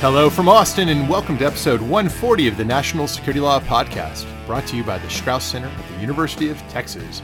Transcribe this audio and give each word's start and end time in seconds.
Hello 0.00 0.28
from 0.28 0.46
Austin, 0.46 0.90
and 0.90 1.08
welcome 1.08 1.38
to 1.38 1.46
episode 1.46 1.80
140 1.80 2.48
of 2.48 2.58
the 2.58 2.64
National 2.64 3.08
Security 3.08 3.40
Law 3.40 3.58
Podcast, 3.60 4.26
brought 4.44 4.66
to 4.66 4.76
you 4.76 4.84
by 4.84 4.98
the 4.98 5.08
Strauss 5.08 5.42
Center 5.42 5.68
at 5.68 5.88
the 5.88 6.00
University 6.02 6.50
of 6.50 6.58
Texas. 6.68 7.22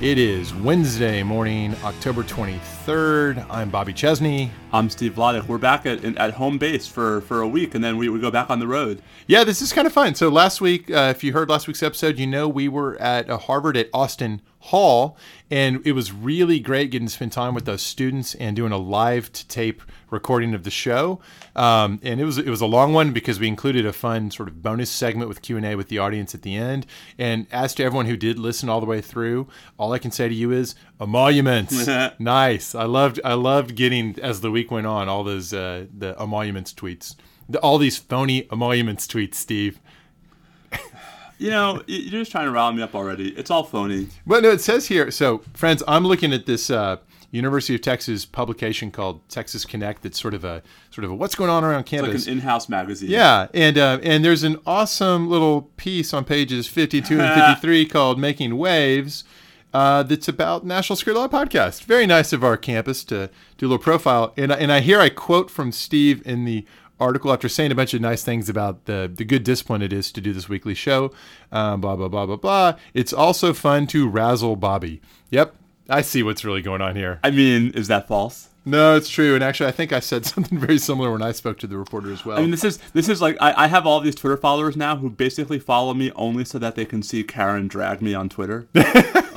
It 0.00 0.18
is 0.18 0.54
Wednesday 0.54 1.24
morning, 1.24 1.74
October 1.82 2.22
23rd. 2.22 2.60
I'm 2.88 3.70
Bobby 3.70 3.92
Chesney. 3.92 4.50
I'm 4.72 4.90
Steve 4.90 5.14
Vladeck. 5.14 5.46
We're 5.46 5.58
back 5.58 5.86
at, 5.86 6.04
at 6.04 6.34
home 6.34 6.58
base 6.58 6.86
for, 6.88 7.20
for 7.20 7.42
a 7.42 7.46
week, 7.46 7.76
and 7.76 7.84
then 7.84 7.96
we, 7.96 8.08
we 8.08 8.18
go 8.18 8.30
back 8.30 8.50
on 8.50 8.58
the 8.58 8.66
road. 8.66 9.00
Yeah, 9.28 9.44
this 9.44 9.62
is 9.62 9.72
kind 9.72 9.86
of 9.86 9.92
fun. 9.92 10.16
So 10.16 10.28
last 10.28 10.60
week, 10.60 10.90
uh, 10.90 11.12
if 11.14 11.22
you 11.22 11.32
heard 11.32 11.48
last 11.48 11.68
week's 11.68 11.82
episode, 11.82 12.18
you 12.18 12.26
know 12.26 12.48
we 12.48 12.66
were 12.68 13.00
at 13.00 13.30
uh, 13.30 13.38
Harvard 13.38 13.76
at 13.76 13.88
Austin 13.92 14.42
Hall, 14.58 15.16
and 15.50 15.80
it 15.86 15.92
was 15.92 16.12
really 16.12 16.58
great 16.58 16.90
getting 16.90 17.06
to 17.06 17.12
spend 17.12 17.30
time 17.30 17.54
with 17.54 17.66
those 17.66 17.82
students 17.82 18.34
and 18.36 18.56
doing 18.56 18.72
a 18.72 18.78
live 18.78 19.32
to 19.32 19.46
tape 19.46 19.82
recording 20.10 20.54
of 20.54 20.62
the 20.62 20.70
show. 20.70 21.20
Um, 21.56 21.98
and 22.02 22.20
it 22.20 22.24
was 22.24 22.38
it 22.38 22.48
was 22.48 22.60
a 22.60 22.66
long 22.66 22.92
one 22.92 23.12
because 23.12 23.40
we 23.40 23.48
included 23.48 23.84
a 23.84 23.92
fun 23.92 24.30
sort 24.30 24.48
of 24.48 24.62
bonus 24.62 24.88
segment 24.88 25.28
with 25.28 25.42
Q 25.42 25.56
and 25.56 25.66
A 25.66 25.74
with 25.74 25.88
the 25.88 25.98
audience 25.98 26.34
at 26.34 26.42
the 26.42 26.54
end. 26.54 26.86
And 27.18 27.46
as 27.50 27.74
to 27.74 27.84
everyone 27.84 28.06
who 28.06 28.16
did 28.16 28.38
listen 28.38 28.68
all 28.68 28.80
the 28.80 28.86
way 28.86 29.00
through, 29.00 29.48
all 29.78 29.92
I 29.92 29.98
can 29.98 30.10
say 30.12 30.28
to 30.28 30.34
you 30.34 30.52
is 30.52 30.74
emoluments. 31.02 31.86
nice. 32.18 32.74
I 32.74 32.84
loved 32.84 33.20
I 33.24 33.34
loved 33.34 33.74
getting 33.74 34.18
as 34.20 34.40
the 34.40 34.50
week 34.50 34.70
went 34.70 34.86
on 34.86 35.08
all 35.08 35.24
those 35.24 35.52
uh, 35.52 35.86
the 35.96 36.14
emoluments 36.20 36.72
tweets, 36.72 37.16
the, 37.48 37.58
all 37.60 37.78
these 37.78 37.98
phony 37.98 38.46
emoluments 38.50 39.06
tweets, 39.06 39.34
Steve. 39.34 39.80
You 41.38 41.50
know, 41.50 41.82
you're 41.88 42.20
just 42.20 42.30
trying 42.30 42.46
to 42.46 42.52
rile 42.52 42.72
me 42.72 42.82
up 42.82 42.94
already. 42.94 43.30
It's 43.30 43.50
all 43.50 43.64
phony. 43.64 44.06
Well, 44.24 44.40
no, 44.40 44.50
it 44.52 44.60
says 44.60 44.86
here. 44.86 45.10
So, 45.10 45.38
friends, 45.54 45.82
I'm 45.88 46.06
looking 46.06 46.32
at 46.32 46.46
this 46.46 46.70
uh, 46.70 46.98
University 47.32 47.74
of 47.74 47.80
Texas 47.80 48.24
publication 48.24 48.92
called 48.92 49.28
Texas 49.28 49.64
Connect. 49.64 50.02
That's 50.02 50.20
sort 50.20 50.34
of 50.34 50.44
a 50.44 50.62
sort 50.92 51.04
of 51.04 51.10
a 51.10 51.14
what's 51.14 51.34
going 51.34 51.50
on 51.50 51.64
around 51.64 51.84
campus. 51.84 52.14
It's 52.14 52.26
like 52.26 52.32
an 52.32 52.38
in-house 52.38 52.68
magazine. 52.68 53.10
Yeah, 53.10 53.48
and 53.52 53.76
uh, 53.76 53.98
and 54.04 54.24
there's 54.24 54.44
an 54.44 54.58
awesome 54.66 55.28
little 55.28 55.62
piece 55.76 56.14
on 56.14 56.24
pages 56.24 56.68
52 56.68 57.20
and 57.20 57.56
53 57.56 57.86
called 57.88 58.20
"Making 58.20 58.56
Waves." 58.56 59.24
Uh, 59.72 60.02
that's 60.02 60.28
about 60.28 60.66
National 60.66 60.96
Security 60.96 61.20
Law 61.20 61.28
podcast. 61.28 61.84
Very 61.84 62.06
nice 62.06 62.32
of 62.32 62.44
our 62.44 62.56
campus 62.56 63.04
to 63.04 63.30
do 63.56 63.66
a 63.66 63.68
little 63.68 63.82
profile. 63.82 64.32
And 64.36 64.52
and 64.52 64.70
I 64.70 64.80
hear 64.80 65.00
I 65.00 65.08
quote 65.08 65.50
from 65.50 65.72
Steve 65.72 66.22
in 66.26 66.44
the 66.44 66.66
article 67.00 67.32
after 67.32 67.48
saying 67.48 67.72
a 67.72 67.74
bunch 67.74 67.94
of 67.94 68.00
nice 68.00 68.22
things 68.22 68.48
about 68.48 68.84
the 68.84 69.10
the 69.12 69.24
good 69.24 69.44
discipline 69.44 69.82
it 69.82 69.92
is 69.92 70.12
to 70.12 70.20
do 70.20 70.32
this 70.32 70.48
weekly 70.48 70.74
show. 70.74 71.12
Um, 71.50 71.80
blah 71.80 71.96
blah 71.96 72.08
blah 72.08 72.26
blah 72.26 72.36
blah. 72.36 72.76
It's 72.94 73.12
also 73.12 73.52
fun 73.52 73.86
to 73.88 74.08
razzle 74.08 74.56
Bobby. 74.56 75.00
Yep, 75.30 75.54
I 75.88 76.02
see 76.02 76.22
what's 76.22 76.44
really 76.44 76.62
going 76.62 76.80
on 76.80 76.96
here. 76.96 77.18
I 77.24 77.30
mean, 77.30 77.70
is 77.70 77.88
that 77.88 78.08
false? 78.08 78.48
No, 78.64 78.94
it's 78.94 79.08
true. 79.08 79.34
And 79.34 79.42
actually, 79.42 79.66
I 79.66 79.72
think 79.72 79.92
I 79.92 80.00
said 80.00 80.24
something 80.26 80.58
very 80.58 80.78
similar 80.78 81.10
when 81.10 81.22
I 81.22 81.32
spoke 81.32 81.58
to 81.60 81.66
the 81.66 81.76
reporter 81.76 82.12
as 82.12 82.24
well. 82.24 82.38
I 82.38 82.42
mean, 82.42 82.50
this 82.50 82.64
is 82.64 82.78
this 82.92 83.08
is 83.08 83.20
like 83.20 83.36
I, 83.40 83.64
I 83.64 83.66
have 83.66 83.86
all 83.86 84.00
these 84.00 84.14
Twitter 84.14 84.36
followers 84.36 84.76
now 84.76 84.96
who 84.96 85.10
basically 85.10 85.58
follow 85.58 85.94
me 85.94 86.12
only 86.12 86.44
so 86.44 86.58
that 86.58 86.76
they 86.76 86.84
can 86.84 87.02
see 87.02 87.24
Karen 87.24 87.68
drag 87.68 88.00
me 88.00 88.14
on 88.14 88.28
Twitter. 88.28 88.68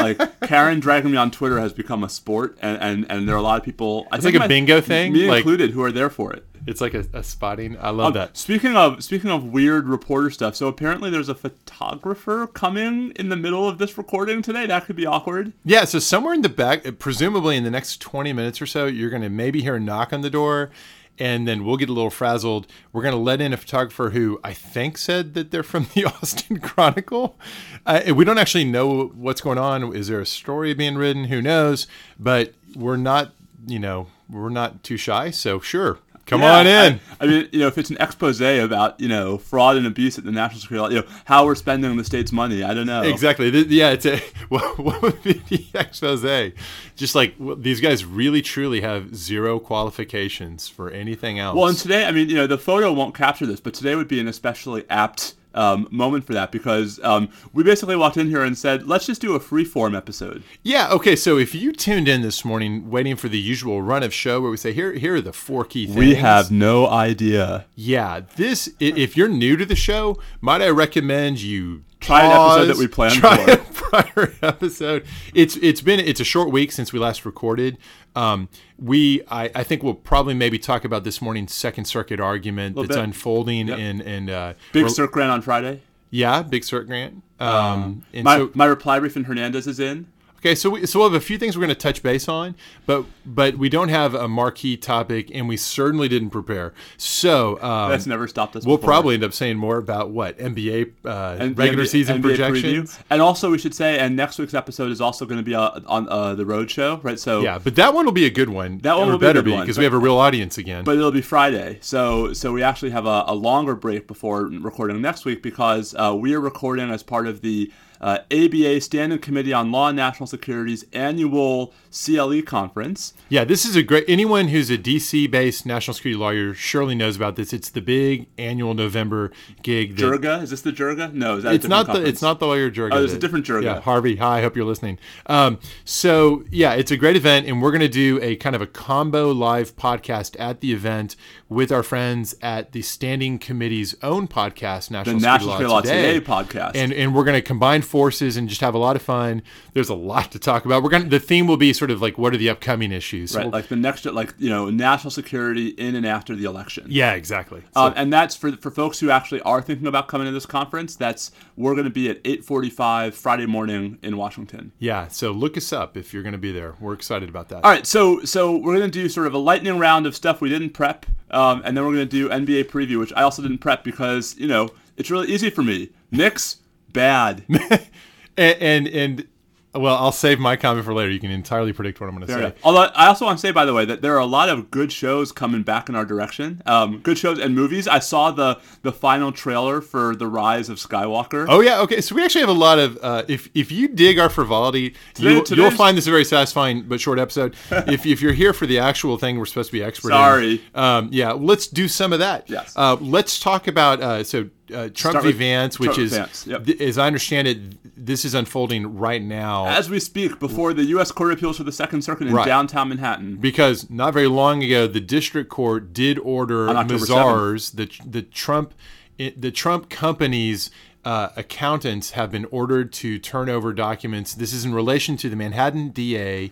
like 0.06 0.40
Karen 0.42 0.80
dragging 0.80 1.12
me 1.12 1.18
on 1.18 1.32
Twitter 1.32 1.60
has 1.60 1.74
become 1.74 2.04
a 2.04 2.10
sport, 2.10 2.58
and 2.62 2.82
and, 2.82 3.06
and 3.10 3.28
there 3.28 3.36
are 3.36 3.40
a 3.40 3.42
lot 3.42 3.60
of 3.60 3.66
people. 3.66 4.08
I 4.12 4.18
it's 4.18 4.26
like 4.26 4.36
a 4.36 4.40
my, 4.40 4.48
bingo 4.48 4.82
thing, 4.82 5.14
me 5.14 5.28
like, 5.28 5.40
included, 5.40 5.72
who 5.72 5.84
are 5.84 5.92
there 5.92 6.10
for 6.10 6.34
it. 6.34 6.46
It's 6.68 6.82
like 6.82 6.94
a, 6.94 7.06
a 7.14 7.24
spotting. 7.24 7.78
I 7.80 7.92
love 7.92 8.08
um, 8.08 8.14
that. 8.14 8.38
Speaking 8.38 8.76
of 8.76 9.04
speaking 9.04 9.30
of 9.30 9.46
weird 9.46 9.88
reporter 9.88 10.30
stuff, 10.30 10.56
so 10.56 10.68
apparently 10.68 11.10
there's 11.10 11.30
a 11.30 11.36
photographer 11.36 12.48
coming 12.48 13.12
in 13.12 13.30
the 13.30 13.36
middle 13.36 13.68
of 13.68 13.78
this 13.78 13.98
recording 13.98 14.42
today. 14.42 14.66
That 14.66 14.86
could 14.86 14.96
be 14.96 15.06
awkward. 15.06 15.54
Yeah. 15.64 15.86
So 15.86 16.00
somewhere 16.00 16.34
in 16.34 16.42
the 16.42 16.50
back, 16.50 16.86
presumably 17.00 17.56
in 17.56 17.64
the 17.64 17.72
next 17.72 18.02
20 18.02 18.34
minutes 18.34 18.62
or 18.62 18.66
so, 18.66 18.86
you're 18.88 19.10
going 19.10 19.22
to 19.22 19.30
maybe 19.30 19.62
hear 19.62 19.76
a 19.76 19.80
knock 19.80 20.12
on 20.12 20.22
the 20.22 20.30
door, 20.30 20.72
and 21.18 21.48
then 21.48 21.64
we'll 21.64 21.78
get 21.78 21.90
a 21.90 21.94
little 21.94 22.10
frazzled. 22.10 22.68
We're 22.92 23.02
going 23.02 23.14
to 23.14 23.20
let 23.20 23.42
in 23.42 23.54
a 23.54 23.58
photographer 23.58 24.10
who 24.10 24.40
I 24.44 24.54
think 24.54 24.98
said 24.98 25.34
that 25.34 25.52
they're 25.52 25.64
from 25.64 25.88
the 25.94 26.06
Austin 26.22 26.60
Chronicle. 26.60 27.38
Uh, 27.86 28.14
we 28.16 28.26
don't 28.26 28.38
actually 28.38 28.66
know 28.66 29.08
what's 29.08 29.42
going 29.42 29.58
on. 29.58 29.96
Is 29.96 30.08
there 30.08 30.20
a 30.20 30.26
story 30.26 30.74
being 30.74 30.96
written? 30.96 31.26
Who 31.26 31.42
knows? 31.42 31.88
But 32.20 32.54
we're 32.76 32.98
not, 32.98 33.34
you 33.66 33.80
know, 33.80 34.08
we're 34.30 34.50
not 34.50 34.84
too 34.84 34.98
shy. 34.98 35.32
So 35.32 35.60
sure, 35.60 36.00
Come 36.26 36.42
yeah, 36.42 36.58
on 36.58 36.68
in. 36.68 37.00
I, 37.20 37.24
I, 37.24 37.28
mean, 37.28 37.50
you 37.52 37.60
know, 37.60 37.68
if 37.68 37.78
it's 37.78 37.92
an 37.92 37.98
expose 38.00 38.42
about 38.42 39.00
you 39.00 39.08
know 39.08 39.38
fraud 39.38 39.78
and 39.78 39.86
abuse 39.86 40.18
at 40.18 40.24
the 40.24 40.32
national 40.32 40.62
security, 40.62 40.96
you 40.96 41.02
know 41.02 41.08
how 41.26 41.46
we're 41.46 41.56
spending 41.56 41.96
the 41.98 42.04
state's 42.04 42.32
money, 42.32 42.64
I 42.64 42.74
don't 42.74 42.88
know 42.88 43.04
exactly. 43.04 43.50
Yeah, 43.50 43.92
it's 43.92 44.06
a 44.06 44.18
what, 44.50 44.80
what 44.80 45.02
would 45.02 45.24
be 45.24 45.34
the 45.34 45.66
expose? 45.76 46.54
Just 46.96 47.14
like 47.14 47.36
these 47.58 47.80
guys 47.80 48.06
really 48.06 48.42
truly 48.42 48.82
have 48.82 49.16
zero 49.16 49.60
qualifications 49.60 50.68
for 50.68 50.90
anything 50.90 51.38
else. 51.38 51.56
Well, 51.56 51.68
and 51.68 51.78
today, 51.78 52.06
I 52.06 52.12
mean, 52.12 52.30
you 52.30 52.36
know, 52.36 52.48
the 52.48 52.58
photo 52.58 52.92
won't 52.92 53.14
capture 53.14 53.46
this, 53.46 53.60
but 53.60 53.76
today 53.76 53.96
would 53.96 54.08
be 54.08 54.20
an 54.20 54.28
especially 54.28 54.84
apt 54.90 55.36
um, 55.56 55.88
moment 55.90 56.26
for 56.26 56.34
that 56.34 56.52
because 56.52 57.00
um, 57.04 57.30
we 57.54 57.64
basically 57.64 57.96
walked 57.96 58.18
in 58.18 58.28
here 58.28 58.44
and 58.44 58.58
said, 58.58 58.88
let's 58.88 59.06
just 59.06 59.22
do 59.22 59.36
a 59.36 59.40
free 59.40 59.66
form 59.66 59.96
episode. 59.96 60.44
Yeah. 60.64 60.90
Okay. 60.92 61.16
So 61.16 61.38
if 61.38 61.56
you 61.56 61.72
tuned 61.72 62.08
in 62.08 62.22
this 62.22 62.46
morning, 62.46 62.90
waiting 62.90 63.16
for 63.16 63.30
the 63.30 63.40
usual 63.40 63.82
run 63.82 64.04
of 64.04 64.14
show 64.14 64.42
where 64.42 64.52
we 64.52 64.58
say, 64.58 64.74
here, 64.74 64.94
here 64.94 65.16
are 65.16 65.22
the 65.22 65.34
four 65.34 65.66
key 65.66 65.86
things. 65.86 65.98
We 65.98 66.16
have 66.16 66.52
no 66.52 66.88
idea. 66.88 67.66
Yeah. 67.76 68.22
This, 68.36 68.74
if 68.80 69.18
you're 69.18 69.30
new 69.30 69.58
to 69.58 69.66
the 69.66 69.76
show, 69.76 70.20
might 70.42 70.62
I 70.62 70.70
recommend 70.70 71.42
you 71.42 71.84
try 72.00 72.26
an 72.26 72.32
episode 72.32 72.66
that 72.66 72.78
we 72.78 72.88
planned 72.88 73.16
try 73.16 73.38
for. 73.38 73.52
A 73.96 74.02
prior 74.04 74.34
episode. 74.42 75.06
It's 75.34 75.56
it's 75.58 75.82
been 75.82 76.00
it's 76.00 76.20
a 76.20 76.24
short 76.26 76.52
week 76.52 76.72
since 76.72 76.92
we 76.92 77.00
last 77.00 77.26
recorded. 77.26 77.78
Um, 78.16 78.50
we 78.80 79.22
I, 79.30 79.52
I 79.54 79.64
think 79.64 79.84
we'll 79.84 79.94
probably 79.94 80.34
maybe 80.34 80.58
talk 80.58 80.86
about 80.86 81.04
this 81.04 81.22
morning's 81.22 81.54
Second 81.54 81.86
Circuit 81.86 82.20
argument 82.20 82.76
that's 82.76 82.88
bit. 82.90 82.98
unfolding 82.98 83.68
yep. 83.68 83.80
in 83.80 84.02
in 84.02 84.30
uh, 84.30 84.54
Big 84.72 84.86
Cert 84.86 85.12
Grant 85.12 85.32
on 85.32 85.42
Friday. 85.42 85.82
Yeah, 86.10 86.44
Big 86.44 86.62
Cert 86.64 86.88
Grant. 86.88 87.24
Um, 87.40 88.06
um, 88.14 88.24
my 88.24 88.38
so, 88.38 88.52
my 88.54 88.66
reply 88.66 89.00
brief 89.00 89.18
in 89.18 89.26
Hernandez 89.26 89.68
is 89.68 89.80
in. 89.80 90.08
Okay, 90.46 90.54
so 90.54 90.70
we, 90.70 90.86
so 90.86 91.00
we'll 91.00 91.10
have 91.10 91.20
a 91.20 91.26
few 91.26 91.40
things 91.40 91.58
we're 91.58 91.62
going 91.62 91.70
to 91.70 91.76
touch 91.76 92.04
base 92.04 92.28
on, 92.28 92.54
but 92.86 93.04
but 93.26 93.58
we 93.58 93.68
don't 93.68 93.90
have 93.90 94.14
a 94.14 94.28
marquee 94.28 94.78
topic, 94.78 95.32
and 95.34 95.50
we 95.50 95.58
certainly 95.58 96.08
didn't 96.08 96.30
prepare. 96.30 96.72
So 96.98 97.60
um, 97.64 97.90
that's 97.90 98.06
never 98.06 98.28
stopped 98.28 98.56
us. 98.56 98.64
We'll 98.64 98.78
before. 98.78 98.90
probably 98.90 99.16
end 99.16 99.24
up 99.24 99.34
saying 99.34 99.58
more 99.58 99.80
about 99.80 100.12
what 100.12 100.38
NBA 100.38 100.92
uh, 101.04 101.52
regular 101.56 101.86
season 101.88 102.20
NBA 102.20 102.22
projections, 102.22 102.96
preview. 102.96 103.04
and 103.10 103.24
also 103.24 103.50
we 103.50 103.58
should 103.58 103.74
say, 103.74 103.98
and 103.98 104.16
next 104.16 104.38
week's 104.38 104.54
episode 104.54 104.92
is 104.92 105.02
also 105.02 105.26
going 105.26 105.40
to 105.40 105.44
be 105.44 105.56
uh, 105.56 105.80
on 105.88 106.08
uh, 106.10 106.36
the 106.36 106.46
road 106.46 106.70
show, 106.70 106.98
right? 106.98 107.18
So 107.20 107.42
yeah, 107.42 107.58
but 107.58 107.74
that 107.78 107.96
one 107.96 108.06
will 108.06 108.12
be 108.12 108.28
a 108.28 108.30
good 108.30 108.50
one. 108.50 108.78
That 108.84 109.00
one 109.00 109.10
will 109.10 109.18
better 109.18 109.42
be 109.42 109.60
because 109.60 109.80
we 109.80 109.84
have 109.84 109.94
a 109.94 109.98
real 109.98 110.18
audience 110.18 110.60
again. 110.60 110.84
But 110.84 110.98
it'll 110.98 111.10
be 111.10 111.24
Friday, 111.24 111.80
so 111.82 112.34
so 112.34 112.54
we 112.54 112.62
actually 112.62 112.92
have 112.92 113.08
a, 113.08 113.24
a 113.26 113.34
longer 113.34 113.74
break 113.74 114.06
before 114.06 114.44
recording 114.44 115.02
next 115.02 115.26
week 115.26 115.42
because 115.42 115.96
uh, 115.96 116.16
we 116.16 116.36
are 116.36 116.40
recording 116.40 116.92
as 116.92 117.02
part 117.02 117.26
of 117.26 117.42
the 117.42 117.72
uh, 118.02 118.20
ABA 118.32 118.82
Standing 118.82 119.20
Committee 119.20 119.54
on 119.54 119.72
Law 119.72 119.90
and 119.90 119.96
National 119.96 120.28
Security's 120.28 120.86
annual 120.94 121.74
CLE 121.92 122.42
conference. 122.42 123.14
Yeah, 123.30 123.46
this 123.46 123.66
is 123.66 123.76
a 123.76 123.84
great. 123.84 124.06
Anyone 124.08 124.50
who's 124.50 124.70
a 124.70 124.78
DC-based 124.78 125.66
national 125.66 125.94
security 125.94 126.20
lawyer 126.20 126.54
surely 126.54 126.96
knows 126.96 127.16
about 127.16 127.36
this. 127.36 127.54
It's 127.54 127.70
the 127.70 127.82
big 127.82 128.28
annual 128.38 128.74
November 128.74 129.32
gig. 129.64 129.96
That, 129.96 130.04
Jerga 130.04 130.44
is 130.44 130.50
this 130.50 130.62
the 130.62 130.72
Jerga? 130.72 131.14
No, 131.14 131.38
it's 131.38 131.68
not 131.68 131.88
the. 131.88 132.04
It's 132.06 132.22
not 132.22 132.40
the 132.40 132.48
lawyer 132.48 132.70
Jerga. 132.70 132.94
Oh, 132.94 133.04
it's 133.04 133.14
a 133.14 133.20
different 133.20 133.46
Jerga. 133.46 133.64
Yeah, 133.64 133.80
Harvey. 133.80 134.18
Hi, 134.18 134.40
I 134.40 134.42
hope 134.42 134.56
you're 134.56 134.66
listening. 134.66 135.00
Um, 135.28 135.60
so 135.86 136.44
yeah, 136.52 136.74
it's 136.74 136.92
a 136.92 136.98
great 136.98 137.16
event, 137.16 137.48
and 137.48 137.62
we're 137.62 137.72
going 137.72 137.80
to 137.82 137.88
do 137.88 138.20
a 138.22 138.36
kind 138.36 138.56
of 138.56 138.62
a 138.62 138.68
combo 138.68 139.32
live 139.32 139.76
podcast 139.76 140.36
at 140.40 140.60
the 140.60 140.74
event 140.74 141.16
with 141.48 141.72
our 141.72 141.84
friends 141.84 142.36
at 142.42 142.72
the 142.74 142.82
Standing 142.82 143.40
Committee's 143.40 143.96
own 144.04 144.28
podcast, 144.28 144.92
National, 144.92 145.20
the 145.20 145.22
National 145.22 145.52
Security 145.52 145.74
Law 145.74 145.82
Today, 145.82 146.14
Today 146.14 146.26
podcast, 146.26 146.72
and 146.76 146.92
and 146.92 147.16
we're 147.16 147.24
going 147.24 147.38
to 147.38 147.42
combine 147.42 147.82
forces 147.96 148.36
and 148.36 148.50
just 148.50 148.60
have 148.60 148.74
a 148.74 148.78
lot 148.78 148.98
of 148.98 149.02
fun. 149.02 149.42
There's 149.72 149.88
a 149.88 149.96
lot 149.96 150.30
to 150.34 150.38
talk 150.38 150.66
about. 150.66 150.84
We're 150.84 150.90
to 150.90 151.08
the 151.08 151.18
theme 151.18 151.48
will 151.48 151.56
be 151.56 151.72
sort 151.72 151.92
of 151.92 152.02
like 152.02 152.18
what 152.18 152.34
are 152.34 152.38
the 152.38 152.50
upcoming 152.50 152.92
issues, 152.92 153.34
right? 153.34 153.50
like 153.50 153.70
the 153.70 153.78
next, 153.78 154.04
like 154.04 154.34
you 154.38 154.50
know, 154.50 154.70
national 154.70 155.12
security 155.12 155.70
in 155.70 155.96
and 155.96 156.06
after 156.06 156.36
the 156.36 156.44
election. 156.44 156.88
Yeah, 156.90 157.14
exactly. 157.14 157.64
Um, 157.74 157.94
so, 157.94 157.96
and 157.96 158.12
that's 158.12 158.36
for 158.36 158.52
for 158.58 158.70
folks 158.70 159.00
who 159.00 159.10
actually 159.12 159.40
are 159.44 159.62
thinking 159.62 159.88
about 159.88 160.10
coming 160.10 160.28
to 160.28 160.34
this 160.34 160.46
conference. 160.46 160.98
That's 160.98 161.32
we're 161.56 161.72
going 161.72 161.86
to 161.86 161.90
be 161.90 162.10
at 162.10 162.22
8:45 162.26 163.14
Friday 163.14 163.46
morning 163.46 163.98
in 164.02 164.18
Washington. 164.18 164.74
Yeah, 164.78 165.08
so 165.08 165.32
look 165.32 165.56
us 165.56 165.72
up 165.72 165.96
if 165.96 166.14
you're 166.14 166.24
going 166.24 166.34
to 166.34 166.38
be 166.38 166.52
there. 166.52 166.76
We're 166.82 166.96
excited 166.96 167.30
about 167.30 167.48
that. 167.48 167.64
All 167.64 167.72
right, 167.72 167.88
so 167.88 168.26
so 168.26 168.58
we're 168.58 168.78
going 168.78 168.92
to 168.92 169.00
do 169.00 169.08
sort 169.08 169.26
of 169.26 169.34
a 169.34 169.38
lightning 169.38 169.80
round 169.80 170.06
of 170.06 170.18
stuff 170.18 170.42
we 170.42 170.50
didn't 170.50 170.72
prep, 170.72 171.06
um, 171.32 171.62
and 171.64 171.78
then 171.78 171.86
we're 171.86 171.94
going 171.94 172.10
to 172.10 172.12
do 172.12 172.28
NBA 172.28 172.66
preview, 172.66 173.00
which 173.00 173.14
I 173.16 173.22
also 173.22 173.42
didn't 173.42 173.60
prep 173.60 173.86
because 173.86 174.36
you 174.38 174.50
know 174.50 174.68
it's 174.98 175.10
really 175.10 175.30
easy 175.30 175.50
for 175.50 175.64
me. 175.64 175.92
Knicks 176.12 176.58
bad. 176.96 177.44
and, 177.50 178.58
and, 178.62 178.88
and 178.88 179.28
Well, 179.74 179.96
I'll 179.98 180.14
save 180.14 180.40
my 180.40 180.56
comment 180.56 180.86
for 180.86 180.94
later. 180.94 181.12
You 181.12 181.20
can 181.20 181.32
entirely 181.32 181.74
predict 181.74 182.00
what 182.00 182.08
I'm 182.08 182.16
going 182.16 182.26
to 182.28 182.34
say. 182.34 182.54
Although 182.64 182.84
I 182.96 183.08
also 183.08 183.26
want 183.26 183.38
to 183.38 183.42
say, 183.42 183.52
by 183.52 183.66
the 183.66 183.74
way, 183.74 183.84
that 183.84 184.02
there 184.02 184.16
are 184.16 184.20
a 184.20 184.26
lot 184.26 184.48
of 184.48 184.72
good 184.72 184.90
shows 184.90 185.34
coming 185.34 185.64
back 185.64 185.90
in 185.90 185.96
our 185.96 186.06
direction. 186.06 186.62
Um, 186.66 187.00
good 187.00 187.18
shows 187.18 187.40
and 187.40 187.54
movies. 187.54 187.86
I 187.86 188.00
saw 188.00 188.32
the 188.32 188.60
the 188.84 188.94
final 188.94 189.34
trailer 189.34 189.82
for 189.82 190.16
the 190.16 190.28
Rise 190.28 190.70
of 190.70 190.78
Skywalker. 190.78 191.46
Oh 191.50 191.60
yeah, 191.60 191.82
okay. 191.82 192.00
So 192.00 192.16
we 192.16 192.24
actually 192.24 192.40
have 192.42 192.50
a 192.50 192.54
lot 192.54 192.80
of. 192.80 192.98
Uh, 193.02 193.24
if 193.28 193.50
if 193.54 193.70
you 193.70 193.90
dig 193.90 194.18
our 194.18 194.30
frivolity, 194.30 194.96
Today- 195.14 195.34
you'll, 195.34 195.44
today's- 195.44 195.62
you'll 195.62 195.72
find 195.72 195.98
this 195.98 196.08
a 196.08 196.10
very 196.12 196.24
satisfying 196.26 196.84
but 196.84 197.02
short 197.02 197.20
episode. 197.20 197.56
if 197.72 198.06
if 198.06 198.22
you're 198.22 198.32
here 198.32 198.54
for 198.54 198.66
the 198.66 198.80
actual 198.80 199.18
thing, 199.18 199.38
we're 199.38 199.46
supposed 199.46 199.72
to 199.72 199.74
be 199.78 199.84
expert. 199.84 200.10
in, 200.12 200.16
Sorry. 200.16 200.62
um, 200.74 201.10
yeah, 201.12 201.34
let's 201.34 201.68
do 201.68 201.90
some 201.90 202.14
of 202.14 202.20
that. 202.20 202.50
Yes. 202.50 202.72
Uh, 202.78 202.96
let's 203.02 203.42
talk 203.42 203.68
about 203.68 204.02
uh, 204.02 204.24
so. 204.24 204.50
Uh, 204.74 204.90
Trump 204.94 204.98
Start 205.20 205.26
v. 205.26 205.32
Vance, 205.32 205.80
which 205.80 205.88
Trump 205.94 206.00
is, 206.00 206.14
Vance, 206.18 206.48
yep. 206.48 206.66
th- 206.66 206.82
as 206.82 206.98
I 206.98 207.06
understand 207.06 207.48
it, 207.48 208.04
this 208.06 208.26
is 208.26 208.34
unfolding 208.34 208.98
right 208.98 209.22
now. 209.22 209.68
As 209.68 209.90
we 209.92 210.00
speak, 210.00 210.40
before 210.40 210.74
the 210.74 210.86
U.S. 210.86 211.12
Court 211.12 211.32
of 211.32 211.38
Appeals 211.38 211.58
for 211.58 211.64
the 211.64 211.72
Second 211.72 212.02
Circuit 212.04 212.28
in 212.28 212.34
Right. 212.34 212.46
downtown 212.48 212.90
Manhattan. 212.90 213.36
because 213.36 213.90
not 213.92 214.14
very 214.14 214.28
long 214.28 214.64
ago, 214.64 214.88
the 214.88 215.00
district 215.00 215.50
court 215.52 215.94
did 215.94 216.18
order 216.20 216.68
Mazars, 216.68 217.76
the 217.76 217.90
the 218.10 218.22
Trump 218.24 218.74
the 219.18 219.52
Trump 219.52 219.90
company's 219.90 220.72
uh, 221.04 221.30
accountants 221.36 222.12
have 222.12 222.32
been 222.32 222.46
ordered 222.46 222.92
to 222.94 223.20
turn 223.20 223.50
over 223.50 223.72
documents. 223.72 224.34
This 224.34 224.52
is 224.52 224.66
in 224.66 224.74
relation 224.74 225.16
to 225.18 225.30
the 225.30 225.36
Manhattan 225.36 225.90
DA 225.90 226.52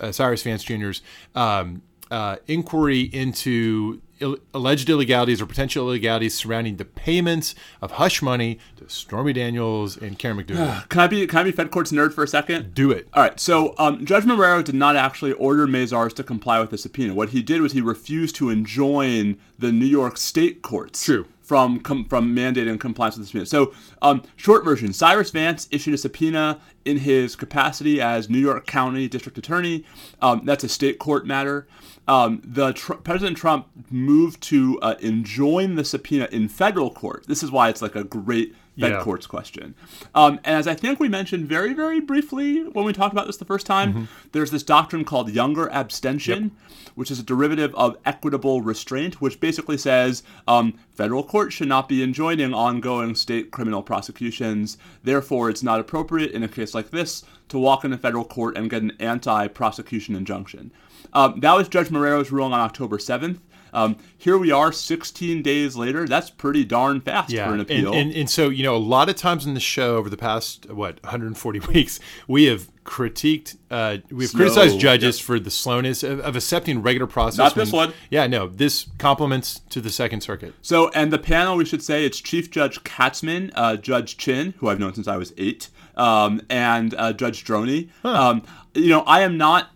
uh, 0.00 0.10
Cyrus 0.10 0.42
Vance 0.42 0.64
Jr.'s 0.64 1.00
um, 1.36 1.82
uh, 2.10 2.36
inquiry 2.48 3.02
into 3.02 4.02
Ill- 4.22 4.38
alleged 4.54 4.88
illegalities 4.88 5.42
or 5.42 5.46
potential 5.46 5.84
illegalities 5.86 6.34
surrounding 6.34 6.76
the 6.76 6.84
payments 6.84 7.54
of 7.80 7.92
hush 7.92 8.22
money 8.22 8.58
to 8.76 8.88
Stormy 8.88 9.32
Daniels 9.32 9.96
and 9.96 10.18
Karen 10.18 10.36
McDougal. 10.42 10.88
Can 10.88 11.00
I 11.00 11.06
be 11.08 11.26
can 11.26 11.40
I 11.40 11.42
be 11.42 11.52
Fed 11.52 11.70
Court's 11.70 11.92
nerd 11.92 12.12
for 12.14 12.24
a 12.24 12.28
second? 12.28 12.72
Do 12.74 12.90
it. 12.90 13.08
All 13.12 13.22
right, 13.22 13.38
so 13.38 13.74
um, 13.78 14.06
Judge 14.06 14.24
Marrero 14.24 14.62
did 14.64 14.74
not 14.74 14.96
actually 14.96 15.32
order 15.32 15.66
Mazars 15.66 16.14
to 16.14 16.22
comply 16.24 16.60
with 16.60 16.70
the 16.70 16.78
subpoena. 16.78 17.14
What 17.14 17.30
he 17.30 17.42
did 17.42 17.60
was 17.60 17.72
he 17.72 17.80
refused 17.80 18.36
to 18.36 18.48
enjoin 18.50 19.38
the 19.58 19.72
New 19.72 19.86
York 19.86 20.16
State 20.16 20.62
courts 20.62 21.04
True. 21.04 21.26
from 21.42 21.80
com- 21.80 22.04
from 22.06 22.34
mandating 22.34 22.78
compliance 22.80 23.16
with 23.16 23.26
the 23.26 23.28
subpoena. 23.28 23.46
So, 23.46 23.74
um, 24.00 24.22
short 24.36 24.64
version: 24.64 24.92
Cyrus 24.92 25.30
Vance 25.30 25.68
issued 25.70 25.94
a 25.94 25.98
subpoena 25.98 26.60
in 26.84 26.98
his 26.98 27.36
capacity 27.36 28.00
as 28.00 28.28
New 28.30 28.38
York 28.38 28.66
County 28.66 29.08
District 29.08 29.38
Attorney. 29.38 29.84
Um, 30.20 30.42
that's 30.44 30.64
a 30.64 30.68
state 30.68 30.98
court 30.98 31.26
matter. 31.26 31.66
Um, 32.08 32.42
the 32.44 32.72
tr- 32.72 32.94
President 32.94 33.36
Trump 33.36 33.68
moved 33.90 34.42
to 34.44 34.78
uh, 34.80 34.96
enjoin 35.00 35.76
the 35.76 35.84
subpoena 35.84 36.28
in 36.32 36.48
federal 36.48 36.90
court. 36.90 37.26
This 37.28 37.42
is 37.42 37.50
why 37.50 37.68
it's 37.68 37.82
like 37.82 37.94
a 37.94 38.04
great 38.04 38.54
Fed 38.80 38.90
Yeah. 38.92 39.02
courts 39.02 39.26
question. 39.26 39.74
Um, 40.14 40.40
and 40.44 40.56
as 40.56 40.66
I 40.66 40.74
think 40.74 40.98
we 40.98 41.08
mentioned 41.08 41.46
very, 41.46 41.74
very 41.74 42.00
briefly 42.00 42.62
when 42.62 42.84
we 42.86 42.92
talked 42.94 43.12
about 43.12 43.26
this 43.26 43.36
the 43.36 43.44
first 43.44 43.66
time, 43.66 43.92
Mm-hmm. 43.92 44.04
there's 44.32 44.50
this 44.50 44.62
doctrine 44.62 45.04
called 45.04 45.30
younger 45.30 45.68
abstention, 45.70 46.52
which 46.94 47.10
is 47.10 47.18
a 47.18 47.22
derivative 47.22 47.74
of 47.74 47.96
equitable 48.06 48.62
restraint, 48.62 49.20
which 49.20 49.40
basically 49.40 49.76
says 49.76 50.22
um, 50.48 50.74
federal 50.94 51.22
court 51.22 51.52
should 51.52 51.68
not 51.68 51.88
be 51.88 52.02
enjoining 52.02 52.54
ongoing 52.54 53.14
state 53.14 53.50
criminal 53.50 53.82
prosecutions. 53.82 54.78
Therefore, 55.04 55.50
it's 55.50 55.62
not 55.62 55.78
appropriate 55.80 56.30
in 56.32 56.42
a 56.42 56.48
case 56.48 56.74
like 56.74 56.90
this 56.90 57.24
to 57.48 57.58
walk 57.58 57.84
into 57.84 57.98
federal 57.98 58.24
court 58.24 58.56
and 58.56 58.70
get 58.70 58.82
an 58.82 58.92
anti 59.00 59.48
prosecution 59.48 60.16
injunction. 60.16 60.70
Um, 61.12 61.40
that 61.40 61.54
was 61.54 61.68
Judge 61.68 61.88
Marrero's 61.90 62.32
ruling 62.32 62.54
on 62.54 62.60
October 62.60 62.96
7th. 62.96 63.38
Um, 63.72 63.96
here 64.18 64.36
we 64.36 64.50
are 64.50 64.72
16 64.72 65.42
days 65.42 65.76
later. 65.76 66.06
That's 66.06 66.30
pretty 66.30 66.64
darn 66.64 67.00
fast 67.00 67.34
for 67.34 67.54
an 67.54 67.60
appeal. 67.60 67.92
and 67.94 68.12
and 68.12 68.28
so 68.28 68.48
you 68.48 68.62
know 68.62 68.76
a 68.76 68.78
lot 68.78 69.08
of 69.08 69.16
times 69.16 69.46
in 69.46 69.54
the 69.54 69.60
show 69.60 69.96
over 69.96 70.10
the 70.10 70.16
past 70.16 70.70
what 70.70 71.02
140 71.02 71.58
weeks 71.72 71.98
we 72.28 72.44
have 72.44 72.68
critiqued 72.84 73.56
uh, 73.70 73.98
we've 74.10 74.28
Slow, 74.28 74.38
criticized 74.38 74.80
judges 74.80 75.18
yep. 75.18 75.24
for 75.24 75.38
the 75.38 75.50
slowness 75.50 76.02
of, 76.02 76.18
of 76.20 76.34
accepting 76.34 76.82
regular 76.82 77.06
process 77.06 77.38
Not 77.38 77.54
this 77.54 77.72
one. 77.72 77.92
yeah 78.10 78.26
no 78.26 78.48
this 78.48 78.88
compliments 78.98 79.60
to 79.70 79.80
the 79.80 79.90
second 79.90 80.20
circuit 80.22 80.54
So, 80.62 80.90
and 80.90 81.12
the 81.12 81.18
panel, 81.18 81.56
we 81.56 81.64
should 81.64 81.82
say, 81.82 82.04
it's 82.04 82.20
Chief 82.20 82.50
Judge 82.50 82.82
Katzmann, 82.84 83.52
uh, 83.54 83.76
Judge 83.76 84.16
Chin, 84.16 84.54
who 84.58 84.68
I've 84.68 84.78
known 84.80 84.94
since 84.94 85.08
I 85.08 85.16
was 85.16 85.32
eight, 85.38 85.68
um, 85.96 86.42
and 86.50 86.94
uh, 86.94 87.12
Judge 87.12 87.44
Droney. 87.44 87.88
Um, 88.04 88.42
you 88.74 88.88
know, 88.88 89.02
I 89.02 89.22
am 89.22 89.36
not. 89.36 89.70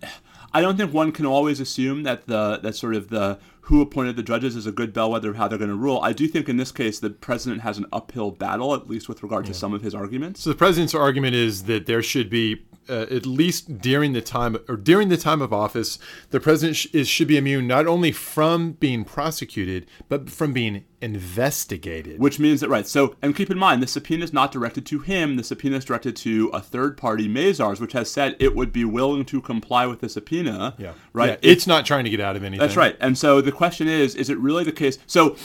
I 0.52 0.60
don't 0.60 0.76
think 0.76 0.92
one 0.92 1.12
can 1.12 1.26
always 1.26 1.60
assume 1.60 2.02
that 2.04 2.26
the 2.26 2.58
that 2.62 2.74
sort 2.74 2.94
of 2.94 3.08
the 3.08 3.38
who 3.66 3.80
appointed 3.80 4.14
the 4.14 4.22
judges 4.22 4.54
is 4.54 4.64
a 4.64 4.70
good 4.70 4.92
bellwether 4.92 5.30
of 5.30 5.36
how 5.36 5.48
they're 5.48 5.58
going 5.58 5.68
to 5.68 5.76
rule. 5.76 5.98
I 6.00 6.12
do 6.12 6.28
think 6.28 6.48
in 6.48 6.56
this 6.56 6.70
case 6.70 7.00
the 7.00 7.10
president 7.10 7.62
has 7.62 7.78
an 7.78 7.86
uphill 7.92 8.30
battle, 8.30 8.72
at 8.74 8.88
least 8.88 9.08
with 9.08 9.24
regard 9.24 9.44
to 9.46 9.54
some 9.54 9.74
of 9.74 9.82
his 9.82 9.92
arguments. 9.92 10.40
so 10.42 10.50
the 10.50 10.56
president's 10.56 10.94
argument 10.94 11.34
is 11.34 11.64
that 11.64 11.86
there 11.86 12.00
should 12.00 12.30
be 12.30 12.64
uh, 12.88 13.06
at 13.10 13.26
least 13.26 13.78
during 13.80 14.12
the 14.12 14.20
time 14.20 14.56
or 14.68 14.76
during 14.76 15.08
the 15.08 15.16
time 15.16 15.42
of 15.42 15.52
office 15.52 15.98
the 16.30 16.40
president 16.40 16.76
sh- 16.76 16.86
is 16.92 17.08
should 17.08 17.28
be 17.28 17.36
immune 17.36 17.66
not 17.66 17.86
only 17.86 18.12
from 18.12 18.72
being 18.72 19.04
prosecuted 19.04 19.86
but 20.08 20.30
from 20.30 20.52
being 20.52 20.84
investigated 21.00 22.18
Which 22.18 22.38
means 22.38 22.60
that, 22.60 22.68
right, 22.68 22.86
so, 22.86 23.16
and 23.22 23.34
keep 23.36 23.50
in 23.50 23.58
mind, 23.58 23.82
the 23.82 23.86
subpoena 23.86 24.24
is 24.24 24.32
not 24.32 24.50
directed 24.50 24.86
to 24.86 24.98
him. 25.00 25.36
The 25.36 25.44
subpoena 25.44 25.76
is 25.76 25.84
directed 25.84 26.16
to 26.16 26.48
a 26.52 26.60
third 26.60 26.96
party, 26.96 27.28
Mazars, 27.28 27.80
which 27.80 27.92
has 27.92 28.10
said 28.10 28.34
it 28.38 28.54
would 28.56 28.72
be 28.72 28.84
willing 28.84 29.24
to 29.26 29.40
comply 29.40 29.86
with 29.86 30.00
the 30.00 30.08
subpoena. 30.08 30.74
yeah 30.78 30.92
Right. 31.12 31.30
Yeah, 31.30 31.50
it's 31.50 31.66
not 31.66 31.86
trying 31.86 32.04
to 32.04 32.10
get 32.10 32.20
out 32.20 32.36
of 32.36 32.42
anything 32.42 32.60
That's 32.60 32.76
right. 32.76 32.96
And 33.00 33.16
so 33.16 33.40
the 33.40 33.52
question 33.52 33.88
is 33.88 34.14
is 34.14 34.30
it 34.30 34.38
really 34.38 34.64
the 34.64 34.72
case? 34.72 34.98
So 35.06 35.36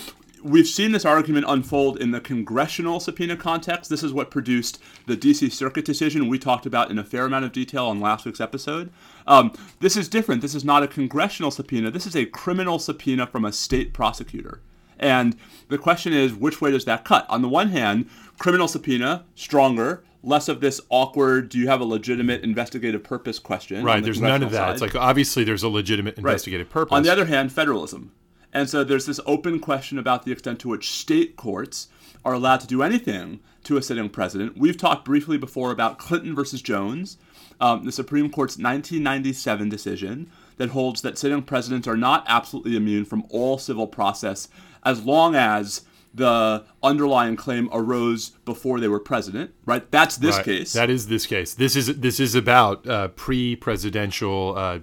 we've 0.43 0.67
seen 0.67 0.91
this 0.91 1.05
argument 1.05 1.45
unfold 1.47 1.99
in 1.99 2.11
the 2.11 2.19
congressional 2.19 2.99
subpoena 2.99 3.35
context. 3.37 3.89
This 3.89 4.03
is 4.03 4.13
what 4.13 4.31
produced 4.31 4.79
the 5.07 5.15
DC 5.17 5.51
Circuit 5.51 5.85
decision 5.85 6.27
we 6.27 6.39
talked 6.39 6.65
about 6.65 6.89
in 6.91 6.97
a 6.99 7.03
fair 7.03 7.25
amount 7.25 7.45
of 7.45 7.51
detail 7.51 7.85
on 7.87 7.99
last 7.99 8.25
week's 8.25 8.41
episode. 8.41 8.91
Um, 9.27 9.53
this 9.79 9.95
is 9.95 10.07
different. 10.09 10.41
This 10.41 10.55
is 10.55 10.65
not 10.65 10.83
a 10.83 10.87
congressional 10.87 11.51
subpoena, 11.51 11.91
this 11.91 12.05
is 12.07 12.15
a 12.15 12.25
criminal 12.25 12.79
subpoena 12.79 13.27
from 13.27 13.45
a 13.45 13.51
state 13.51 13.93
prosecutor. 13.93 14.61
And 14.99 15.35
the 15.69 15.77
question 15.79 16.13
is, 16.13 16.33
which 16.33 16.61
way 16.61 16.71
does 16.71 16.85
that 16.85 17.03
cut? 17.05 17.25
On 17.27 17.41
the 17.41 17.49
one 17.49 17.69
hand, 17.69 18.07
criminal 18.37 18.67
subpoena, 18.67 19.25
stronger, 19.33 20.03
less 20.23 20.47
of 20.47 20.61
this 20.61 20.79
awkward, 20.89 21.49
do 21.49 21.57
you 21.57 21.67
have 21.67 21.81
a 21.81 21.85
legitimate 21.85 22.43
investigative 22.43 23.03
purpose 23.03 23.39
question? 23.39 23.83
right 23.83 24.01
the 24.01 24.05
there's 24.05 24.21
none 24.21 24.43
of 24.43 24.51
that 24.51 24.57
side. 24.57 24.71
it's 24.73 24.81
like 24.81 24.95
obviously 24.95 25.43
there's 25.43 25.63
a 25.63 25.69
legitimate 25.69 26.15
Right. 26.17 26.31
investigative 26.33 26.69
purpose 26.69 26.95
On 26.95 27.01
the 27.01 27.11
other 27.11 27.25
hand, 27.25 27.51
federalism. 27.51 28.11
And 28.53 28.69
so 28.69 28.83
there's 28.83 29.05
this 29.05 29.19
open 29.25 29.59
question 29.59 29.97
about 29.97 30.25
the 30.25 30.31
extent 30.31 30.59
to 30.61 30.69
which 30.69 30.91
state 30.91 31.35
courts 31.35 31.87
are 32.23 32.33
allowed 32.33 32.59
to 32.61 32.67
do 32.67 32.83
anything 32.83 33.39
to 33.63 33.77
a 33.77 33.81
sitting 33.81 34.09
president. 34.09 34.57
We've 34.57 34.77
talked 34.77 35.05
briefly 35.05 35.37
before 35.37 35.71
about 35.71 35.97
Clinton 35.99 36.35
versus 36.35 36.61
Jones, 36.61 37.17
um, 37.59 37.85
the 37.85 37.91
Supreme 37.91 38.29
Court's 38.29 38.57
1997 38.57 39.69
decision 39.69 40.29
that 40.57 40.69
holds 40.69 41.01
that 41.01 41.17
sitting 41.17 41.41
presidents 41.43 41.87
are 41.87 41.97
not 41.97 42.25
absolutely 42.27 42.75
immune 42.75 43.05
from 43.05 43.23
all 43.29 43.57
civil 43.57 43.87
process 43.87 44.47
as 44.83 45.03
long 45.03 45.35
as 45.35 45.81
the 46.13 46.65
underlying 46.83 47.35
claim 47.37 47.69
arose 47.71 48.31
before 48.43 48.79
they 48.79 48.87
were 48.87 48.99
president. 48.99 49.51
Right? 49.65 49.89
That's 49.91 50.17
this 50.17 50.35
Right. 50.35 50.45
case. 50.45 50.73
That 50.73 50.89
is 50.89 51.07
this 51.07 51.25
case. 51.25 51.53
This 51.53 51.75
is 51.75 51.87
this 51.99 52.19
is 52.19 52.35
about 52.35 52.85
uh, 52.87 53.07
pre-presidential 53.09 54.55
uh, 54.57 54.79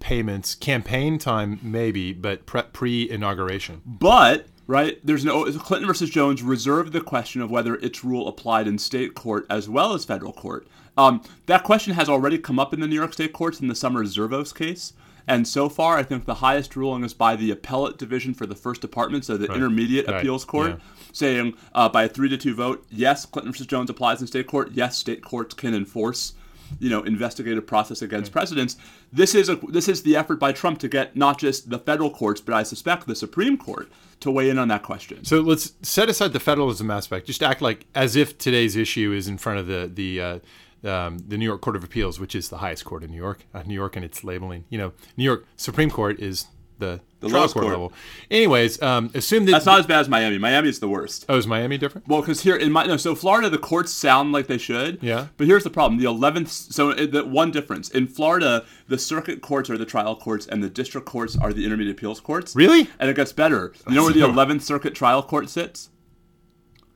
payments, 0.00 0.54
campaign 0.54 1.18
time 1.18 1.60
maybe, 1.62 2.12
but 2.12 2.46
pre- 2.46 2.62
pre-inauguration. 2.72 3.82
But 3.86 4.46
right 4.66 4.98
there's 5.04 5.24
no 5.24 5.44
Clinton 5.58 5.86
versus 5.88 6.10
Jones 6.10 6.42
reserved 6.42 6.92
the 6.92 7.00
question 7.00 7.40
of 7.42 7.50
whether 7.50 7.74
its 7.76 8.04
rule 8.04 8.28
applied 8.28 8.68
in 8.68 8.78
state 8.78 9.14
court 9.14 9.46
as 9.50 9.68
well 9.68 9.94
as 9.94 10.04
federal 10.04 10.32
court. 10.32 10.66
Um, 10.96 11.22
that 11.46 11.64
question 11.64 11.94
has 11.94 12.08
already 12.08 12.38
come 12.38 12.58
up 12.58 12.74
in 12.74 12.80
the 12.80 12.86
New 12.86 12.96
York 12.96 13.12
State 13.12 13.32
courts 13.32 13.60
in 13.60 13.68
the 13.68 13.74
Summer 13.74 14.04
Zervos 14.04 14.54
case. 14.54 14.92
And 15.26 15.46
so 15.46 15.68
far, 15.68 15.96
I 15.96 16.02
think 16.02 16.24
the 16.24 16.34
highest 16.34 16.74
ruling 16.74 17.04
is 17.04 17.14
by 17.14 17.36
the 17.36 17.52
appellate 17.52 17.98
division 17.98 18.34
for 18.34 18.46
the 18.46 18.54
First 18.56 18.80
Department, 18.80 19.24
so 19.24 19.36
the 19.36 19.52
Intermediate 19.52 20.08
Right. 20.08 20.16
Appeals 20.16 20.44
Court, 20.44 20.70
Yeah. 20.70 20.76
saying 21.12 21.54
uh, 21.72 21.88
by 21.88 22.04
a 22.04 22.08
three 22.08 22.28
to 22.30 22.36
two 22.36 22.54
vote, 22.54 22.84
yes, 22.90 23.26
Clinton 23.26 23.52
versus 23.52 23.66
Jones 23.68 23.90
applies 23.90 24.20
in 24.20 24.26
state 24.26 24.46
court. 24.48 24.70
Yes, 24.72 24.98
state 24.98 25.22
courts 25.22 25.54
can 25.54 25.72
enforce, 25.74 26.32
you 26.78 26.88
know, 26.88 27.02
investigative 27.02 27.66
process 27.66 28.02
against 28.02 28.32
presidents. 28.32 28.76
This 29.12 29.34
is 29.34 29.48
a 29.48 29.56
this 29.56 29.88
is 29.88 30.02
the 30.02 30.16
effort 30.16 30.38
by 30.38 30.52
Trump 30.52 30.78
to 30.80 30.88
get 30.88 31.16
not 31.16 31.38
just 31.38 31.70
the 31.70 31.78
federal 31.78 32.10
courts, 32.10 32.40
but 32.40 32.54
I 32.54 32.62
suspect 32.62 33.06
the 33.06 33.16
Supreme 33.16 33.56
Court 33.56 33.90
to 34.20 34.30
weigh 34.30 34.50
in 34.50 34.58
on 34.58 34.68
that 34.68 34.82
question. 34.82 35.24
So 35.24 35.40
let's 35.40 35.72
set 35.82 36.08
aside 36.08 36.32
the 36.32 36.40
federalism 36.40 36.90
aspect. 36.90 37.26
Just 37.26 37.42
act 37.42 37.62
like 37.62 37.86
as 37.94 38.16
if 38.16 38.38
today's 38.38 38.76
issue 38.76 39.12
is 39.12 39.28
in 39.28 39.38
front 39.38 39.58
of 39.58 39.66
the 39.66 39.90
the 39.92 40.20
uh, 40.20 40.38
um, 40.84 41.18
the 41.18 41.36
New 41.36 41.44
York 41.44 41.60
Court 41.60 41.76
of 41.76 41.84
Appeals, 41.84 42.18
which 42.18 42.34
is 42.34 42.48
the 42.48 42.58
highest 42.58 42.84
court 42.84 43.02
in 43.02 43.10
New 43.10 43.16
York. 43.16 43.44
Uh, 43.52 43.62
New 43.62 43.74
York 43.74 43.96
and 43.96 44.04
its 44.04 44.24
labeling. 44.24 44.64
You 44.68 44.78
know, 44.78 44.92
New 45.16 45.24
York 45.24 45.46
Supreme 45.56 45.90
Court 45.90 46.20
is 46.20 46.46
the, 46.78 47.00
trial 47.28 47.40
lowest 47.40 47.54
court, 47.54 47.64
court. 47.64 47.72
level. 47.72 47.92
Anyways, 48.30 48.80
um, 48.82 49.10
assume 49.14 49.44
that 49.46 49.52
That's 49.52 49.66
not 49.66 49.80
as 49.80 49.86
bad 49.86 50.00
as 50.00 50.08
Miami. 50.08 50.38
Miami 50.38 50.68
is 50.68 50.80
the 50.80 50.88
worst. 50.88 51.26
Oh, 51.28 51.36
is 51.36 51.46
Miami 51.46 51.78
different? 51.78 52.08
Well, 52.08 52.20
because 52.20 52.42
here 52.42 52.56
in 52.56 52.72
my 52.72 52.86
no, 52.86 52.96
so 52.96 53.14
Florida, 53.14 53.50
the 53.50 53.58
courts 53.58 53.92
sound 53.92 54.32
like 54.32 54.46
they 54.46 54.58
should. 54.58 54.98
Yeah. 55.02 55.28
But 55.36 55.46
here's 55.46 55.64
the 55.64 55.70
problem: 55.70 56.00
the 56.00 56.06
eleventh. 56.06 56.50
So 56.50 56.92
the 56.94 57.24
one 57.24 57.50
difference 57.50 57.90
in 57.90 58.06
Florida, 58.06 58.64
the 58.88 58.98
circuit 58.98 59.42
courts 59.42 59.68
are 59.70 59.78
the 59.78 59.84
trial 59.84 60.16
courts, 60.16 60.46
and 60.46 60.62
the 60.62 60.70
district 60.70 61.06
courts 61.06 61.36
are 61.36 61.52
the 61.52 61.64
intermediate 61.64 61.96
appeals 61.96 62.20
courts. 62.20 62.56
Really? 62.56 62.88
And 62.98 63.10
it 63.10 63.16
gets 63.16 63.32
better. 63.32 63.72
You 63.88 63.94
know 63.94 64.04
where 64.04 64.12
the 64.14 64.24
eleventh 64.24 64.62
circuit 64.62 64.94
trial 64.94 65.22
court 65.22 65.48
sits? 65.50 65.90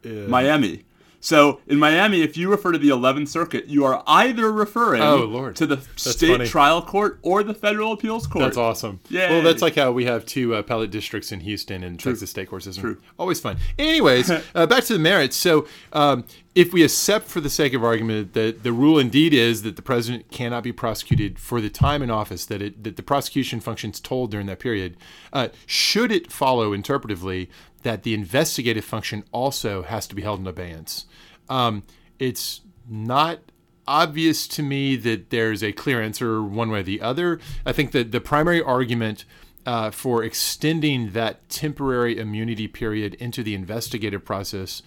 Miami. 0.05 0.85
So 1.25 1.61
in 1.67 1.79
Miami, 1.79 2.21
if 2.21 2.37
you 2.37 2.51
refer 2.51 2.71
to 2.73 2.77
the 2.77 2.91
11th 2.91 3.29
Circuit, 3.29 3.65
you 3.67 3.83
are 3.87 4.03
either 4.07 4.53
referring 4.53 5.01
Oh, 5.01 5.53
to 5.53 5.67
the 5.67 5.77
That's 5.77 6.11
state 6.11 6.33
funny. 6.33 6.47
trial 6.47 6.83
court 6.83 7.19
or 7.23 7.43
the 7.43 7.55
federal 7.55 7.93
appeals 7.93 8.27
court. 8.27 8.45
That's 8.45 8.59
awesome. 8.59 9.01
Yeah. 9.09 9.31
Well, 9.31 9.43
that's 9.43 9.63
like 9.63 9.75
how 9.75 9.91
we 9.91 10.05
have 10.05 10.27
two 10.27 10.55
uh, 10.55 10.59
appellate 10.59 10.91
districts 10.91 11.33
in 11.33 11.41
Houston 11.41 11.83
and 11.83 11.99
Texas 11.99 12.29
State 12.29 12.51
Court 12.51 12.63
System. 12.63 12.83
True. 12.83 13.01
Always 13.19 13.41
fun. 13.41 13.57
Anyways, 13.79 14.31
uh, 14.55 14.67
back 14.67 14.85
to 14.85 14.93
the 14.93 14.99
merits. 14.99 15.35
So, 15.35 15.67
um, 15.95 16.27
if 16.55 16.73
we 16.73 16.85
accept 16.85 17.27
for 17.27 17.41
the 17.41 17.51
sake 17.51 17.75
of 17.75 17.83
argument 17.83 18.33
that 18.35 18.63
the 18.63 18.73
rule 18.73 18.99
indeed 18.99 19.35
is 19.35 19.63
that 19.63 19.77
the 19.77 19.83
president 19.83 20.31
cannot 20.31 20.63
be 20.63 20.73
prosecuted 20.73 21.39
for 21.39 21.61
the 21.61 21.69
time 21.69 22.03
in 22.03 22.11
office, 22.11 22.47
that 22.47 22.63
it 22.63 22.85
that 22.85 22.97
the 22.97 23.03
prosecution 23.03 23.61
functions 23.61 24.01
told 24.01 24.31
during 24.31 24.47
that 24.47 24.61
period, 24.61 24.97
uh, 25.33 25.49
should 25.67 26.13
it 26.13 26.31
follow 26.31 26.77
interpretively 26.77 27.49
that 27.83 28.05
the 28.05 28.15
investigative 28.15 28.85
function 28.85 29.25
also 29.33 29.83
has 29.83 30.07
to 30.07 30.15
be 30.15 30.23
held 30.23 30.41
in 30.41 30.47
abeyance? 30.47 31.07
Um, 31.49 31.83
it's 32.19 32.61
not 32.89 33.41
obvious 33.87 34.47
to 34.49 34.63
me 34.63 34.97
that 34.97 35.31
there's 35.31 35.63
a 35.63 35.73
clear 35.73 36.01
answer 36.01 36.43
one 36.43 36.71
way 36.71 36.81
or 36.81 36.83
the 36.85 37.01
other. 37.01 37.41
I 37.67 37.73
think 37.73 37.91
that 37.93 38.13
the 38.13 38.21
primary 38.21 38.63
argument 38.63 39.25
uh, 39.67 39.91
for 39.91 40.23
extending 40.23 41.13
that 41.13 41.49
temporary 41.49 42.19
immunity 42.19 42.69
period 42.69 43.15
into 43.15 43.43
the 43.43 43.55
investigative 43.55 44.25
process 44.25 44.83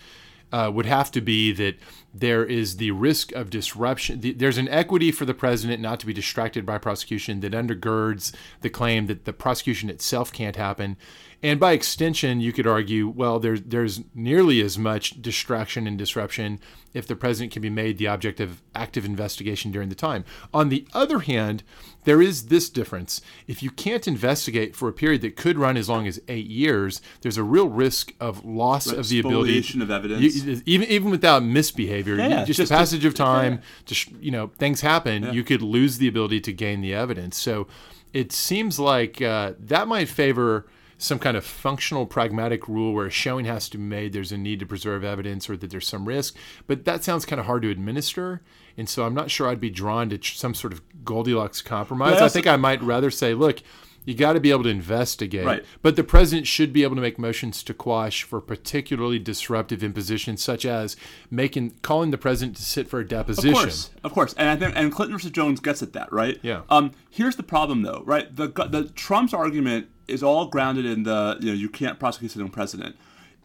uh, 0.51 0.71
would 0.73 0.85
have 0.85 1.11
to 1.11 1.21
be 1.21 1.51
that 1.51 1.75
there 2.13 2.45
is 2.45 2.77
the 2.77 2.91
risk 2.91 3.31
of 3.33 3.49
disruption. 3.49 4.21
The, 4.21 4.33
there's 4.33 4.57
an 4.57 4.69
equity 4.69 5.11
for 5.11 5.25
the 5.25 5.33
president 5.33 5.81
not 5.81 5.99
to 5.99 6.05
be 6.05 6.13
distracted 6.13 6.65
by 6.65 6.77
prosecution 6.77 7.41
that 7.41 7.53
undergirds 7.53 8.33
the 8.61 8.69
claim 8.69 9.07
that 9.07 9.25
the 9.25 9.33
prosecution 9.33 9.89
itself 9.89 10.31
can't 10.31 10.55
happen. 10.55 10.97
And 11.43 11.59
by 11.59 11.73
extension, 11.73 12.41
you 12.41 12.51
could 12.51 12.65
argue, 12.65 13.07
well, 13.07 13.37
there's 13.39 13.61
there's 13.61 14.01
nearly 14.15 14.59
as 14.59 14.77
much 14.79 15.21
distraction 15.21 15.85
and 15.85 15.95
disruption 15.95 16.59
if 16.95 17.05
the 17.05 17.15
president 17.15 17.53
can 17.53 17.61
be 17.61 17.69
made 17.69 17.99
the 17.99 18.07
object 18.07 18.39
of 18.39 18.63
active 18.73 19.05
investigation 19.05 19.71
during 19.71 19.89
the 19.89 19.95
time. 19.95 20.25
On 20.51 20.69
the 20.69 20.87
other 20.95 21.19
hand, 21.19 21.61
there 22.05 22.23
is 22.23 22.47
this 22.47 22.71
difference. 22.71 23.21
If 23.45 23.61
you 23.61 23.69
can't 23.69 24.07
investigate 24.07 24.75
for 24.75 24.89
a 24.89 24.93
period 24.93 25.21
that 25.21 25.35
could 25.35 25.59
run 25.59 25.77
as 25.77 25.87
long 25.87 26.07
as 26.07 26.19
eight 26.27 26.47
years, 26.47 27.01
there's 27.21 27.37
a 27.37 27.43
real 27.43 27.69
risk 27.69 28.13
of 28.19 28.43
loss 28.43 28.87
of 28.87 29.07
the 29.09 29.19
ability. 29.19 29.51
Of 29.51 29.55
evidence. 29.91 30.35
You- 30.43 30.61
even 30.65 30.87
even 30.89 31.11
without 31.11 31.43
misbehavior, 31.43 32.15
you- 32.15 32.21
just, 32.45 32.47
just 32.47 32.57
the 32.57 32.65
to- 32.65 32.73
passage 32.73 33.05
of 33.05 33.13
time, 33.13 33.61
just 33.85 34.09
you 34.19 34.31
know, 34.31 34.47
things 34.57 34.81
happen. 34.81 35.31
You 35.33 35.43
could 35.43 35.61
lose 35.61 35.99
the 35.99 36.07
ability 36.07 36.39
to 36.41 36.51
gain 36.53 36.81
the 36.81 36.95
evidence. 36.95 37.37
So 37.37 37.67
it 38.11 38.31
seems 38.31 38.79
like 38.79 39.21
uh, 39.21 39.53
that 39.59 39.87
might 39.87 40.09
favor 40.09 40.65
some 40.97 41.19
kind 41.19 41.37
of 41.37 41.45
functional 41.45 42.05
pragmatic 42.05 42.67
rule 42.67 42.93
where 42.93 43.05
a 43.05 43.09
showing 43.11 43.45
has 43.45 43.69
to 43.69 43.77
be 43.77 43.83
made 43.83 44.13
there's 44.13 44.31
a 44.31 44.37
need 44.37 44.59
to 44.59 44.65
preserve 44.65 45.03
evidence 45.03 45.49
or 45.49 45.55
that 45.57 45.69
there's 45.69 45.87
some 45.87 46.05
risk 46.07 46.35
but 46.65 46.85
that 46.85 47.03
sounds 47.03 47.25
kind 47.25 47.39
of 47.39 47.45
hard 47.45 47.61
to 47.61 47.69
administer 47.69 48.41
and 48.77 48.89
so 48.89 49.05
i'm 49.05 49.13
not 49.13 49.29
sure 49.29 49.47
i'd 49.47 49.59
be 49.59 49.69
drawn 49.69 50.09
to 50.09 50.17
some 50.23 50.53
sort 50.53 50.73
of 50.73 50.81
goldilocks 51.05 51.61
compromise 51.61 52.21
i 52.21 52.27
think 52.29 52.47
i 52.47 52.55
might 52.55 52.81
rather 52.81 53.11
say 53.11 53.33
look 53.33 53.61
you 54.05 54.15
got 54.15 54.33
to 54.33 54.39
be 54.39 54.51
able 54.51 54.63
to 54.63 54.69
investigate 54.69 55.45
Right. 55.45 55.65
but 55.81 55.97
the 55.97 56.03
president 56.03 56.47
should 56.47 56.71
be 56.71 56.83
able 56.83 56.95
to 56.95 57.01
make 57.01 57.19
motions 57.19 57.61
to 57.63 57.73
quash 57.73 58.23
for 58.23 58.39
particularly 58.39 59.19
disruptive 59.19 59.83
impositions 59.83 60.41
such 60.41 60.65
as 60.65 60.95
making 61.29 61.73
calling 61.81 62.11
the 62.11 62.17
president 62.17 62.55
to 62.55 62.63
sit 62.63 62.87
for 62.87 62.99
a 63.01 63.07
deposition 63.07 63.49
Of 63.51 63.55
course, 63.55 63.89
of 64.05 64.13
course, 64.13 64.33
and 64.37 64.49
I 64.49 64.55
think 64.55 64.75
and 64.77 64.91
Clinton 64.93 65.15
versus 65.17 65.31
Jones 65.31 65.59
gets 65.59 65.83
at 65.83 65.91
that, 65.93 66.11
right? 66.13 66.39
Yeah. 66.41 66.61
Um, 66.69 66.93
here's 67.09 67.35
the 67.35 67.43
problem, 67.43 67.81
though, 67.81 68.01
right? 68.05 68.33
The 68.33 68.47
the 68.47 68.89
Trump's 68.95 69.33
argument 69.33 69.89
is 70.07 70.23
all 70.23 70.47
grounded 70.47 70.85
in 70.85 71.03
the 71.03 71.37
you 71.39 71.47
know 71.47 71.53
you 71.53 71.69
can't 71.69 71.99
prosecute 71.99 72.31
sitting 72.31 72.49
president. 72.49 72.95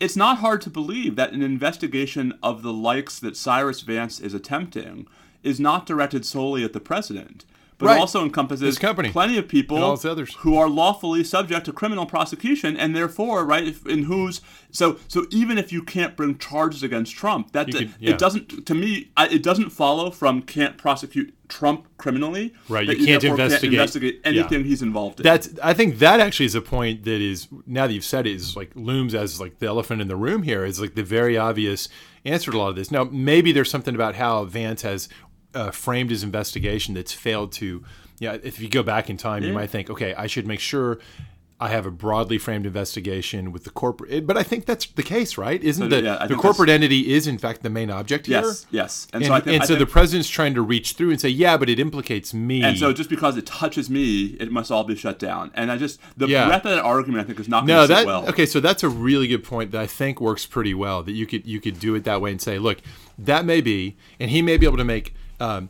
It's 0.00 0.16
not 0.16 0.38
hard 0.38 0.60
to 0.62 0.70
believe 0.70 1.16
that 1.16 1.32
an 1.32 1.42
investigation 1.42 2.36
of 2.42 2.62
the 2.62 2.72
likes 2.72 3.18
that 3.20 3.36
Cyrus 3.36 3.82
Vance 3.82 4.18
is 4.18 4.34
attempting 4.34 5.06
is 5.42 5.60
not 5.60 5.86
directed 5.86 6.24
solely 6.24 6.64
at 6.64 6.72
the 6.72 6.80
president, 6.80 7.44
but 7.82 7.88
Right. 7.88 8.00
also 8.00 8.22
encompasses 8.22 8.78
plenty 8.78 9.36
of 9.38 9.48
people 9.48 9.96
who 10.38 10.56
are 10.56 10.68
lawfully 10.68 11.24
subject 11.24 11.66
to 11.66 11.72
criminal 11.72 12.06
prosecution, 12.06 12.76
and 12.76 12.94
therefore, 12.94 13.44
right, 13.44 13.66
if, 13.66 13.84
in 13.86 14.04
whose 14.04 14.40
so 14.70 14.96
so 15.08 15.26
even 15.30 15.58
if 15.58 15.70
you 15.72 15.82
can't 15.82 16.16
bring 16.16 16.38
charges 16.38 16.82
against 16.82 17.14
Trump, 17.14 17.52
that 17.52 17.66
could- 17.70 17.92
yeah. 17.98 18.10
it 18.12 18.18
doesn't 18.18 18.64
to 18.66 18.74
me 18.74 19.10
I, 19.16 19.26
it 19.28 19.42
doesn't 19.42 19.70
follow 19.70 20.10
from 20.10 20.42
can't 20.42 20.78
prosecute 20.78 21.34
Trump 21.48 21.86
criminally. 21.98 22.54
Right, 22.68 22.86
you 22.88 23.04
can't 23.04 23.22
investigate- 23.24 23.72
investigate 23.74 24.20
yeah. 24.24 24.28
anything 24.30 24.64
he's 24.64 24.80
involved 24.80 25.20
in. 25.20 25.24
That's 25.24 25.50
I 25.62 25.74
think 25.74 25.98
that 25.98 26.20
actually 26.20 26.46
is 26.46 26.54
a 26.54 26.62
point 26.62 27.04
that 27.04 27.20
is 27.20 27.48
now 27.66 27.86
that 27.86 27.92
you've 27.92 28.04
said 28.04 28.26
it 28.26 28.34
is 28.34 28.56
like 28.56 28.70
looms 28.74 29.14
as 29.14 29.40
like 29.40 29.58
the 29.58 29.66
elephant 29.66 30.00
in 30.00 30.08
the 30.08 30.16
room 30.16 30.44
here 30.44 30.64
is 30.64 30.80
like 30.80 30.94
the 30.94 31.02
very 31.02 31.36
obvious 31.36 31.88
answer 32.24 32.50
to 32.52 32.56
a 32.56 32.58
lot 32.58 32.68
of 32.68 32.76
this. 32.76 32.90
Now 32.90 33.04
maybe 33.04 33.52
there's 33.52 33.70
something 33.70 33.94
about 33.94 34.14
how 34.14 34.44
Vance 34.44 34.82
has 34.82 35.08
uh, 35.54 35.70
framed 35.70 36.10
his 36.10 36.22
investigation 36.22 36.94
that's 36.94 37.12
failed 37.12 37.52
to. 37.52 37.82
Yeah, 38.18 38.36
if 38.42 38.60
you 38.60 38.68
go 38.68 38.82
back 38.82 39.10
in 39.10 39.16
time, 39.16 39.42
you 39.42 39.52
might 39.52 39.70
think, 39.70 39.90
okay, 39.90 40.14
I 40.14 40.26
should 40.26 40.46
make 40.46 40.60
sure. 40.60 40.98
I 41.60 41.68
have 41.68 41.86
a 41.86 41.92
broadly 41.92 42.38
framed 42.38 42.66
investigation 42.66 43.52
with 43.52 43.62
the 43.62 43.70
corporate, 43.70 44.26
but 44.26 44.36
I 44.36 44.42
think 44.42 44.66
that's 44.66 44.84
the 44.84 45.02
case, 45.04 45.38
right? 45.38 45.62
Isn't 45.62 45.84
So, 45.92 45.96
the, 46.00 46.02
yeah, 46.02 46.26
the 46.26 46.34
corporate 46.34 46.68
entity 46.68 47.12
is 47.14 47.28
in 47.28 47.38
fact 47.38 47.62
the 47.62 47.70
main 47.70 47.88
object 47.88 48.26
here? 48.26 48.40
yes, 48.42 48.66
yes, 48.72 49.06
and, 49.12 49.22
And, 49.22 49.28
so 49.30 49.34
I 49.34 49.38
think, 49.38 49.54
and 49.60 49.62
so 49.62 49.76
think- 49.76 49.78
the 49.78 49.86
president's 49.92 50.28
trying 50.28 50.54
to 50.54 50.62
reach 50.62 50.94
through 50.94 51.10
and 51.12 51.20
say, 51.20 51.28
yeah, 51.28 51.56
but 51.56 51.68
it 51.70 51.78
implicates 51.78 52.34
me. 52.34 52.64
and 52.64 52.76
so 52.76 52.92
just 52.92 53.08
because 53.08 53.36
it 53.36 53.46
touches 53.46 53.88
me, 53.88 54.36
it 54.40 54.50
must 54.50 54.72
all 54.72 54.82
be 54.82 54.96
shut 54.96 55.20
down. 55.20 55.52
And 55.54 55.70
I 55.70 55.76
just 55.76 56.00
the 56.16 56.26
Yeah. 56.26 56.46
breadth 56.48 56.64
of 56.66 56.72
that 56.72 56.82
argument 56.84 57.22
I 57.22 57.26
think 57.28 57.38
is 57.38 57.48
not 57.48 57.64
No, 57.64 57.86
that 57.86 58.06
well. 58.06 58.28
okay. 58.30 58.44
So 58.46 58.58
that's 58.58 58.82
a 58.82 58.88
really 58.88 59.28
good 59.28 59.44
point 59.44 59.70
that 59.70 59.80
I 59.80 59.86
think 59.86 60.20
works 60.20 60.44
pretty 60.46 60.74
well. 60.74 61.04
That 61.04 61.12
you 61.12 61.26
could 61.28 61.46
you 61.46 61.60
could 61.60 61.78
do 61.78 61.94
it 61.94 62.02
that 62.02 62.20
way 62.20 62.32
and 62.32 62.42
say, 62.42 62.58
look, 62.58 62.78
that 63.16 63.44
may 63.44 63.60
be, 63.60 63.96
and 64.18 64.32
he 64.32 64.42
may 64.42 64.56
be 64.56 64.66
able 64.66 64.78
to 64.78 64.84
make 64.84 65.14
um, 65.42 65.68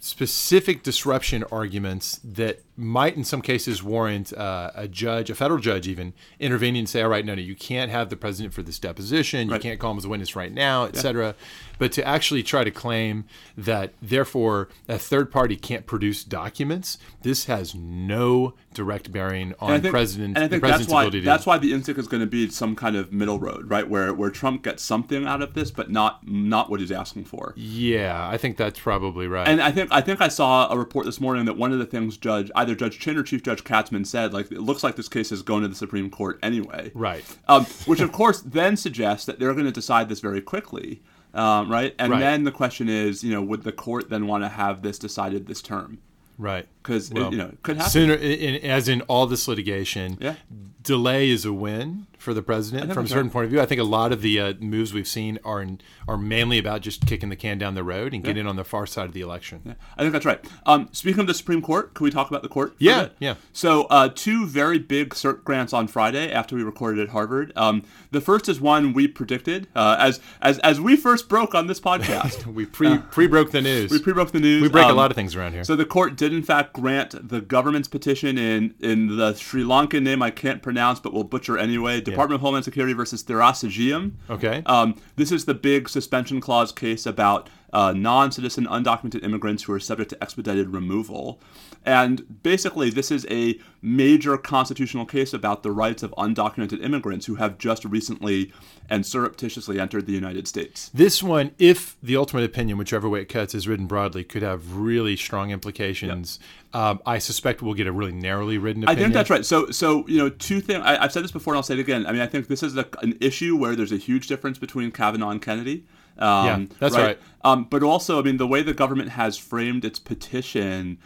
specific 0.00 0.82
disruption 0.82 1.44
arguments 1.52 2.20
that 2.24 2.63
might, 2.76 3.16
in 3.16 3.24
some 3.24 3.40
cases, 3.40 3.82
warrant 3.82 4.32
uh, 4.32 4.70
a 4.74 4.88
judge, 4.88 5.30
a 5.30 5.34
federal 5.34 5.60
judge, 5.60 5.86
even 5.86 6.12
intervening 6.40 6.80
and 6.80 6.88
say, 6.88 7.02
all 7.02 7.08
right, 7.08 7.24
no, 7.24 7.34
no, 7.34 7.40
you 7.40 7.54
can't 7.54 7.90
have 7.90 8.10
the 8.10 8.16
president 8.16 8.52
for 8.52 8.62
this 8.62 8.78
deposition. 8.78 9.46
You 9.48 9.52
Right. 9.54 9.60
can't 9.60 9.78
call 9.78 9.92
him 9.92 9.98
as 9.98 10.04
a 10.04 10.08
witness 10.08 10.34
right 10.34 10.52
now, 10.52 10.84
et 10.86 10.96
cetera. 10.96 11.34
But 11.78 11.92
to 11.92 12.06
actually 12.06 12.42
try 12.42 12.62
to 12.64 12.70
claim 12.70 13.24
that, 13.56 13.94
therefore, 14.00 14.68
a 14.88 14.98
third 14.98 15.30
party 15.30 15.56
can't 15.56 15.86
produce 15.86 16.22
documents, 16.24 16.98
this 17.22 17.44
has 17.46 17.74
no 17.74 18.54
direct 18.74 19.12
bearing 19.12 19.54
on 19.60 19.80
think, 19.80 19.92
president, 19.92 20.36
and 20.36 20.44
I 20.44 20.48
the 20.48 20.50
think 20.50 20.62
that's 20.62 20.70
president's 20.72 20.92
why 20.92 21.02
ability 21.02 21.20
to 21.20 21.24
that's 21.26 21.46
why 21.46 21.58
the 21.58 21.72
instinct 21.72 22.00
is 22.00 22.08
going 22.08 22.22
to 22.22 22.26
be 22.28 22.48
some 22.48 22.74
kind 22.74 22.96
of 22.96 23.12
middle 23.12 23.38
road, 23.38 23.70
right? 23.70 23.88
Where 23.88 24.12
where 24.12 24.30
Trump 24.30 24.62
gets 24.64 24.82
something 24.82 25.26
out 25.26 25.42
of 25.42 25.54
this, 25.54 25.70
but 25.70 25.90
not 25.90 26.26
not 26.28 26.70
what 26.70 26.80
he's 26.80 26.90
asking 26.92 27.24
for. 27.24 27.54
Yeah, 27.56 28.28
I 28.28 28.36
think 28.36 28.56
that's 28.56 28.78
probably 28.78 29.26
right. 29.28 29.46
And 29.46 29.60
I 29.62 29.70
think 29.70 29.90
I 29.92 30.00
think 30.00 30.20
I 30.20 30.28
saw 30.28 30.72
a 30.72 30.76
report 30.78 31.06
this 31.06 31.20
morning 31.20 31.44
that 31.46 31.56
one 31.56 31.72
of 31.72 31.78
the 31.78 31.86
things 31.86 32.16
Judge 32.16 32.50
either 32.64 32.74
Judge 32.74 32.98
Chin 32.98 33.16
or 33.16 33.22
Chief 33.22 33.42
Judge 33.42 33.62
Katzmann 33.64 34.06
said, 34.06 34.32
like 34.32 34.50
it 34.50 34.60
looks 34.60 34.82
like 34.82 34.96
this 34.96 35.08
case 35.08 35.30
is 35.32 35.42
going 35.42 35.62
to 35.62 35.68
the 35.68 35.74
Supreme 35.74 36.10
Court 36.10 36.38
anyway. 36.42 36.90
right. 36.94 37.24
Um, 37.48 37.64
which 37.86 38.00
of 38.00 38.12
course 38.12 38.40
then 38.40 38.76
suggests 38.76 39.26
that 39.26 39.38
they're 39.38 39.52
going 39.52 39.66
to 39.66 39.72
decide 39.72 40.08
this 40.08 40.20
very 40.20 40.40
quickly, 40.40 41.02
um, 41.34 41.70
right? 41.70 41.94
And 41.98 42.12
Right. 42.12 42.20
then 42.20 42.44
the 42.44 42.52
question 42.52 42.88
is, 42.88 43.22
you 43.22 43.32
know, 43.32 43.42
would 43.42 43.62
the 43.62 43.72
court 43.72 44.10
then 44.10 44.26
want 44.26 44.44
to 44.44 44.48
have 44.48 44.82
this 44.82 44.98
decided 44.98 45.46
this 45.46 45.62
term? 45.62 45.98
Right. 46.36 46.66
Because 46.82 47.10
Well, 47.12 47.30
you 47.30 47.38
know 47.38 47.46
it 47.46 47.62
could 47.62 47.76
happen. 47.76 47.90
Sooner, 47.92 48.14
in, 48.14 48.56
as 48.68 48.88
in 48.88 49.02
all 49.02 49.26
this 49.26 49.46
litigation, 49.46 50.18
Yeah. 50.20 50.34
delay 50.82 51.30
is 51.30 51.44
a 51.44 51.52
win 51.52 52.06
for 52.24 52.34
the 52.34 52.42
president 52.42 52.92
from 52.92 53.04
a 53.04 53.08
certain 53.08 53.30
point 53.30 53.44
of 53.44 53.50
view. 53.50 53.60
I 53.60 53.66
think 53.66 53.80
a 53.80 53.84
lot 53.84 54.10
of 54.12 54.22
the 54.22 54.40
uh, 54.40 54.54
moves 54.58 54.92
we've 54.92 55.06
seen 55.06 55.38
are 55.44 55.60
in, 55.62 55.80
are 56.08 56.16
mainly 56.18 56.58
about 56.58 56.80
just 56.80 57.06
kicking 57.06 57.28
the 57.28 57.36
can 57.36 57.58
down 57.58 57.74
the 57.74 57.84
road 57.84 58.12
and 58.14 58.24
getting 58.24 58.46
on 58.46 58.56
the 58.56 58.64
far 58.64 58.86
side 58.86 59.04
of 59.06 59.12
the 59.12 59.20
election. 59.20 59.76
I 59.96 60.00
think 60.02 60.12
that's 60.12 60.24
right. 60.24 60.44
Um, 60.66 60.88
speaking 60.92 61.20
of 61.20 61.26
the 61.26 61.34
Supreme 61.34 61.62
Court, 61.62 61.94
can 61.94 62.02
we 62.04 62.10
talk 62.10 62.28
about 62.30 62.42
the 62.42 62.48
court? 62.48 62.72
a 62.72 62.74
Yeah, 62.78 63.08
yeah. 63.20 63.34
So, 63.52 63.84
uh, 63.84 64.08
two 64.12 64.46
very 64.46 64.78
big 64.78 65.10
cert 65.10 65.44
grants 65.44 65.72
on 65.72 65.86
Friday 65.86 66.32
after 66.32 66.56
we 66.56 66.62
recorded 66.62 67.00
at 67.02 67.10
Harvard. 67.10 67.52
Um, 67.54 67.82
the 68.10 68.20
first 68.20 68.48
is 68.48 68.60
one 68.60 68.92
we 68.94 69.06
predicted 69.06 69.68
uh, 69.76 69.96
as 70.00 70.20
as 70.40 70.58
as 70.60 70.80
we 70.80 70.96
first 70.96 71.28
broke 71.28 71.54
on 71.54 71.66
this 71.66 71.78
podcast. 71.80 72.46
We 72.54 72.64
pre 72.66 72.98
pre 72.98 73.26
broke 73.26 73.50
the 73.50 73.60
news. 73.60 73.90
we 73.90 73.98
pre 73.98 74.12
broke 74.12 74.30
the 74.30 74.38
news. 74.40 74.62
We 74.62 74.68
break 74.68 74.86
a 74.86 74.90
Um, 74.90 74.96
lot 74.96 75.10
of 75.10 75.16
things 75.16 75.34
around 75.36 75.52
here. 75.52 75.64
So 75.64 75.74
the 75.76 75.84
court 75.84 76.16
did 76.16 76.32
in 76.32 76.42
fact 76.42 76.72
grant 76.72 77.28
the 77.28 77.40
government's 77.40 77.88
petition 77.88 78.38
in 78.38 78.74
in 78.80 79.16
the 79.16 79.34
Sri 79.34 79.62
Lankan 79.64 80.02
name 80.02 80.22
I 80.22 80.30
can't 80.30 80.62
pronounce 80.62 81.00
but 81.00 81.12
we'll 81.12 81.24
butcher 81.24 81.58
anyway. 81.58 82.00
Department 82.14 82.36
of 82.36 82.40
Homeland 82.40 82.64
Security 82.64 82.92
versus 82.92 83.22
Thuraissigiam. 83.22 84.12
Okay. 84.30 84.62
Um, 84.66 85.00
this 85.16 85.30
is 85.32 85.44
the 85.44 85.54
big 85.54 85.88
suspension 85.88 86.40
clause 86.40 86.72
case 86.72 87.06
about 87.06 87.48
uh, 87.72 87.92
non-citizen 87.92 88.66
undocumented 88.66 89.24
immigrants 89.24 89.64
who 89.64 89.72
are 89.72 89.80
subject 89.80 90.10
to 90.10 90.22
expedited 90.22 90.72
removal. 90.72 91.40
And 91.86 92.42
basically, 92.42 92.90
this 92.90 93.10
is 93.10 93.26
a 93.30 93.58
major 93.82 94.38
constitutional 94.38 95.04
case 95.04 95.34
about 95.34 95.62
the 95.62 95.70
rights 95.70 96.02
of 96.02 96.12
undocumented 96.12 96.82
immigrants 96.82 97.26
who 97.26 97.34
have 97.34 97.58
just 97.58 97.84
recently 97.84 98.52
and 98.88 99.04
surreptitiously 99.04 99.78
entered 99.78 100.06
the 100.06 100.12
United 100.12 100.48
States. 100.48 100.90
This 100.94 101.22
one, 101.22 101.52
if 101.58 101.96
the 102.02 102.16
ultimate 102.16 102.44
opinion, 102.44 102.78
whichever 102.78 103.08
way 103.08 103.20
it 103.20 103.28
cuts, 103.28 103.54
is 103.54 103.68
written 103.68 103.86
broadly, 103.86 104.24
could 104.24 104.42
have 104.42 104.76
really 104.76 105.16
strong 105.16 105.50
implications. 105.50 106.38
Um, 106.72 107.00
I 107.06 107.18
suspect 107.18 107.62
we'll 107.62 107.74
get 107.74 107.86
a 107.86 107.92
really 107.92 108.12
narrowly 108.12 108.58
written 108.58 108.84
I 108.86 108.94
think 108.94 109.12
that's 109.12 109.30
right. 109.30 109.44
So, 109.44 109.70
so 109.70 110.06
you 110.08 110.18
know, 110.18 110.28
two 110.28 110.60
things. 110.60 110.82
I've 110.84 111.12
said 111.12 111.22
this 111.22 111.32
before, 111.32 111.54
and 111.54 111.58
I'll 111.58 111.62
say 111.62 111.74
it 111.74 111.80
again. 111.80 112.06
I 112.06 112.12
mean, 112.12 112.20
I 112.20 112.26
think 112.26 112.48
this 112.48 112.62
is 112.62 112.76
a, 112.76 112.86
an 113.02 113.16
issue 113.20 113.56
where 113.56 113.76
there's 113.76 113.92
a 113.92 113.98
huge 113.98 114.26
difference 114.26 114.58
between 114.58 114.90
Kavanaugh 114.90 115.30
and 115.30 115.42
Kennedy. 115.42 115.84
Um, 116.18 116.46
Yeah, 116.46 116.66
that's 116.78 116.96
right. 116.96 117.18
Um, 117.42 117.64
but 117.64 117.82
also, 117.82 118.18
I 118.18 118.22
mean, 118.22 118.38
the 118.38 118.46
way 118.46 118.62
the 118.62 118.74
government 118.74 119.10
has 119.10 119.36
framed 119.36 119.84
its 119.84 119.98
petition, 119.98 120.98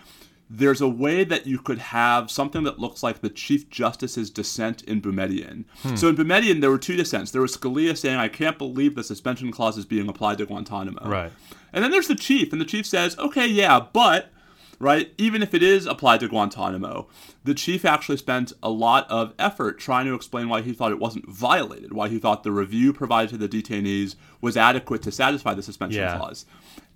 there's 0.50 0.80
a 0.80 0.88
way 0.88 1.24
that 1.24 1.46
you 1.46 1.58
could 1.58 1.78
have 1.78 2.30
something 2.30 2.62
that 2.64 2.78
looks 2.78 3.02
like 3.02 3.20
the 3.20 3.28
Chief 3.28 3.68
Justice's 3.68 4.30
dissent 4.30 4.82
in 4.82 5.02
Boumediene. 5.02 5.64
Hmm. 5.82 5.96
So 5.96 6.08
in 6.08 6.16
Boumediene, 6.16 6.60
there 6.62 6.70
were 6.70 6.78
two 6.78 6.96
dissents. 6.96 7.30
There 7.32 7.42
was 7.42 7.54
Scalia 7.56 7.96
saying, 7.96 8.16
I 8.16 8.28
can't 8.28 8.56
believe 8.56 8.94
the 8.94 9.04
suspension 9.04 9.50
clause 9.52 9.76
is 9.76 9.84
being 9.84 10.08
applied 10.08 10.38
to 10.38 10.46
Guantanamo. 10.46 11.06
Right. 11.06 11.30
And 11.72 11.84
then 11.84 11.90
there's 11.90 12.08
the 12.08 12.14
chief, 12.14 12.50
and 12.52 12.60
the 12.60 12.64
chief 12.64 12.86
says, 12.86 13.18
okay, 13.18 13.46
yeah, 13.46 13.78
but, 13.92 14.30
right, 14.78 15.12
even 15.18 15.42
if 15.42 15.52
it 15.52 15.62
is 15.62 15.84
applied 15.84 16.20
to 16.20 16.28
Guantanamo, 16.28 17.08
the 17.44 17.52
chief 17.52 17.84
actually 17.84 18.16
spent 18.16 18.54
a 18.62 18.70
lot 18.70 19.06
of 19.10 19.34
effort 19.38 19.78
trying 19.78 20.06
to 20.06 20.14
explain 20.14 20.48
why 20.48 20.62
he 20.62 20.72
thought 20.72 20.92
it 20.92 20.98
wasn't 20.98 21.28
violated, 21.28 21.92
why 21.92 22.08
he 22.08 22.18
thought 22.18 22.42
the 22.42 22.52
review 22.52 22.94
provided 22.94 23.28
to 23.30 23.36
the 23.36 23.48
detainees 23.48 24.16
was 24.40 24.56
adequate 24.56 25.02
to 25.02 25.12
satisfy 25.12 25.52
the 25.52 25.62
suspension 25.62 26.00
Yeah. 26.00 26.16
clause. 26.16 26.46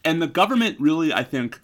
And 0.05 0.23
the 0.23 0.27
government 0.27 0.81
really, 0.81 1.13
I 1.13 1.23
think, 1.23 1.61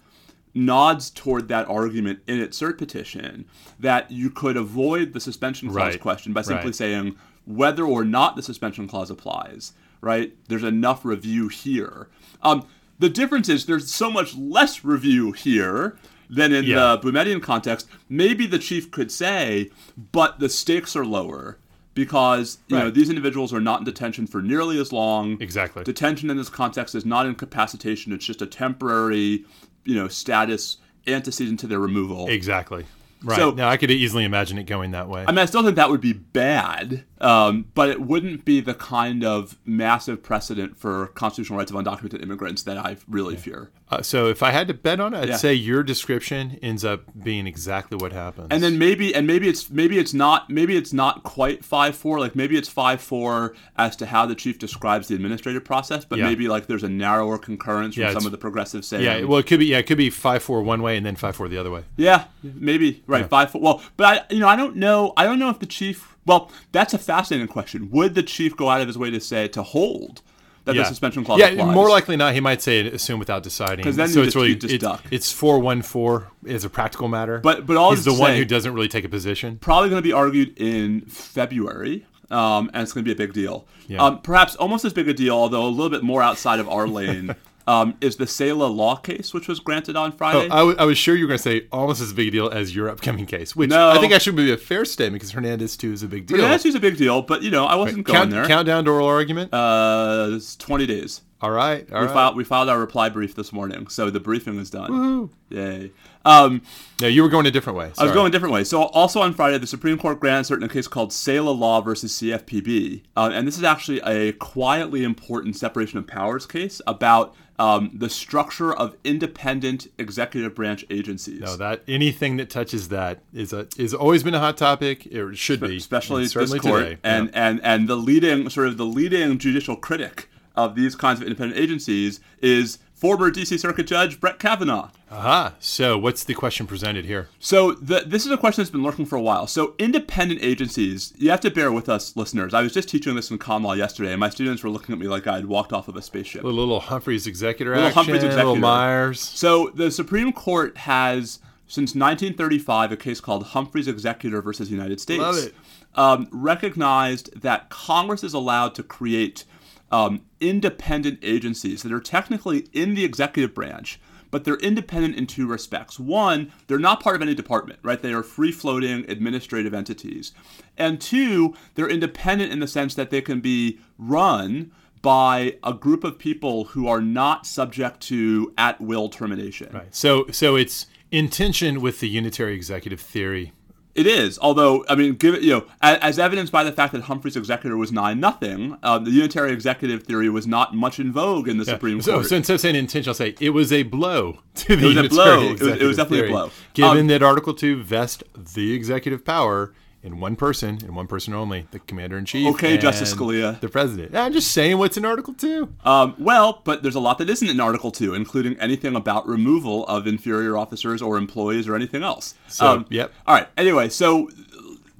nods 0.53 1.09
toward 1.09 1.47
that 1.47 1.67
argument 1.69 2.19
in 2.27 2.39
its 2.39 2.59
cert 2.59 2.77
petition 2.77 3.45
that 3.79 4.09
you 4.11 4.29
could 4.29 4.57
avoid 4.57 5.13
the 5.13 5.19
suspension 5.19 5.69
clause 5.69 5.93
Right. 5.93 5.99
question 6.01 6.33
by 6.33 6.41
simply 6.41 6.67
Right. 6.67 6.75
saying 6.75 7.15
whether 7.45 7.83
or 7.85 8.03
not 8.03 8.35
the 8.35 8.41
suspension 8.43 8.87
clause 8.87 9.09
applies, 9.09 9.73
right? 10.01 10.33
There's 10.47 10.63
enough 10.63 11.05
review 11.05 11.47
here. 11.47 12.07
Um, 12.41 12.63
the 12.99 13.09
difference 13.09 13.47
is 13.49 13.65
there's 13.65 13.93
so 13.93 14.11
much 14.11 14.35
less 14.35 14.83
review 14.83 15.31
here 15.31 15.97
than 16.29 16.51
in 16.51 16.65
Yeah. 16.65 16.95
the 16.95 17.11
Boumediene 17.11 17.41
context. 17.41 17.87
Maybe 18.09 18.45
the 18.45 18.59
chief 18.59 18.91
could 18.91 19.11
say, 19.11 19.71
but 20.11 20.39
the 20.39 20.49
stakes 20.49 20.95
are 20.95 21.05
lower 21.05 21.57
because 21.95 22.59
you 22.67 22.77
know 22.77 22.89
these 22.91 23.09
individuals 23.09 23.51
are 23.51 23.59
not 23.59 23.79
in 23.79 23.85
detention 23.85 24.27
for 24.27 24.41
nearly 24.41 24.79
as 24.79 24.93
long. 24.93 25.37
Exactly. 25.41 25.83
Detention 25.83 26.29
in 26.29 26.37
this 26.37 26.49
context 26.49 26.93
is 26.93 27.05
not 27.05 27.25
incapacitation; 27.25 28.13
it's 28.13 28.25
just 28.25 28.41
a 28.41 28.45
temporary, 28.45 29.43
you 29.89 29.95
know, 29.95 30.07
status 30.07 30.77
antecedent 31.07 31.59
to 31.61 31.67
their 31.67 31.79
removal. 31.79 32.27
Exactly. 32.27 32.85
Right. 33.23 33.37
So- 33.37 33.51
now 33.51 33.67
I 33.67 33.77
could 33.77 33.89
easily 33.91 34.23
imagine 34.23 34.57
it 34.59 34.63
going 34.65 34.91
that 34.91 35.09
way. 35.09 35.25
I 35.27 35.31
mean, 35.31 35.39
I 35.39 35.45
still 35.45 35.63
think 35.63 35.75
that 35.77 35.89
would 35.89 35.99
be 36.01 36.13
bad, 36.13 37.03
um, 37.21 37.65
but 37.73 37.89
it 37.89 38.01
wouldn't 38.01 38.45
be 38.45 38.61
the 38.61 38.73
kind 38.73 39.23
of 39.23 39.57
massive 39.65 40.23
precedent 40.23 40.77
for 40.77 41.07
constitutional 41.07 41.57
rights 41.59 41.71
of 41.71 41.77
undocumented 41.77 42.21
immigrants 42.21 42.63
that 42.63 42.77
I 42.77 42.97
really 43.07 43.35
fear. 43.35 43.69
Uh, 43.91 44.03
so 44.03 44.27
if 44.27 44.43
I 44.43 44.51
had 44.51 44.67
to 44.67 44.73
bet 44.75 44.99
on 44.99 45.15
it, 45.15 45.17
I'd 45.23 45.29
Yeah. 45.29 45.37
say 45.37 45.53
your 45.55 45.81
description 45.81 46.59
ends 46.61 46.85
up 46.85 47.05
being 47.23 47.47
exactly 47.47 47.97
what 47.99 48.13
happens. 48.13 48.47
And 48.51 48.61
then 48.61 48.77
maybe, 48.77 49.15
and 49.15 49.25
maybe 49.25 49.47
it's 49.49 49.69
maybe 49.71 49.97
it's 49.97 50.13
not 50.13 50.47
maybe 50.49 50.77
it's 50.77 50.93
not 50.93 51.23
quite 51.23 51.65
five 51.65 51.95
four. 51.95 52.19
Like 52.19 52.35
maybe 52.35 52.55
it's 52.55 52.69
five 52.69 53.01
four 53.01 53.55
as 53.77 53.95
to 53.95 54.05
how 54.05 54.27
the 54.27 54.35
chief 54.35 54.59
describes 54.59 55.07
the 55.07 55.15
administrative 55.15 55.65
process, 55.65 56.05
but 56.05 56.19
Yeah. 56.19 56.25
maybe 56.25 56.47
like 56.47 56.67
there's 56.67 56.83
a 56.83 56.89
narrower 56.89 57.39
concurrence 57.39 57.95
from 57.95 58.03
Yeah, 58.03 58.13
some 58.13 58.27
of 58.27 58.31
the 58.31 58.37
progressives 58.37 58.87
saying, 58.87 59.03
yeah, 59.03 59.23
well, 59.23 59.39
it 59.39 59.47
could 59.47 59.59
be 59.59 59.65
yeah, 59.65 59.79
it 59.79 59.87
could 59.87 59.97
be 59.97 60.11
five 60.11 60.43
four 60.43 60.61
one 60.61 60.83
way 60.83 60.95
and 60.95 61.03
then 61.03 61.15
five 61.15 61.35
four 61.35 61.47
the 61.47 61.57
other 61.57 61.71
way. 61.71 61.83
Yeah, 61.97 62.25
maybe 62.43 63.01
right 63.07 63.27
five 63.27 63.49
four. 63.49 63.59
Well, 63.61 63.81
but 63.97 64.05
I, 64.29 64.33
you 64.33 64.39
know, 64.39 64.47
I 64.47 64.55
don't 64.55 64.75
know. 64.75 65.13
I 65.17 65.23
don't 65.25 65.39
know 65.39 65.49
if 65.49 65.57
the 65.59 65.65
chief. 65.65 66.15
Well, 66.29 66.51
that's 66.71 66.93
a 66.93 66.97
fascinating 66.97 67.47
question. 67.47 67.89
Would 67.91 68.15
the 68.15 68.23
chief 68.23 68.55
go 68.55 68.69
out 68.69 68.79
of 68.81 68.87
his 68.87 68.97
way 68.97 69.09
to 69.09 69.19
say 69.19 69.47
to 69.49 69.63
hold 69.63 70.21
that 70.65 70.75
Yeah, 70.75 70.83
the 70.83 70.87
suspension 70.89 71.25
clause 71.25 71.39
yeah, 71.39 71.47
applies? 71.47 71.73
more 71.73 71.89
likely 71.89 72.15
not. 72.15 72.33
He 72.35 72.39
might 72.39 72.61
say 72.61 72.85
assume 72.87 73.17
without 73.19 73.41
deciding. 73.43 73.83
'Cause 73.83 73.95
then 73.95 74.09
so 74.09 74.19
you 74.19 74.25
it's 74.25 74.27
just- 74.27 74.35
really 74.35 74.55
just 74.55 74.73
it's, 74.75 74.81
duck. 74.83 75.03
it's 75.09 75.31
four 75.31 75.57
one 75.59 75.81
four 75.81 76.27
is 76.45 76.63
a 76.63 76.69
practical 76.69 77.07
matter. 77.07 77.39
But- 77.39 77.65
but 77.65 77.75
all 77.77 77.91
he's 77.91 78.05
the 78.05 78.13
one 78.13 78.35
who 78.35 78.45
doesn't 78.45 78.73
really 78.73 78.87
take 78.87 79.05
a 79.05 79.09
position. 79.09 79.57
probably 79.59 79.89
going 79.89 80.01
to 80.01 80.07
be 80.07 80.13
argued 80.13 80.53
in 80.57 81.01
February. 81.01 82.05
Um, 82.31 82.69
and 82.75 82.83
it's 82.83 82.93
going 82.93 83.03
to 83.03 83.07
be 83.07 83.11
a 83.11 83.15
big 83.27 83.33
deal. 83.33 83.65
Yeah. 83.87 84.03
Um, 84.03 84.19
perhaps 84.21 84.55
almost 84.57 84.85
as 84.85 84.93
big 84.93 85.07
a 85.09 85.15
deal, 85.15 85.33
although 85.33 85.65
a 85.65 85.67
little 85.67 85.89
bit 85.89 86.03
more 86.03 86.21
outside 86.21 86.59
of 86.59 86.69
our 86.69 86.87
lane, 86.87 87.33
um, 87.69 87.95
is 88.01 88.15
the 88.15 88.25
Seila 88.25 88.73
law 88.73 88.95
case, 88.95 89.33
which 89.33 89.47
was 89.47 89.59
granted 89.59 89.95
on 89.95 90.11
Oh, 90.11 90.15
Friday. 90.17 90.49
I, 90.49 90.59
w- 90.59 90.75
I 90.79 90.85
was 90.85 90.97
sure 90.97 91.15
you 91.15 91.25
were 91.25 91.27
going 91.29 91.37
to 91.37 91.43
say 91.43 91.67
almost 91.71 92.01
as 92.01 92.11
big 92.13 92.29
a 92.29 92.31
deal 92.31 92.49
as 92.49 92.75
your 92.75 92.89
upcoming 92.89 93.25
case, 93.25 93.55
which 93.55 93.69
No. 93.69 93.89
I 93.89 93.99
think 93.99 94.11
actually 94.11 94.35
would 94.37 94.45
be 94.45 94.51
a 94.51 94.57
fair 94.57 94.85
statement 94.85 95.21
because 95.21 95.31
Hernandez 95.31 95.77
too 95.77 95.91
is 95.91 96.01
a 96.03 96.07
big 96.07 96.25
deal. 96.25 96.39
yeah, 96.39 96.47
that's 96.49 96.63
just 96.63 96.75
a 96.77 96.79
big 96.79 96.97
deal, 96.97 97.21
but 97.21 97.43
you 97.43 97.51
know, 97.51 97.65
I 97.65 97.75
wasn't 97.75 98.05
going 98.07 98.17
count, 98.19 98.31
there. 98.31 98.45
Countdown 98.47 98.85
to 98.85 98.91
oral 98.91 99.07
argument. 99.07 99.53
Uh, 99.53 100.29
it's 100.31 100.55
20 100.55 100.85
days. 100.87 101.21
all 101.41 101.51
right, 101.51 101.89
all 101.91 101.99
We 102.01 102.05
right. 102.07 102.13
filed 102.13 102.35
we 102.35 102.43
filed 102.43 102.69
our 102.69 102.79
reply 102.79 103.09
brief 103.09 103.35
this 103.35 103.53
morning, 103.53 103.87
so 103.87 104.09
the 104.09 104.19
briefing 104.19 104.57
is 104.59 104.69
done. 104.69 105.29
Yay. 105.49 105.91
Um, 106.25 106.61
no, 107.01 107.07
you 107.07 107.23
were 107.23 107.29
going 107.29 107.45
a 107.45 107.51
different 107.51 107.77
way. 107.77 107.91
I 107.97 108.03
was 108.03 108.11
going 108.13 108.27
a 108.27 108.31
different 108.31 108.53
way. 108.53 108.63
So 108.63 108.83
also 108.83 109.21
on 109.21 109.33
Friday, 109.33 109.57
the 109.57 109.67
Supreme 109.67 109.97
Court 109.97 110.19
granted 110.19 110.45
certain 110.45 110.65
a 110.65 110.69
case 110.69 110.87
called 110.87 111.11
Seila 111.11 111.57
Law 111.57 111.81
versus 111.81 112.11
CFPB, 112.13 113.03
uh, 113.15 113.29
and 113.33 113.47
this 113.47 113.57
is 113.57 113.63
actually 113.63 113.99
a 114.01 114.33
quietly 114.33 115.03
important 115.03 115.55
separation 115.55 115.97
of 115.97 116.07
powers 116.07 116.45
case 116.45 116.81
about 116.85 117.35
um, 117.57 117.91
the 117.93 118.09
structure 118.09 118.73
of 118.73 118.95
independent 119.03 119.87
executive 119.97 120.55
branch 120.55 120.85
agencies. 120.89 121.41
No, 121.41 121.55
that 121.57 121.83
anything 121.87 122.37
that 122.37 122.49
touches 122.49 122.87
that 122.89 123.19
is 123.33 123.51
a 123.53 123.67
is 123.77 123.93
always 123.93 124.23
been 124.23 124.33
a 124.33 124.39
hot 124.39 124.57
topic. 124.57 125.05
It 125.07 125.37
should 125.37 125.59
be, 125.59 125.77
especially 125.77 126.23
and 126.23 126.31
this 126.31 126.53
court, 126.59 126.83
today. 126.83 126.97
and, 127.03 127.27
Yeah. 127.27 127.47
and 127.49 127.61
and 127.63 127.87
the 127.87 127.95
leading 127.97 128.49
sort 128.49 128.67
of 128.67 128.77
the 128.77 128.85
leading 128.85 129.37
judicial 129.37 129.75
critic 129.75 130.29
of 130.55 130.75
these 130.75 130.95
kinds 130.95 131.19
of 131.21 131.27
independent 131.27 131.59
agencies 131.59 132.19
is 132.41 132.79
former 132.99 133.31
D.C. 133.31 133.57
Circuit 133.57 133.87
Judge 133.87 134.19
Brett 134.19 134.39
Kavanaugh. 134.39 134.89
aha. 135.09 135.53
So, 135.59 135.97
what's 135.97 136.25
the 136.25 136.33
question 136.33 136.67
presented 136.67 137.05
here? 137.05 137.29
So 137.39 137.71
the, 137.71 138.03
this 138.05 138.25
is 138.25 138.31
a 138.31 138.37
question 138.37 138.61
that's 138.61 138.71
been 138.71 138.83
lurking 138.83 139.05
for 139.05 139.15
a 139.15 139.21
while. 139.21 139.47
So 139.47 139.73
independent 139.79 140.41
agencies, 140.43 141.13
you 141.17 141.29
have 141.29 141.39
to 141.41 141.49
bear 141.49 141.71
with 141.71 141.87
us, 141.87 142.17
listeners. 142.17 142.53
I 142.53 142.61
was 142.61 142.73
just 142.73 142.89
teaching 142.89 143.15
this 143.15 143.31
in 143.31 143.37
common 143.37 143.63
law 143.63 143.73
yesterday, 143.73 144.11
and 144.11 144.19
my 144.19 144.29
students 144.29 144.63
were 144.63 144.69
looking 144.69 144.91
at 144.93 144.99
me 144.99 145.07
like 145.07 145.27
I 145.27 145.35
had 145.35 145.45
walked 145.45 145.71
off 145.71 145.87
of 145.87 145.95
a 145.95 146.01
spaceship. 146.01 146.43
A 146.43 146.47
little 146.47 146.81
Humphreys 146.81 147.25
executor 147.25 147.71
Little 147.71 147.87
action, 147.87 147.95
Humphreys 147.95 148.23
little 148.23 148.37
executor. 148.37 148.59
Myers. 148.59 149.21
So 149.21 149.69
the 149.73 149.89
Supreme 149.91 150.33
Court 150.33 150.77
has, 150.79 151.39
since 151.67 151.95
1935, 151.95 152.91
a 152.91 152.97
case 152.97 153.21
called 153.21 153.43
Humphreys 153.47 153.87
Executor 153.87 154.41
versus 154.41 154.69
United 154.69 154.99
States, 154.99 155.21
Love 155.21 155.37
it. 155.37 155.55
Um, 155.95 156.27
recognized 156.31 157.41
that 157.41 157.69
Congress 157.69 158.23
is 158.23 158.33
allowed 158.33 158.75
to 158.75 158.83
create 158.83 159.45
um, 159.91 160.21
independent 160.39 161.19
agencies 161.21 161.83
that 161.83 161.91
are 161.91 161.99
technically 161.99 162.67
in 162.73 162.95
the 162.95 163.03
executive 163.03 163.53
branch, 163.53 163.99
but 164.31 164.43
they're 164.43 164.57
independent 164.57 165.15
in 165.15 165.25
two 165.25 165.47
respects. 165.47 165.99
One, 165.99 166.51
they're 166.67 166.79
not 166.79 167.01
part 167.01 167.15
of 167.15 167.21
any 167.21 167.33
department, 167.33 167.79
right? 167.83 168.01
They 168.01 168.13
are 168.13 168.23
free 168.23 168.51
floating 168.51 169.09
administrative 169.09 169.73
entities. 169.73 170.33
And 170.77 171.01
two, 171.01 171.55
they're 171.75 171.89
independent 171.89 172.51
in 172.51 172.59
the 172.59 172.67
sense 172.67 172.95
that 172.95 173.09
they 173.09 173.21
can 173.21 173.39
be 173.41 173.79
run 173.97 174.71
by 175.01 175.57
a 175.63 175.73
group 175.73 176.03
of 176.03 176.19
people 176.19 176.65
who 176.65 176.87
are 176.87 177.01
not 177.01 177.45
subject 177.45 178.01
to 178.01 178.53
at 178.57 178.79
will 178.81 179.09
termination. 179.09 179.71
Right. 179.73 179.95
So, 179.95 180.27
so 180.31 180.55
it's 180.55 180.87
in 181.09 181.29
tension 181.29 181.81
with 181.81 181.99
the 181.99 182.09
unitary 182.09 182.53
executive 182.53 182.99
theory. 182.99 183.53
It 183.99 184.07
is, 184.07 184.39
although 184.41 184.85
I 184.87 184.95
mean, 184.95 185.15
give 185.15 185.33
it 185.35 185.41
you 185.41 185.51
know, 185.51 185.65
as, 185.81 185.97
as 185.99 186.19
evidenced 186.19 186.51
by 186.53 186.63
the 186.63 186.71
fact 186.71 186.93
that 186.93 187.01
Humphrey's 187.03 187.35
executor 187.35 187.75
was 187.75 187.91
nine 187.91 188.19
nothing. 188.19 188.77
Uh, 188.81 188.97
the 188.99 189.11
unitary 189.11 189.51
executive 189.51 190.03
theory 190.03 190.29
was 190.29 190.47
not 190.47 190.73
much 190.73 190.99
in 190.99 191.11
vogue 191.11 191.47
in 191.49 191.57
the 191.57 191.65
Supreme 191.65 192.01
So, 192.01 192.13
Court. 192.13 192.25
so 192.27 192.35
instead 192.37 192.53
of 192.53 192.61
saying 192.61 192.75
intention, 192.75 193.09
I'll 193.09 193.13
say 193.13 193.35
it 193.41 193.49
was 193.49 193.73
a 193.73 193.83
blow 193.83 194.39
to 194.55 194.75
the 194.75 194.87
was 194.87 194.97
a 194.97 195.01
unitary 195.01 195.07
blow. 195.09 195.41
It 195.41 195.59
was- 195.59 195.81
it 195.81 195.83
was 195.83 195.97
definitely 195.97 196.27
a 196.29 196.31
blow. 196.31 196.51
Given 196.73 196.97
Um, 197.01 197.07
that 197.07 197.21
Article 197.23 197.53
Two 197.53 197.83
vests 197.83 198.23
the 198.55 198.73
executive 198.73 199.25
power 199.25 199.73
in 200.01 200.19
one 200.19 200.35
person 200.35 200.79
in 200.83 200.95
one 200.95 201.07
person 201.07 201.33
only, 201.33 201.67
the 201.71 201.79
commander 201.79 202.17
in 202.17 202.25
chief. 202.25 202.47
Okay, 202.55 202.77
Justice 202.77 203.13
Scalia. 203.13 203.59
the 203.59 203.67
president. 203.69 204.15
I'm 204.15 204.31
just 204.33 204.51
saying 204.51 204.77
what's 204.77 204.97
in 204.97 205.05
Article 205.05 205.33
Two. 205.33 205.73
Um, 205.83 206.15
well, 206.17 206.61
but 206.63 206.83
there's 206.83 206.95
a 206.95 206.99
lot 206.99 207.17
that 207.17 207.29
isn't 207.29 207.47
in 207.47 207.59
Article 207.59 207.91
2, 207.91 208.13
including 208.13 208.57
anything 208.59 208.95
about 208.95 209.27
removal 209.27 209.85
of 209.87 210.07
inferior 210.07 210.57
officers 210.57 211.01
or 211.01 211.17
employees 211.17 211.67
or 211.67 211.75
anything 211.75 212.03
else. 212.03 212.33
Um, 212.45 212.49
So, 212.49 212.85
yep. 212.89 213.11
All 213.27 213.35
right. 213.35 213.47
Anyway, 213.57 213.89
so 213.89 214.29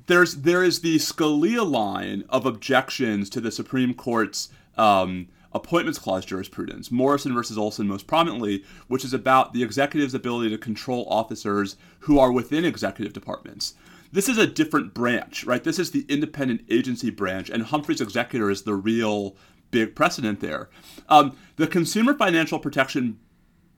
there's 0.08 0.36
there 0.36 0.64
is 0.64 0.82
the 0.82 0.98
Scalia 0.98 1.70
line 1.70 2.26
of 2.30 2.46
objections 2.46 3.30
to 3.32 3.42
the 3.42 3.52
Supreme 3.52 3.94
Court's 3.94 4.50
um, 4.78 5.28
appointments 5.54 5.98
clause 6.00 6.26
jurisprudence, 6.26 6.92
Morrison 6.92 7.34
versus 7.34 7.58
Olson 7.58 7.88
most 7.88 8.06
prominently, 8.08 8.64
which 8.88 9.04
is 9.06 9.14
about 9.14 9.54
the 9.54 9.64
executive's 9.64 10.14
ability 10.14 10.50
to 10.50 10.58
control 10.58 11.06
officers 11.10 11.76
who 12.00 12.20
are 12.20 12.32
within 12.32 12.66
executive 12.66 13.14
departments. 13.14 13.74
This 14.12 14.28
is 14.28 14.38
a 14.38 14.48
different 14.48 14.94
branch, 14.94 15.44
right? 15.44 15.64
This 15.64 15.78
is 15.78 15.92
the 15.92 16.06
independent 16.10 16.62
agency 16.70 17.10
branch, 17.10 17.50
and 17.50 17.64
Humphrey's 17.64 18.02
executor 18.02 18.50
is 18.50 18.64
the 18.64 18.74
real 18.74 19.36
big 19.72 19.96
precedent 19.96 20.40
there. 20.40 20.70
Um, 21.08 21.38
the 21.58 21.68
Consumer 21.68 22.16
Financial 22.16 22.60
Protection 22.60 23.20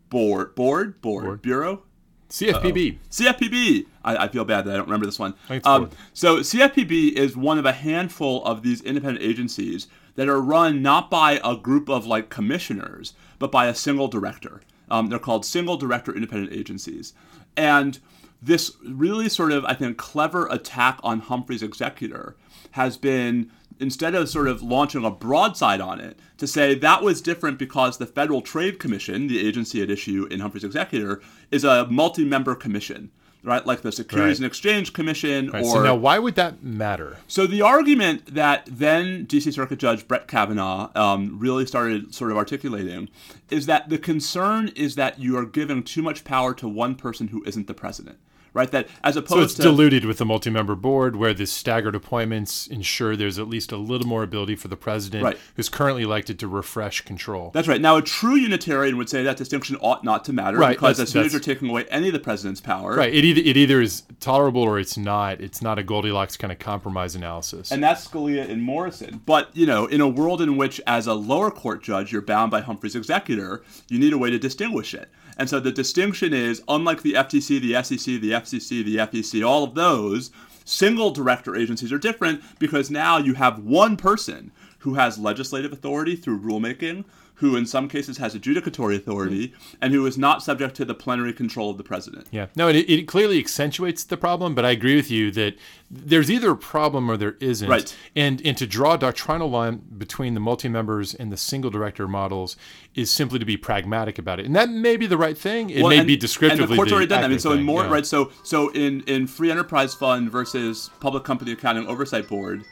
Board, 0.09 0.55
board, 0.55 1.01
board, 1.01 1.41
bureau, 1.41 1.83
CFPB. 2.29 2.97
CFPB. 3.09 3.85
I, 4.03 4.17
I 4.17 4.27
feel 4.29 4.45
bad 4.45 4.65
that 4.65 4.73
I 4.73 4.77
don't 4.77 4.85
remember 4.85 5.05
this 5.05 5.19
one. 5.19 5.35
Um, 5.65 5.89
so 6.13 6.37
CFPB 6.37 7.13
is 7.13 7.37
one 7.37 7.57
of 7.57 7.65
a 7.65 7.73
handful 7.73 8.43
of 8.45 8.63
these 8.63 8.81
independent 8.81 9.23
agencies 9.23 9.87
that 10.15 10.27
are 10.27 10.41
run 10.41 10.81
not 10.81 11.09
by 11.09 11.39
a 11.43 11.55
group 11.55 11.89
of 11.89 12.05
like 12.05 12.29
commissioners, 12.29 13.13
but 13.37 13.51
by 13.51 13.67
a 13.67 13.75
single 13.75 14.07
director. 14.07 14.61
Um, 14.89 15.07
they're 15.07 15.19
called 15.19 15.45
single 15.45 15.77
director 15.77 16.13
independent 16.13 16.51
agencies, 16.51 17.13
and 17.55 17.99
this 18.41 18.71
really 18.87 19.29
sort 19.29 19.51
of 19.51 19.63
I 19.65 19.73
think 19.73 19.97
clever 19.97 20.47
attack 20.47 20.99
on 21.03 21.19
Humphrey's 21.19 21.63
executor 21.63 22.35
has 22.71 22.97
been 22.97 23.51
instead 23.79 24.13
of 24.13 24.29
sort 24.29 24.47
of 24.47 24.61
launching 24.61 25.03
a 25.03 25.09
broadside 25.09 25.81
on 25.81 25.99
it, 25.99 26.19
to 26.37 26.45
say 26.45 26.75
that 26.75 27.01
was 27.01 27.19
different 27.19 27.57
because 27.57 27.97
the 27.97 28.05
Federal 28.05 28.41
Trade 28.43 28.77
Commission, 28.77 29.27
the 29.27 29.45
agency 29.45 29.81
at 29.81 29.89
issue 29.89 30.27
in 30.29 30.39
Humphrey's 30.39 30.63
executor, 30.63 31.19
is 31.49 31.63
a 31.63 31.87
multi-member 31.87 32.55
commission 32.55 33.11
right? 33.43 33.65
Like 33.65 33.81
the 33.81 33.91
Securities 33.91 34.35
Right. 34.35 34.43
and 34.43 34.45
Exchange 34.45 34.93
Commission 34.93 35.49
Right, 35.49 35.63
or 35.63 35.71
so 35.77 35.81
now, 35.83 35.95
why 35.95 36.19
would 36.19 36.35
that 36.35 36.61
matter? 36.63 37.17
so 37.27 37.47
the 37.47 37.63
argument 37.63 38.35
that 38.35 38.67
then 38.71 39.25
DC 39.25 39.51
Circuit 39.53 39.79
Judge 39.79 40.07
Brett 40.07 40.27
Kavanaugh 40.27 40.91
um, 40.93 41.39
really 41.39 41.65
started 41.65 42.13
sort 42.13 42.29
of 42.29 42.37
articulating 42.37 43.09
is 43.49 43.65
that 43.65 43.89
the 43.89 43.97
concern 43.97 44.67
is 44.75 44.93
that 44.93 45.19
you 45.19 45.35
are 45.39 45.45
giving 45.45 45.81
too 45.81 46.03
much 46.03 46.23
power 46.23 46.53
to 46.53 46.67
one 46.67 46.93
person 46.93 47.29
who 47.29 47.43
isn't 47.45 47.65
the 47.65 47.73
president, 47.73 48.19
right? 48.53 48.71
That 48.71 48.87
as 49.03 49.15
opposed 49.15 49.39
So 49.39 49.43
it's 49.43 49.53
to 49.55 49.61
diluted 49.63 50.05
with 50.05 50.17
the 50.17 50.25
multi-member 50.25 50.75
board, 50.75 51.15
where 51.15 51.33
the 51.33 51.45
staggered 51.45 51.95
appointments 51.95 52.67
ensure 52.67 53.15
there's 53.15 53.39
at 53.39 53.47
least 53.47 53.71
a 53.71 53.77
little 53.77 54.07
more 54.07 54.23
ability 54.23 54.55
for 54.55 54.67
the 54.67 54.75
president, 54.75 55.23
Right. 55.23 55.37
who's 55.55 55.69
currently 55.69 56.03
elected, 56.03 56.39
to 56.39 56.47
refresh 56.47 57.01
control. 57.01 57.51
That's 57.53 57.67
right. 57.67 57.81
Now, 57.81 57.97
a 57.97 58.01
true 58.01 58.35
Unitarian 58.35 58.97
would 58.97 59.09
say 59.09 59.23
that 59.23 59.37
distinction 59.37 59.77
ought 59.81 60.03
not 60.03 60.25
to 60.25 60.33
matter 60.33 60.57
Right, 60.57 60.75
because 60.77 60.97
that's- 60.97 61.09
as 61.09 61.13
soon 61.13 61.25
as 61.25 61.33
you're 61.33 61.39
taking 61.41 61.69
away 61.69 61.85
any 61.89 62.07
of 62.07 62.13
the 62.13 62.19
president's 62.19 62.61
power, 62.61 62.95
Right. 62.95 63.13
It 63.13 63.23
either 63.25 63.41
it 63.41 63.57
either 63.57 63.81
is 63.81 64.03
tolerable 64.19 64.61
or 64.61 64.79
it's 64.79 64.97
not. 64.97 65.41
It's 65.41 65.61
not 65.61 65.79
a 65.79 65.83
Goldilocks 65.83 66.37
kind 66.37 66.51
of 66.51 66.59
compromise 66.59 67.15
analysis. 67.15 67.71
And 67.71 67.83
that's 67.83 68.07
Scalia 68.07 68.49
and 68.49 68.61
Morrison. 68.61 69.21
But, 69.25 69.49
you 69.53 69.65
know, 69.65 69.85
in 69.85 70.01
a 70.01 70.07
world 70.07 70.41
in 70.41 70.57
which, 70.57 70.79
as 70.85 71.07
a 71.07 71.13
lower 71.13 71.51
court 71.51 71.81
judge, 71.83 72.11
you're 72.11 72.21
bound 72.21 72.51
by 72.51 72.61
Humphrey's 72.61 72.95
executor, 72.95 73.63
you 73.89 73.97
need 73.99 74.13
a 74.13 74.17
way 74.17 74.29
to 74.29 74.37
distinguish 74.39 74.93
it. 74.93 75.09
And 75.37 75.49
so 75.49 75.59
the 75.59 75.71
distinction 75.71 76.33
is 76.33 76.61
unlike 76.67 77.01
the 77.01 77.13
FTC, 77.15 77.57
the 77.59 77.73
SEC, 77.75 78.17
the 78.19 78.33
FCC, 78.43 78.83
the 78.83 78.97
FEC, 78.97 79.45
all 79.45 79.63
of 79.63 79.75
those, 79.75 80.31
single 80.65 81.11
director 81.11 81.55
agencies 81.55 81.91
are 81.91 81.97
different 81.97 82.41
because 82.59 82.89
now 82.89 83.17
you 83.17 83.33
have 83.33 83.59
one 83.59 83.97
person 83.97 84.51
who 84.79 84.95
has 84.95 85.17
legislative 85.17 85.71
authority 85.71 86.15
through 86.15 86.39
rulemaking, 86.39 87.05
who 87.41 87.55
in 87.55 87.65
some 87.65 87.89
cases 87.89 88.19
has 88.19 88.35
adjudicatory 88.35 88.95
authority, 88.95 89.47
mm-hmm. 89.47 89.75
and 89.81 89.93
who 89.93 90.05
is 90.05 90.15
not 90.15 90.43
subject 90.43 90.75
to 90.75 90.85
the 90.85 90.93
plenary 90.93 91.33
control 91.33 91.71
of 91.71 91.77
the 91.77 91.83
president. 91.83 92.27
Yeah, 92.29 92.47
no, 92.55 92.69
it, 92.69 92.75
it 92.75 93.07
clearly 93.07 93.39
accentuates 93.39 94.03
the 94.03 94.15
problem, 94.15 94.53
but 94.53 94.63
I 94.63 94.69
agree 94.69 94.95
with 94.95 95.09
you 95.09 95.31
that 95.31 95.57
there's 95.89 96.29
either 96.29 96.51
a 96.51 96.55
problem 96.55 97.09
or 97.09 97.17
there 97.17 97.37
isn't. 97.39 97.67
Right. 97.67 97.95
And 98.15 98.41
and 98.45 98.55
to 98.57 98.67
draw 98.67 98.93
a 98.93 98.97
doctrinal 98.99 99.49
line 99.49 99.81
between 99.97 100.35
the 100.35 100.39
multi-members 100.39 101.15
and 101.15 101.31
the 101.31 101.37
single 101.37 101.71
director 101.71 102.07
models 102.07 102.57
is 102.93 103.09
simply 103.09 103.39
to 103.39 103.45
be 103.45 103.57
pragmatic 103.57 104.19
about 104.19 104.39
it, 104.39 104.45
and 104.45 104.55
that 104.55 104.69
may 104.69 104.95
be 104.95 105.07
the 105.07 105.17
right 105.17 105.37
thing. 105.37 105.71
It 105.71 105.81
Well, 105.81 105.89
may 105.89 105.97
and- 105.97 106.07
be 106.07 106.15
descriptively 106.15 106.63
And 106.63 106.71
the 106.71 106.75
court's 106.75 106.91
already 106.91 107.07
done 107.07 107.21
that. 107.21 107.25
I 107.25 107.29
mean, 107.29 107.39
so 107.39 107.53
in 107.53 107.63
more 107.63 107.83
yeah. 107.85 107.91
right. 107.91 108.05
So 108.05 108.31
so 108.43 108.69
in 108.69 109.01
in 109.07 109.25
Free 109.25 109.49
Enterprise 109.49 109.95
Fund 109.95 110.31
versus 110.31 110.91
Public 110.99 111.23
Company 111.23 111.53
Accounting 111.53 111.87
Oversight 111.87 112.27
Board, 112.27 112.63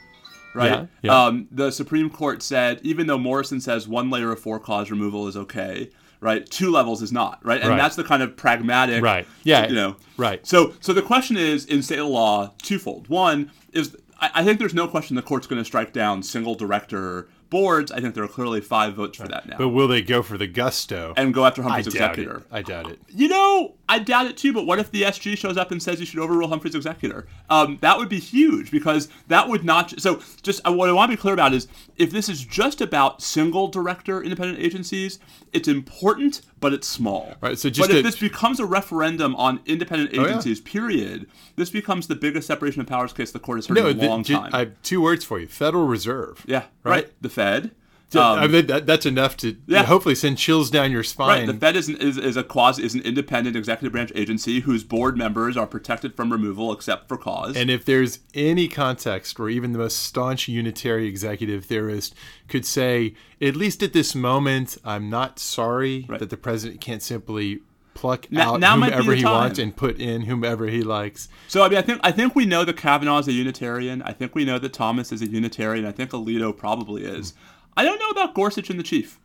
right? 0.54 0.70
Yeah, 0.70 0.86
yeah. 1.02 1.24
Um, 1.24 1.48
the 1.50 1.70
Supreme 1.70 2.10
Court 2.10 2.42
said 2.42 2.80
even 2.82 3.06
though 3.06 3.18
Morrison 3.18 3.60
says 3.60 3.86
one 3.88 4.10
layer 4.10 4.32
of 4.32 4.40
for 4.40 4.58
cause 4.60 4.90
removal 4.90 5.28
is 5.28 5.36
okay, 5.36 5.90
right? 6.20 6.48
Two 6.48 6.70
levels 6.70 7.02
is 7.02 7.12
not, 7.12 7.44
right? 7.44 7.60
And 7.60 7.70
Right. 7.70 7.76
that's 7.78 7.96
the 7.96 8.04
kind 8.04 8.22
of 8.22 8.36
pragmatic, 8.36 9.02
Right. 9.02 9.26
Yeah. 9.44 9.68
You 9.68 9.74
know, 9.74 9.96
Right. 10.16 10.46
So 10.46 10.74
so 10.80 10.92
the 10.92 11.02
question 11.02 11.36
is 11.36 11.64
in 11.66 11.82
state 11.82 12.00
law 12.00 12.52
twofold. 12.62 13.08
One 13.08 13.50
is 13.72 13.96
I, 14.20 14.30
I 14.36 14.44
think 14.44 14.58
there's 14.58 14.74
no 14.74 14.86
question 14.86 15.16
the 15.16 15.22
court's 15.22 15.46
going 15.46 15.60
to 15.60 15.64
strike 15.64 15.92
down 15.92 16.22
single 16.22 16.54
director 16.54 17.28
boards. 17.50 17.92
I 17.92 18.00
think 18.00 18.14
there 18.14 18.24
are 18.24 18.28
clearly 18.28 18.60
five 18.60 18.94
votes 18.94 19.18
for 19.18 19.28
that 19.28 19.48
now. 19.48 19.58
But 19.58 19.68
will 19.68 19.88
they 19.88 20.02
go 20.02 20.22
for 20.22 20.38
the 20.38 20.46
gusto? 20.46 21.12
and 21.16 21.34
go 21.34 21.44
after 21.44 21.62
Humphrey's 21.62 21.86
doubt 21.86 22.10
executor. 22.12 22.38
it. 22.38 22.46
I 22.50 22.62
doubt 22.62 22.90
it. 22.90 23.00
You 23.08 23.28
know, 23.28 23.74
I 23.88 23.98
doubt 23.98 24.26
it 24.26 24.36
too, 24.36 24.52
but 24.52 24.66
what 24.66 24.78
if 24.78 24.90
the 24.90 25.02
SG 25.02 25.36
shows 25.36 25.56
up 25.56 25.70
and 25.72 25.82
says 25.82 25.98
you 26.00 26.06
should 26.06 26.20
overrule 26.20 26.48
Humphrey's 26.48 26.74
executor? 26.74 27.26
Um, 27.50 27.78
that 27.80 27.98
would 27.98 28.08
be 28.08 28.20
huge 28.20 28.70
because 28.70 29.08
that 29.28 29.48
would 29.48 29.64
not. 29.64 30.00
So, 30.00 30.22
just 30.42 30.66
uh, 30.66 30.72
what 30.72 30.88
I 30.88 30.92
want 30.92 31.10
to 31.10 31.16
be 31.16 31.20
clear 31.20 31.34
about 31.34 31.52
is 31.52 31.66
if 31.96 32.10
this 32.12 32.28
is 32.28 32.44
just 32.44 32.80
about 32.80 33.20
single 33.20 33.68
director 33.68 34.22
independent 34.22 34.60
agencies, 34.60 35.18
it's 35.52 35.66
important, 35.68 36.42
but 36.60 36.72
it's 36.72 36.86
small. 36.86 37.34
Right, 37.40 37.58
so 37.58 37.68
just 37.68 37.88
but 37.88 37.96
if 37.96 38.04
this 38.04 38.18
becomes 38.18 38.60
a 38.60 38.64
referendum 38.64 39.34
on 39.34 39.60
independent 39.66 40.14
yeah. 40.14 40.22
agencies, 40.22 40.60
period, 40.60 41.26
this 41.56 41.70
becomes 41.70 42.06
the 42.06 42.14
biggest 42.14 42.46
separation 42.46 42.80
of 42.80 42.86
powers 42.86 43.12
case 43.12 43.32
the 43.32 43.40
court 43.40 43.58
has 43.58 43.66
heard 43.66 43.74
No, 43.74 43.88
in 43.88 43.96
a 43.98 44.00
the- 44.00 44.06
long 44.08 44.22
time. 44.22 44.50
I 44.54 44.60
have 44.60 44.82
two 44.82 45.00
words 45.00 45.24
for 45.24 45.40
you: 45.40 45.48
Federal 45.48 45.86
Reserve. 45.86 46.44
yeah, 46.46 46.64
right. 46.84 47.04
right. 47.04 47.12
The 47.20 47.28
Fed. 47.40 47.70
Um, 48.12 48.40
I 48.40 48.48
mean, 48.48 48.66
that, 48.66 48.86
that's 48.86 49.06
enough 49.06 49.36
to 49.36 49.56
Yeah. 49.68 49.84
hopefully 49.84 50.16
send 50.16 50.36
chills 50.36 50.68
down 50.68 50.90
your 50.90 51.04
spine. 51.04 51.28
Right. 51.28 51.46
The 51.46 51.54
Fed 51.54 51.76
is, 51.76 51.88
an, 51.88 51.96
is, 51.98 52.18
is 52.18 52.36
a 52.36 52.42
quasi 52.42 52.82
is 52.82 52.92
an 52.96 53.02
independent 53.02 53.54
executive 53.54 53.92
branch 53.92 54.10
agency 54.16 54.60
whose 54.60 54.82
board 54.82 55.16
members 55.16 55.56
are 55.56 55.66
protected 55.68 56.16
from 56.16 56.32
removal 56.32 56.72
except 56.72 57.06
for 57.06 57.16
cause. 57.16 57.56
And 57.56 57.70
if 57.70 57.84
there's 57.84 58.18
any 58.34 58.66
context 58.66 59.38
where 59.38 59.48
even 59.48 59.70
the 59.70 59.78
most 59.78 59.98
staunch 60.02 60.48
unitary 60.48 61.06
executive 61.06 61.64
theorist 61.66 62.12
could 62.48 62.66
say, 62.66 63.14
at 63.40 63.54
least 63.54 63.80
at 63.80 63.92
this 63.92 64.12
moment, 64.16 64.76
I'm 64.84 65.08
not 65.08 65.38
sorry 65.38 66.04
Right. 66.08 66.18
that 66.18 66.30
the 66.30 66.36
president 66.36 66.80
can't 66.80 67.02
simply 67.04 67.60
pluck 68.00 68.26
Now- 68.32 68.54
out 68.54 68.60
now 68.60 68.74
whomever 68.74 69.14
he 69.14 69.22
time. 69.22 69.32
wants 69.32 69.58
and 69.58 69.76
put 69.76 70.00
in 70.00 70.22
whomever 70.22 70.66
he 70.68 70.82
likes. 70.82 71.28
so 71.48 71.62
I 71.62 71.68
mean, 71.68 71.78
I 71.78 71.82
think 71.82 72.00
I 72.02 72.10
think 72.10 72.34
we 72.34 72.46
know 72.46 72.64
that 72.64 72.76
Kavanaugh 72.78 73.18
is 73.18 73.28
a 73.28 73.32
Unitarian. 73.32 74.00
I 74.02 74.12
think 74.12 74.34
we 74.34 74.44
know 74.46 74.58
that 74.58 74.72
Thomas 74.72 75.12
is 75.12 75.20
a 75.22 75.26
Unitarian. 75.28 75.84
I 75.84 75.92
think 75.92 76.10
Alito 76.12 76.56
probably 76.56 77.04
is. 77.04 77.30
Hmm. 77.32 77.36
I 77.76 77.84
don't 77.84 77.98
know 78.00 78.08
about 78.08 78.34
Gorsuch 78.34 78.70
and 78.70 78.78
the 78.78 78.82
Chief. 78.82 79.19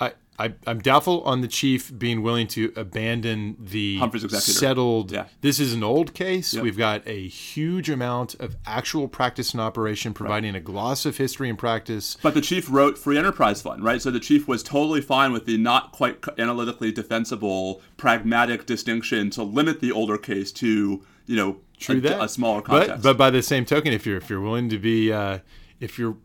I, 0.00 0.12
I, 0.38 0.54
I'm 0.66 0.78
doubtful 0.78 1.22
on 1.24 1.42
the 1.42 1.48
chief 1.48 1.96
being 1.98 2.22
willing 2.22 2.46
to 2.48 2.72
abandon 2.74 3.56
the 3.60 4.00
settled. 4.30 5.12
Yeah. 5.12 5.26
This 5.42 5.60
is 5.60 5.74
an 5.74 5.84
old 5.84 6.14
case. 6.14 6.54
Yep. 6.54 6.62
We've 6.62 6.78
got 6.78 7.06
a 7.06 7.28
huge 7.28 7.90
amount 7.90 8.36
of 8.36 8.56
actual 8.64 9.06
practice 9.06 9.52
and 9.52 9.60
operation, 9.60 10.14
providing 10.14 10.54
a 10.54 10.60
gloss 10.60 11.04
of 11.04 11.18
history 11.18 11.50
and 11.50 11.58
practice. 11.58 12.16
But 12.22 12.32
the 12.32 12.40
chief 12.40 12.70
wrote 12.70 12.96
Free 12.96 13.18
Enterprise 13.18 13.60
Fund, 13.60 13.84
right? 13.84 14.00
So 14.00 14.10
the 14.10 14.20
chief 14.20 14.48
was 14.48 14.62
totally 14.62 15.02
fine 15.02 15.32
with 15.32 15.44
the 15.44 15.58
not 15.58 15.92
quite 15.92 16.24
analytically 16.38 16.90
defensible, 16.90 17.82
pragmatic 17.98 18.64
distinction 18.64 19.28
to 19.30 19.42
limit 19.42 19.80
the 19.80 19.92
older 19.92 20.16
case 20.16 20.52
to, 20.52 21.04
you 21.26 21.36
know, 21.36 21.58
True 21.78 21.96
a, 21.98 22.00
that. 22.00 22.22
a 22.22 22.28
smaller 22.28 22.62
But 22.62 22.66
context. 22.86 23.02
but 23.02 23.18
by 23.18 23.30
the 23.30 23.42
same 23.42 23.66
token, 23.66 23.92
if 23.92 24.06
you're 24.06 24.16
if 24.16 24.30
you're 24.30 24.40
willing 24.40 24.70
to 24.70 24.78
be 24.78 25.12
uh, 25.12 25.40
if 25.80 25.98
you're 25.98 26.16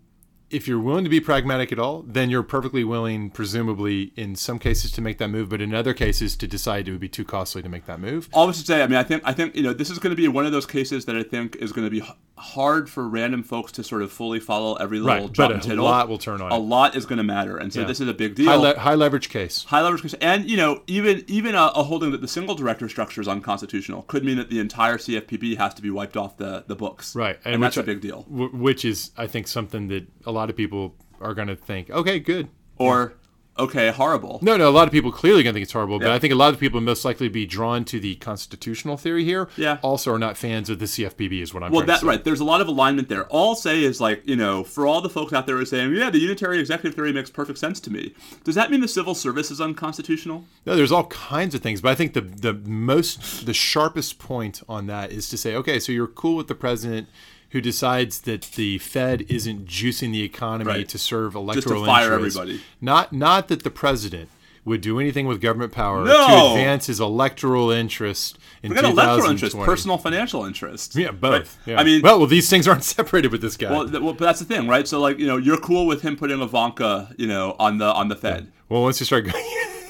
if 0.51 0.67
you're 0.67 0.79
willing 0.79 1.03
to 1.03 1.09
be 1.09 1.19
pragmatic 1.19 1.71
at 1.71 1.79
all, 1.79 2.03
then 2.07 2.29
you're 2.29 2.43
perfectly 2.43 2.83
willing, 2.83 3.29
presumably, 3.31 4.13
in 4.15 4.35
some 4.35 4.59
cases 4.59 4.91
to 4.91 5.01
make 5.01 5.17
that 5.17 5.29
move, 5.29 5.49
but 5.49 5.61
in 5.61 5.73
other 5.73 5.93
cases 5.93 6.35
to 6.37 6.47
decide 6.47 6.87
it 6.87 6.91
would 6.91 6.99
be 6.99 7.09
too 7.09 7.25
costly 7.25 7.61
to 7.63 7.69
make 7.69 7.85
that 7.87 7.99
move. 7.99 8.29
all 8.33 8.47
this 8.47 8.59
to 8.59 8.65
say, 8.65 8.83
I 8.83 8.87
mean, 8.87 8.97
I 8.97 9.03
think 9.03 9.23
I 9.25 9.33
think 9.33 9.55
you 9.55 9.63
know 9.63 9.73
this 9.73 9.89
is 9.89 9.99
going 9.99 10.11
to 10.11 10.15
be 10.15 10.27
one 10.27 10.45
of 10.45 10.51
those 10.51 10.65
cases 10.65 11.05
that 11.05 11.15
I 11.15 11.23
think 11.23 11.55
is 11.57 11.71
going 11.71 11.85
to 11.85 11.91
be 11.91 12.03
hard 12.37 12.89
for 12.89 13.07
random 13.07 13.41
folks 13.43 13.71
to 13.71 13.83
sort 13.83 14.01
of 14.01 14.11
fully 14.11 14.39
follow 14.41 14.75
every 14.75 14.99
little 14.99 15.23
Right, 15.23 15.31
jot 15.31 15.47
but 15.49 15.51
and 15.55 15.63
a 15.63 15.67
tittle. 15.67 15.85
lot 15.85 16.09
will 16.09 16.17
turn 16.17 16.41
on 16.41 16.51
A 16.51 16.55
it. 16.55 16.59
lot 16.59 16.95
is 16.95 17.05
going 17.05 17.17
to 17.17 17.23
matter, 17.23 17.57
and 17.57 17.71
so 17.73 17.79
Yeah. 17.81 17.87
this 17.87 18.01
is 18.01 18.09
a 18.09 18.13
big 18.13 18.35
deal. 18.35 18.47
High, 18.47 18.55
le- 18.55 18.79
high 18.79 18.95
leverage 18.95 19.29
case. 19.29 19.63
High 19.63 19.81
leverage 19.81 20.01
case, 20.01 20.13
and 20.15 20.49
you 20.49 20.57
know, 20.57 20.81
even 20.87 21.23
even 21.27 21.55
a, 21.55 21.71
a 21.75 21.83
holding 21.83 22.11
that 22.11 22.21
the 22.21 22.27
single 22.27 22.53
director 22.55 22.87
structure 22.89 23.21
is 23.21 23.27
unconstitutional 23.27 24.03
could 24.03 24.23
mean 24.25 24.37
that 24.37 24.49
the 24.49 24.59
entire 24.59 24.97
CFPB 24.97 25.57
has 25.57 25.73
to 25.75 25.81
be 25.81 25.89
wiped 25.89 26.17
off 26.17 26.37
the 26.37 26.65
the 26.67 26.75
books. 26.75 27.15
Right, 27.15 27.39
and, 27.45 27.63
that's 27.63 27.77
a 27.77 27.83
big 27.83 28.01
deal. 28.01 28.23
which 28.27 28.83
is, 28.85 29.11
I 29.17 29.27
think, 29.27 29.47
something 29.47 29.87
that 29.87 30.05
a 30.25 30.31
lot 30.31 30.44
of 30.49 30.55
people 30.55 30.95
are 31.21 31.33
going 31.33 31.47
to 31.47 31.55
think, 31.55 31.89
okay, 31.89 32.19
good. 32.19 32.49
Or 32.77 33.15
okay, 33.57 33.89
horrible. 33.89 34.39
No, 34.41 34.57
no, 34.57 34.69
a 34.69 34.71
lot 34.71 34.87
of 34.87 34.91
people 34.91 35.11
clearly 35.11 35.43
going 35.43 35.53
to 35.53 35.57
think 35.57 35.63
it's 35.63 35.73
horrible, 35.73 35.99
but 35.99 36.09
I 36.09 36.19
think 36.19 36.33
a 36.33 36.35
lot 36.35 36.53
of 36.53 36.59
people 36.59 36.81
most 36.81 37.05
likely 37.05 37.29
be 37.29 37.45
drawn 37.45 37.85
to 37.85 37.99
the 37.99 38.15
constitutional 38.15 38.97
theory 38.97 39.23
here. 39.23 39.47
Yeah. 39.55 39.77
Also, 39.81 40.13
are 40.13 40.19
not 40.19 40.37
fans 40.37 40.69
of 40.69 40.79
the 40.79 40.85
CFPB, 40.85 41.41
is 41.41 41.53
what 41.53 41.63
I'm 41.63 41.71
Well, 41.71 41.85
to 41.85 42.05
right. 42.05 42.23
There's 42.23 42.39
a 42.39 42.45
lot 42.45 42.61
of 42.61 42.67
alignment 42.67 43.09
there. 43.09 43.25
All 43.27 43.49
I'll 43.49 43.55
say 43.55 43.83
is 43.83 44.01
like 44.01 44.27
you 44.27 44.35
know, 44.35 44.63
for 44.63 44.85
all 44.85 45.01
the 45.01 45.09
folks 45.09 45.33
out 45.33 45.45
there 45.45 45.55
who 45.55 45.61
are 45.61 45.65
saying, 45.65 45.93
yeah, 45.95 46.09
the 46.09 46.19
unitary 46.19 46.59
executive 46.59 46.95
theory 46.95 47.13
makes 47.13 47.29
perfect 47.29 47.59
sense 47.59 47.79
to 47.81 47.91
me. 47.91 48.13
Does 48.43 48.55
that 48.55 48.71
mean 48.71 48.81
the 48.81 48.87
civil 48.87 49.15
service 49.15 49.51
is 49.51 49.61
unconstitutional? 49.61 50.45
No, 50.65 50.75
there's 50.75 50.91
all 50.91 51.05
kinds 51.07 51.55
of 51.55 51.61
things, 51.61 51.81
but 51.81 51.89
I 51.89 51.95
think 51.95 52.13
the 52.13 52.21
the 52.21 52.53
most 52.53 53.45
the 53.45 53.53
sharpest 53.53 54.19
point 54.19 54.61
on 54.67 54.87
that 54.87 55.11
is 55.11 55.29
to 55.29 55.37
say, 55.37 55.55
okay, 55.55 55.79
so 55.79 55.91
you're 55.91 56.07
cool 56.07 56.35
with 56.35 56.47
the 56.47 56.55
president 56.55 57.07
who 57.51 57.61
decides 57.61 58.21
that 58.21 58.41
the 58.55 58.77
Fed 58.79 59.25
isn't 59.29 59.65
juicing 59.65 60.11
the 60.11 60.23
economy 60.23 60.69
Right. 60.71 60.89
to 60.89 60.97
serve 60.97 61.35
electoral 61.35 61.85
fire 61.85 62.13
interests. 62.13 62.37
everybody. 62.39 62.61
Not 62.81 63.13
not 63.13 63.47
that 63.49 63.63
the 63.63 63.69
president 63.69 64.29
would 64.65 64.81
do 64.81 64.99
anything 64.99 65.27
with 65.27 65.39
government 65.39 65.71
power 65.71 66.03
to 66.05 66.11
advance 66.11 66.87
his 66.87 66.99
electoral 66.99 67.69
interest 67.69 68.39
in 68.63 68.69
Forget 68.73 68.85
electoral 68.91 69.29
interest, 69.29 69.55
personal 69.59 69.99
financial 69.99 70.43
interest. 70.43 70.95
Yeah, 70.95 71.11
both. 71.11 71.31
Right? 71.67 71.73
Yeah. 71.73 71.79
I 71.79 71.83
mean, 71.83 72.01
well, 72.01 72.17
well, 72.17 72.27
these 72.27 72.49
things 72.49 72.67
aren't 72.67 72.83
separated 72.97 73.31
with 73.31 73.41
this 73.41 73.57
guy. 73.57 73.69
well, 73.71 73.87
th- 73.87 74.01
well, 74.01 74.13
but 74.13 74.25
that's 74.25 74.39
the 74.39 74.45
thing, 74.45 74.67
right? 74.67 74.87
So 74.87 74.99
like, 74.99 75.19
you 75.19 75.27
know, 75.27 75.37
you're 75.37 75.59
cool 75.59 75.85
with 75.85 76.01
him 76.01 76.15
putting 76.17 76.41
Ivanka, 76.41 77.13
you 77.17 77.27
know, 77.27 77.55
on 77.59 77.77
the 77.77 77.85
on 77.85 78.07
the 78.07 78.15
Fed. 78.15 78.51
Well, 78.67 78.81
once 78.81 78.99
you 78.99 79.05
start 79.05 79.25
going, 79.25 79.35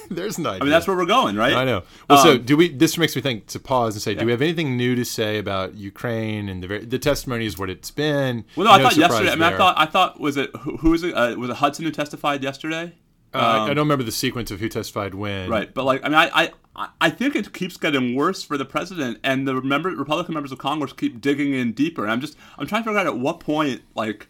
there's 0.10 0.38
an 0.38 0.46
idea. 0.48 0.62
I 0.62 0.64
mean, 0.64 0.70
that's 0.72 0.88
where 0.88 0.96
we're 0.98 1.06
going, 1.06 1.36
right? 1.36 1.54
I 1.54 1.64
know. 1.66 1.84
Well, 2.10 2.24
so 2.24 2.32
Um, 2.34 2.44
do 2.44 2.58
we? 2.58 2.70
This 2.70 2.98
makes 2.98 3.16
me 3.16 3.22
think 3.22 3.48
to 3.48 3.60
pause 3.60 3.96
and 3.96 4.02
say, 4.02 4.16
do 4.16 4.26
we 4.26 4.32
have 4.32 4.42
anything 4.42 4.76
new 4.78 4.96
to 4.96 5.06
say 5.06 5.38
about 5.38 5.76
Ukraine 5.76 6.50
and 6.50 6.64
the 6.64 6.80
the 6.80 7.00
testimony 7.00 7.46
is 7.46 7.58
what 7.58 7.70
it's 7.70 7.92
been? 7.92 8.46
Well, 8.56 8.66
no, 8.66 8.72
I 8.72 8.82
thought 8.82 8.96
yesterday. 8.98 9.32
I 9.32 9.36
mean, 9.36 9.44
I 9.44 9.58
thought 9.58 9.76
I 9.78 9.86
thought 9.86 10.20
was 10.20 10.38
it 10.38 10.56
who, 10.58 10.78
who 10.78 10.90
was 10.92 11.04
it? 11.04 11.14
Uh, 11.14 11.36
was 11.38 11.50
it 11.50 11.58
Hudson 11.58 11.86
who 11.86 11.92
testified 11.92 12.44
yesterday? 12.44 12.94
Uh, 13.34 13.38
I- 13.38 13.64
I 13.66 13.68
don't 13.74 13.80
remember 13.86 14.04
the 14.06 14.12
sequence 14.14 14.50
of 14.52 14.60
who 14.62 14.70
testified 14.70 15.14
when. 15.14 15.50
Right, 15.50 15.74
but 15.74 15.84
like, 15.84 16.02
I 16.06 16.08
mean, 16.08 16.16
I, 16.18 16.52
I, 16.78 16.88
I 17.02 17.10
think 17.10 17.36
it 17.36 17.52
keeps 17.52 17.76
getting 17.76 18.16
worse 18.16 18.42
for 18.44 18.58
the 18.58 18.64
president, 18.64 19.20
and 19.26 19.46
the 19.46 19.62
member, 19.62 19.90
Republican 19.90 20.34
members 20.34 20.54
of 20.54 20.58
Congress 20.58 20.94
keep 20.94 21.20
digging 21.20 21.54
in 21.54 21.74
deeper. 21.74 22.04
And 22.04 22.12
I'm 22.14 22.22
just, 22.22 22.38
I'm 22.58 22.66
trying 22.66 22.84
to 22.84 22.90
figure 22.90 23.00
out 23.00 23.08
at 23.08 23.18
what 23.18 23.42
point, 23.42 23.82
like, 23.94 24.28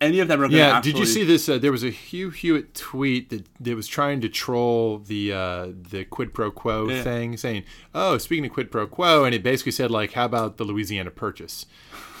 any 0.00 0.20
of 0.20 0.28
them 0.28 0.40
are 0.40 0.44
going 0.44 0.52
to 0.52 0.56
Yeah, 0.58 0.76
actually. 0.76 0.92
did 0.92 0.98
you 1.00 1.06
see 1.06 1.24
this? 1.24 1.48
Uh, 1.48 1.58
there 1.58 1.72
was 1.72 1.82
a 1.84 1.90
Hugh 1.90 2.30
Hewitt 2.30 2.74
tweet 2.74 3.30
that, 3.30 3.46
that 3.60 3.74
was 3.76 3.86
trying 3.88 4.20
to 4.20 4.28
troll 4.28 4.98
the 4.98 5.32
uh, 5.32 5.68
the 5.90 6.04
quid 6.04 6.32
pro 6.34 6.50
quo 6.50 6.88
Yeah. 6.88 7.02
thing, 7.02 7.36
saying, 7.36 7.64
"Oh, 7.94 8.18
speaking 8.18 8.44
of 8.46 8.52
quid 8.52 8.70
pro 8.70 8.86
quo," 8.86 9.24
and 9.24 9.34
it 9.34 9.42
basically 9.42 9.72
said 9.72 9.90
like, 9.90 10.12
"How 10.12 10.24
about 10.24 10.56
the 10.56 10.64
Louisiana 10.64 11.10
Purchase?" 11.10 11.66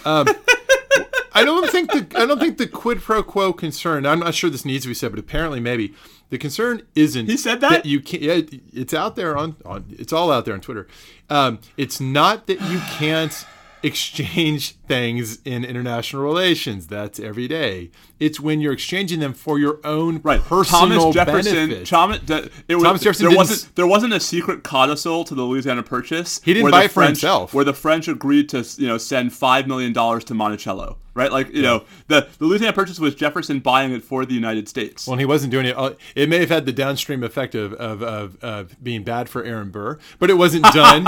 Um, 0.04 0.26
I 1.32 1.44
don't 1.44 1.70
think 1.70 1.90
the 1.92 2.06
I 2.20 2.26
don't 2.26 2.40
think 2.40 2.58
the 2.58 2.66
quid 2.66 3.00
pro 3.00 3.22
quo 3.22 3.52
concern. 3.52 4.06
I'm 4.06 4.18
not 4.20 4.34
sure 4.34 4.50
this 4.50 4.64
needs 4.64 4.82
to 4.84 4.88
be 4.88 4.94
said, 4.94 5.10
but 5.12 5.20
apparently 5.20 5.60
maybe 5.60 5.94
the 6.30 6.38
concern 6.38 6.82
isn't. 6.96 7.26
He 7.26 7.36
said 7.36 7.60
that? 7.60 7.86
you 7.86 8.00
can't. 8.00 8.22
Yeah, 8.22 8.40
it's 8.72 8.92
out 8.92 9.14
there 9.14 9.36
on, 9.36 9.56
on 9.64 9.84
it's 9.90 10.12
all 10.12 10.32
out 10.32 10.44
there 10.46 10.54
on 10.54 10.60
Twitter. 10.60 10.88
Um, 11.30 11.60
it's 11.76 12.00
not 12.00 12.46
that 12.48 12.60
you 12.62 12.80
can't 12.98 13.46
exchange 13.82 14.76
things 14.88 15.38
in 15.44 15.64
international 15.64 16.22
relations. 16.22 16.86
That's 16.86 17.18
every 17.20 17.48
day. 17.48 17.90
It's 18.18 18.40
when 18.40 18.60
you're 18.60 18.72
exchanging 18.72 19.20
them 19.20 19.32
for 19.32 19.58
your 19.58 19.78
own 19.84 20.20
Right, 20.22 20.40
personal 20.40 21.12
Thomas 21.12 21.14
Jefferson. 21.14 21.54
benefit. 21.54 21.86
Thomas, 21.86 22.20
it 22.68 22.74
was, 22.74 22.84
Thomas 22.84 23.02
Jefferson 23.02 23.28
there 23.28 23.36
wasn't 23.36 23.74
there 23.76 23.86
wasn't 23.86 24.12
a 24.12 24.20
secret 24.20 24.62
codicil 24.64 25.24
to 25.24 25.34
the 25.34 25.42
Louisiana 25.42 25.82
Purchase. 25.82 26.40
He 26.44 26.54
didn't 26.54 26.70
buy 26.70 26.84
it 26.84 26.88
for 26.88 26.94
French, 26.94 27.08
himself. 27.20 27.54
Where 27.54 27.64
the 27.64 27.74
French 27.74 28.08
agreed 28.08 28.48
to 28.50 28.64
you 28.76 28.88
know 28.88 28.98
send 28.98 29.32
five 29.32 29.66
million 29.66 29.92
dollars 29.92 30.24
to 30.24 30.34
Monticello. 30.34 30.98
Right, 31.18 31.32
like 31.32 31.52
you 31.52 31.62
know 31.62 31.84
the, 32.06 32.28
the 32.38 32.44
Louisiana 32.46 32.72
Purchase 32.72 33.00
was 33.00 33.14
Jefferson 33.16 33.58
buying 33.58 33.90
it 33.92 34.04
for 34.04 34.24
the 34.24 34.34
United 34.34 34.68
States. 34.68 35.06
Well, 35.06 35.18
he 35.18 35.24
wasn't 35.24 35.50
doing 35.50 35.66
it. 35.66 35.76
uh, 35.76 35.94
It 36.14 36.28
may 36.28 36.38
have 36.38 36.48
had 36.48 36.64
the 36.64 36.72
downstream 36.72 37.24
effect 37.24 37.56
of, 37.56 37.72
of, 37.74 38.02
of, 38.04 38.36
of 38.42 38.82
being 38.84 39.02
bad 39.02 39.28
for 39.28 39.42
Aaron 39.42 39.70
Burr, 39.70 39.98
but 40.20 40.30
it 40.30 40.34
wasn't 40.34 40.62
done. 40.72 41.04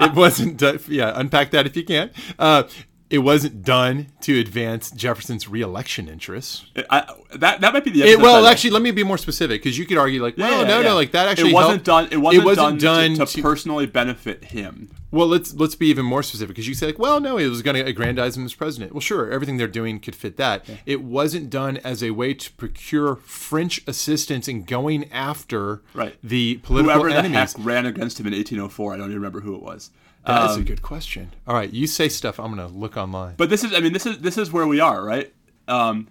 it 0.00 0.14
wasn't 0.14 0.56
done. 0.56 0.78
Yeah, 0.88 1.12
unpack 1.14 1.50
that 1.50 1.66
if 1.66 1.76
you 1.76 1.84
can. 1.84 2.10
Uh, 2.38 2.62
it 3.10 3.18
wasn't 3.18 3.62
done 3.62 4.06
to 4.22 4.40
advance 4.40 4.90
Jefferson's 4.90 5.46
reelection 5.46 6.08
interests. 6.08 6.64
I, 6.90 7.04
that 7.34 7.60
that 7.60 7.72
might 7.74 7.84
be 7.84 7.90
the 7.90 8.02
It, 8.02 8.18
well, 8.18 8.46
actually, 8.46 8.70
let 8.70 8.80
me 8.82 8.90
be 8.92 9.04
more 9.04 9.18
specific 9.18 9.62
because 9.62 9.76
you 9.78 9.84
could 9.84 9.98
argue 9.98 10.22
like, 10.22 10.38
well, 10.38 10.62
Yeah, 10.62 10.66
no, 10.68 10.80
yeah. 10.80 10.88
no, 10.88 10.94
like 10.94 11.12
that 11.12 11.28
actually 11.28 11.50
it 11.50 11.54
wasn't 11.54 11.70
helped- 11.72 11.84
done. 11.84 12.08
It 12.10 12.16
wasn't, 12.16 12.44
wasn't 12.46 12.80
done, 12.80 13.14
done 13.16 13.26
to, 13.26 13.32
to 13.34 13.42
personally 13.42 13.86
benefit 13.86 14.44
him. 14.44 14.90
Well, 15.14 15.28
let's 15.28 15.54
let's 15.54 15.74
be 15.76 15.86
even 15.86 16.04
more 16.04 16.22
specific 16.22 16.48
because 16.56 16.66
you 16.66 16.74
say 16.74 16.86
like, 16.86 16.98
well, 16.98 17.20
no, 17.20 17.38
it 17.38 17.46
was 17.46 17.62
going 17.62 17.76
to 17.76 17.88
aggrandize 17.88 18.36
him 18.36 18.44
as 18.44 18.52
president. 18.54 18.92
Well, 18.92 19.00
sure, 19.00 19.30
everything 19.30 19.56
they're 19.58 19.68
doing 19.68 20.00
could 20.00 20.16
fit 20.16 20.36
that. 20.38 20.64
It 20.86 21.02
wasn't 21.02 21.50
done 21.50 21.76
as 21.78 22.02
a 22.02 22.10
way 22.10 22.34
to 22.34 22.52
procure 22.54 23.16
French 23.16 23.80
assistance 23.86 24.48
in 24.48 24.64
going 24.64 25.10
after 25.12 25.82
Right. 25.94 26.16
the 26.22 26.56
political 26.64 26.92
Whoever 26.92 27.10
the 27.10 27.16
enemies. 27.18 27.52
heck 27.54 27.64
ran 27.64 27.86
against 27.86 28.18
him 28.18 28.26
in 28.26 28.32
1804, 28.34 28.92
I 28.94 28.96
don't 28.96 29.06
even 29.06 29.16
remember 29.16 29.40
who 29.40 29.54
it 29.54 29.62
was. 29.62 29.90
That 30.26 30.50
is 30.50 30.56
Um, 30.56 30.62
a 30.62 30.64
good 30.64 30.82
question. 30.82 31.30
All 31.46 31.54
right, 31.54 31.70
you 31.72 31.86
say 31.86 32.08
stuff. 32.08 32.40
I'm 32.40 32.54
going 32.54 32.66
to 32.68 32.74
look 32.74 32.96
online. 32.96 33.34
But 33.36 33.50
this 33.50 33.62
is, 33.62 33.72
I 33.74 33.80
mean, 33.80 33.92
this 33.92 34.06
is 34.06 34.18
this 34.18 34.36
is 34.36 34.50
where 34.50 34.66
we 34.66 34.80
are, 34.80 35.04
right? 35.04 35.32
Um, 35.68 36.08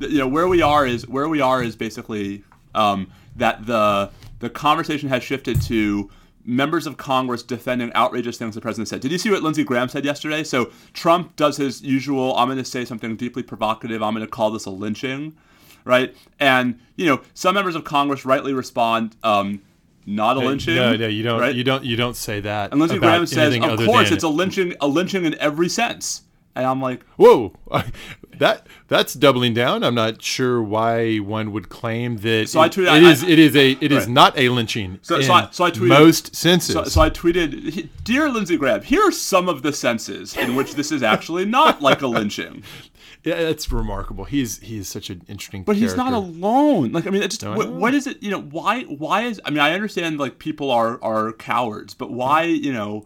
you 0.00 0.18
know, 0.18 0.28
where 0.28 0.46
we 0.48 0.60
are 0.62 0.86
is 0.86 1.08
where 1.08 1.28
we 1.28 1.40
are 1.40 1.62
is 1.62 1.74
basically 1.76 2.42
um, 2.74 3.10
that 3.36 3.64
the 3.66 4.10
the 4.40 4.50
conversation 4.50 5.08
has 5.08 5.22
shifted 5.22 5.62
to 5.62 6.10
members 6.50 6.84
of 6.84 6.96
Congress 6.96 7.44
defending 7.44 7.94
outrageous 7.94 8.36
things 8.36 8.56
the 8.56 8.60
president 8.60 8.88
said. 8.88 9.00
Did 9.00 9.12
you 9.12 9.18
see 9.18 9.30
what 9.30 9.42
Lindsey 9.42 9.62
Graham 9.62 9.88
said 9.88 10.04
yesterday? 10.04 10.42
So 10.42 10.72
Trump 10.92 11.36
does 11.36 11.56
his 11.56 11.80
usual. 11.80 12.36
I'm 12.36 12.48
going 12.48 12.58
to 12.58 12.64
say 12.64 12.84
something 12.84 13.14
deeply 13.16 13.44
provocative. 13.44 14.02
I'm 14.02 14.14
going 14.14 14.26
to 14.26 14.30
call 14.30 14.50
this 14.50 14.66
a 14.66 14.70
lynching, 14.70 15.36
right? 15.84 16.14
And 16.40 16.80
you 16.96 17.06
know, 17.06 17.20
some 17.34 17.54
members 17.54 17.76
of 17.76 17.84
Congress 17.84 18.24
rightly 18.24 18.52
respond. 18.52 19.14
Um, 19.22 19.62
not 20.06 20.36
a 20.36 20.40
lynching. 20.40 20.74
no, 20.74 20.96
no, 20.96 21.06
you 21.06 21.22
don't. 21.22 21.40
right? 21.40 21.54
You 21.54 21.62
don't. 21.62 21.84
You 21.84 21.94
don't 21.94 22.16
say 22.16 22.40
that. 22.40 22.72
And 22.72 22.80
Lindsey 22.80 22.98
Graham 22.98 23.26
says, 23.26 23.54
"Of 23.56 23.78
course, 23.86 24.10
it's 24.10 24.24
a 24.24 24.28
lynching, 24.28 24.74
a 24.80 24.88
lynching 24.88 25.24
in 25.24 25.38
every 25.38 25.68
sense." 25.68 26.22
And 26.56 26.66
I'm 26.66 26.82
like, 26.82 27.04
Whoa, 27.16 27.54
that 28.40 28.66
that's 28.88 29.14
doubling 29.14 29.54
down. 29.54 29.84
I'm 29.84 29.94
not 29.94 30.20
sure 30.20 30.60
why 30.60 31.18
one 31.18 31.52
would 31.52 31.68
claim 31.68 32.16
that 32.18 32.48
So 32.48 32.58
I 32.60 32.66
it- 32.66 32.72
tweeted- 32.72 32.82
it 32.96 33.04
I- 33.04 33.10
is 33.12 33.22
it 33.22 33.38
is 33.38 33.54
a 33.54 33.70
it 33.80 33.92
is 33.92 33.98
Right. 34.00 34.08
not 34.08 34.36
a 34.38 34.48
lynching 34.48 34.98
So- 35.02 35.16
in 35.16 35.22
so 35.22 35.32
I- 35.32 35.48
so 35.52 35.64
I 35.64 35.70
tweeted- 35.70 35.88
most 35.88 36.34
senses. 36.34 36.74
So, 36.74 36.84
so 36.84 37.00
I 37.00 37.10
tweeted, 37.10 37.88
"Dear 38.02 38.28
Lindsey 38.28 38.56
Graham, 38.56 38.82
here 38.82 39.02
are 39.06 39.12
some 39.12 39.48
of 39.48 39.62
the 39.62 39.72
senses 39.72 40.36
in 40.36 40.56
which 40.56 40.74
this 40.74 40.90
is 40.90 41.02
actually 41.02 41.44
not 41.44 41.80
like 41.80 42.02
a 42.02 42.06
lynching." 42.08 42.62
yeah, 43.24 43.42
that's 43.42 43.70
remarkable. 43.70 44.24
He's 44.24 44.58
he 44.58 44.78
is 44.78 44.88
such 44.88 45.10
an 45.10 45.22
interesting. 45.28 45.62
But 45.62 45.76
he's 45.76 45.94
not 45.96 46.12
alone. 46.12 46.92
Like 46.92 47.06
I 47.06 47.10
mean, 47.10 47.22
it's 47.22 47.36
just 47.36 47.46
I 47.46 47.54
what, 47.56 47.70
what 47.70 47.94
is 47.94 48.06
it? 48.06 48.22
You 48.22 48.30
know, 48.32 48.40
why? 48.40 48.82
Why 48.84 49.22
is? 49.22 49.40
I 49.44 49.50
mean, 49.50 49.60
I 49.60 49.72
understand 49.74 50.18
like 50.18 50.38
people 50.38 50.70
are 50.70 50.98
are 51.02 51.32
cowards, 51.34 51.94
but 51.94 52.10
why? 52.10 52.44
You 52.44 52.72
know, 52.72 53.04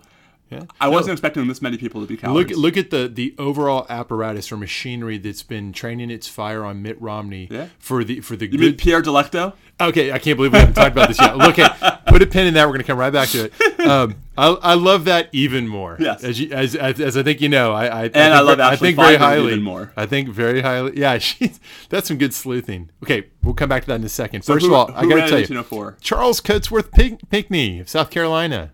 Yeah. 0.54 0.64
I 0.80 0.88
wasn't 0.88 1.12
expecting 1.12 1.46
this 1.48 1.60
many 1.62 1.76
people 1.76 2.00
to 2.00 2.06
be 2.06 2.16
cowards. 2.16 2.50
Look 2.50 2.58
look 2.58 2.76
at 2.76 2.90
the 2.90 3.08
the 3.08 3.34
overall 3.38 3.86
apparatus 3.88 4.50
or 4.52 4.56
machinery 4.56 5.18
that's 5.18 5.42
been 5.42 5.72
training 5.72 6.10
its 6.10 6.28
fire 6.28 6.64
on 6.64 6.82
Mitt 6.82 7.00
Romney 7.00 7.48
Yeah. 7.50 7.68
for 7.78 8.04
the 8.04 8.20
for 8.20 8.36
the 8.36 8.46
you 8.50 8.58
mean. 8.58 8.74
Pierre 8.76 9.02
Delecto? 9.02 9.54
Okay, 9.80 10.12
I 10.12 10.18
can't 10.20 10.36
believe 10.36 10.52
we 10.52 10.58
haven't 10.60 10.74
talked 10.74 10.92
about 10.92 11.08
this 11.08 11.20
yet. 11.20 11.36
Look 11.36 11.58
at 11.58 12.06
put 12.06 12.22
a 12.22 12.26
pin 12.26 12.46
in 12.46 12.54
that. 12.54 12.66
We're 12.66 12.74
gonna 12.74 12.84
come 12.84 12.98
right 12.98 13.12
back 13.12 13.28
to 13.30 13.46
it. 13.46 13.80
Um, 13.84 14.14
I, 14.38 14.48
I 14.48 14.74
love 14.74 15.04
that 15.06 15.28
even 15.32 15.66
more. 15.68 15.96
Yes. 15.98 16.22
as, 16.24 16.40
you, 16.40 16.50
as, 16.52 16.74
as 16.76 17.00
as 17.00 17.16
I 17.16 17.22
think 17.24 17.40
you 17.40 17.48
know, 17.48 17.72
I, 17.72 17.86
I 17.86 18.04
And 18.04 18.16
I 18.16 18.38
think 18.38 18.46
love 18.46 18.60
I 18.60 18.76
think 18.76 18.96
very 18.96 19.16
highly. 19.16 19.46
even 19.48 19.62
more. 19.62 19.92
I 19.96 20.06
think 20.06 20.28
very 20.28 20.60
highly. 20.60 20.98
Yeah, 20.98 21.18
she's 21.18 21.58
that's 21.88 22.06
some 22.08 22.18
good 22.18 22.32
sleuthing. 22.32 22.90
Okay, 23.02 23.26
we'll 23.42 23.54
come 23.54 23.68
back 23.68 23.82
to 23.82 23.88
that 23.88 23.96
in 23.96 24.04
a 24.04 24.08
second. 24.08 24.44
First 24.44 24.64
who- 24.64 24.72
of 24.74 24.90
all, 24.90 24.94
I 24.96 25.06
got 25.06 25.28
to 25.28 25.28
tell 25.28 25.40
you, 25.40 25.96
Charles 26.00 26.40
Cotesworth 26.40 26.92
Pink, 26.92 27.28
Pinckney 27.30 27.80
of 27.80 27.88
South 27.88 28.10
Carolina. 28.10 28.72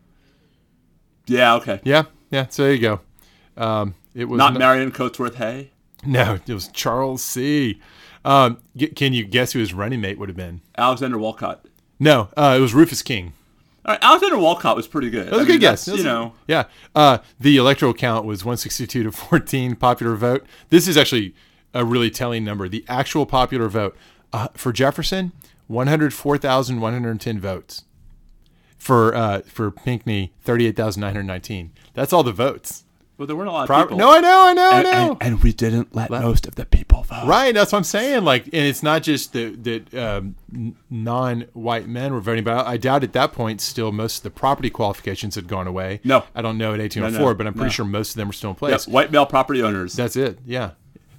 Yeah, 1.30 1.54
okay. 1.56 1.80
Yeah, 1.84 2.04
yeah. 2.30 2.46
So 2.50 2.64
there 2.64 2.72
you 2.74 2.80
go. 2.80 3.00
Um, 3.56 3.94
it 4.14 4.24
was 4.26 4.38
Not 4.38 4.52
n- 4.54 4.58
Marion 4.58 4.90
Coatsworth 4.90 5.34
Hay. 5.36 5.70
No, 6.04 6.38
it 6.46 6.52
was 6.52 6.68
Charles 6.68 7.22
C. 7.22 7.80
Um, 8.24 8.58
g- 8.76 8.88
can 8.88 9.12
you 9.12 9.24
guess 9.24 9.52
who 9.52 9.58
his 9.60 9.72
running 9.72 10.00
mate 10.00 10.18
would 10.18 10.28
have 10.28 10.36
been? 10.36 10.60
Alexander 10.76 11.18
Walcott. 11.18 11.64
No, 11.98 12.28
uh, 12.36 12.54
it 12.58 12.60
was 12.60 12.74
Rufus 12.74 13.02
King. 13.02 13.34
All 13.84 13.92
right, 13.94 14.02
Alexander 14.02 14.38
Walcott 14.38 14.76
was 14.76 14.86
pretty 14.86 15.08
good. 15.10 15.26
That 15.28 15.32
was 15.36 15.42
a 15.44 15.46
good 15.46 15.60
guess. 15.60 15.86
You 15.88 16.02
know, 16.02 16.34
yeah. 16.48 16.64
Uh, 16.94 17.18
the 17.38 17.56
electoral 17.56 17.94
count 17.94 18.24
was 18.26 18.44
162 18.44 19.02
to 19.04 19.12
14 19.12 19.76
popular 19.76 20.16
vote. 20.16 20.44
This 20.70 20.88
is 20.88 20.96
actually 20.96 21.34
a 21.72 21.84
really 21.84 22.10
telling 22.10 22.44
number. 22.44 22.68
The 22.68 22.84
actual 22.88 23.24
popular 23.24 23.68
vote 23.68 23.96
uh, 24.32 24.48
for 24.54 24.72
Jefferson, 24.72 25.32
104,110 25.68 27.40
votes. 27.40 27.84
For 28.80 29.14
uh, 29.14 29.42
for 29.42 29.70
Pinckney, 29.70 30.32
38,919. 30.42 31.70
That's 31.94 32.12
all 32.12 32.22
the 32.24 32.32
votes. 32.32 32.84
but 33.18 33.26
there 33.26 33.36
weren't 33.36 33.50
a 33.50 33.52
lot 33.52 33.62
of 33.64 33.66
Pro- 33.66 33.82
people. 33.82 33.98
no, 33.98 34.10
I 34.10 34.20
know, 34.20 34.46
I 34.46 34.52
know, 34.54 34.70
I 34.70 34.82
know. 34.82 35.10
and, 35.20 35.22
and 35.34 35.42
we 35.42 35.52
didn't 35.52 35.94
let 35.94 36.08
most 36.10 36.46
of 36.46 36.54
the 36.54 36.64
people 36.64 37.02
vote. 37.02 37.26
Right, 37.26 37.52
that's 37.54 37.72
what 37.72 37.78
I'm 37.78 37.84
saying. 37.84 38.24
Like, 38.24 38.44
and 38.46 38.54
it's 38.54 38.82
not 38.82 39.02
just 39.02 39.34
that 39.34 39.62
that 39.64 39.94
um, 39.94 40.34
non-white 40.88 41.86
men 41.88 42.12
were 42.14 42.20
voting, 42.20 42.44
but 42.44 42.66
I, 42.66 42.72
I 42.72 42.76
doubt 42.78 43.04
at 43.04 43.12
that 43.12 43.32
point 43.32 43.60
still 43.60 43.92
most 43.92 44.18
of 44.18 44.22
the 44.22 44.30
property 44.30 44.70
qualifications 44.70 45.34
had 45.34 45.46
gone 45.46 45.66
away. 45.66 46.00
No. 46.02 46.24
I 46.34 46.40
don't 46.42 46.56
know 46.58 46.72
at 46.72 46.80
1804, 46.80 47.20
No, 47.20 47.28
no, 47.28 47.34
but 47.34 47.46
I'm 47.46 47.52
pretty 47.52 47.66
no. 47.66 47.70
sure 47.70 47.84
most 47.84 48.10
of 48.10 48.16
them 48.16 48.28
were 48.28 48.32
still 48.32 48.50
in 48.50 48.54
Yep, 48.54 48.58
place. 48.58 48.88
white 48.88 49.12
male 49.12 49.26
property 49.26 49.62
owners. 49.62 49.92
That's 49.94 50.16
it. 50.16 50.38
Yeah, 50.46 50.70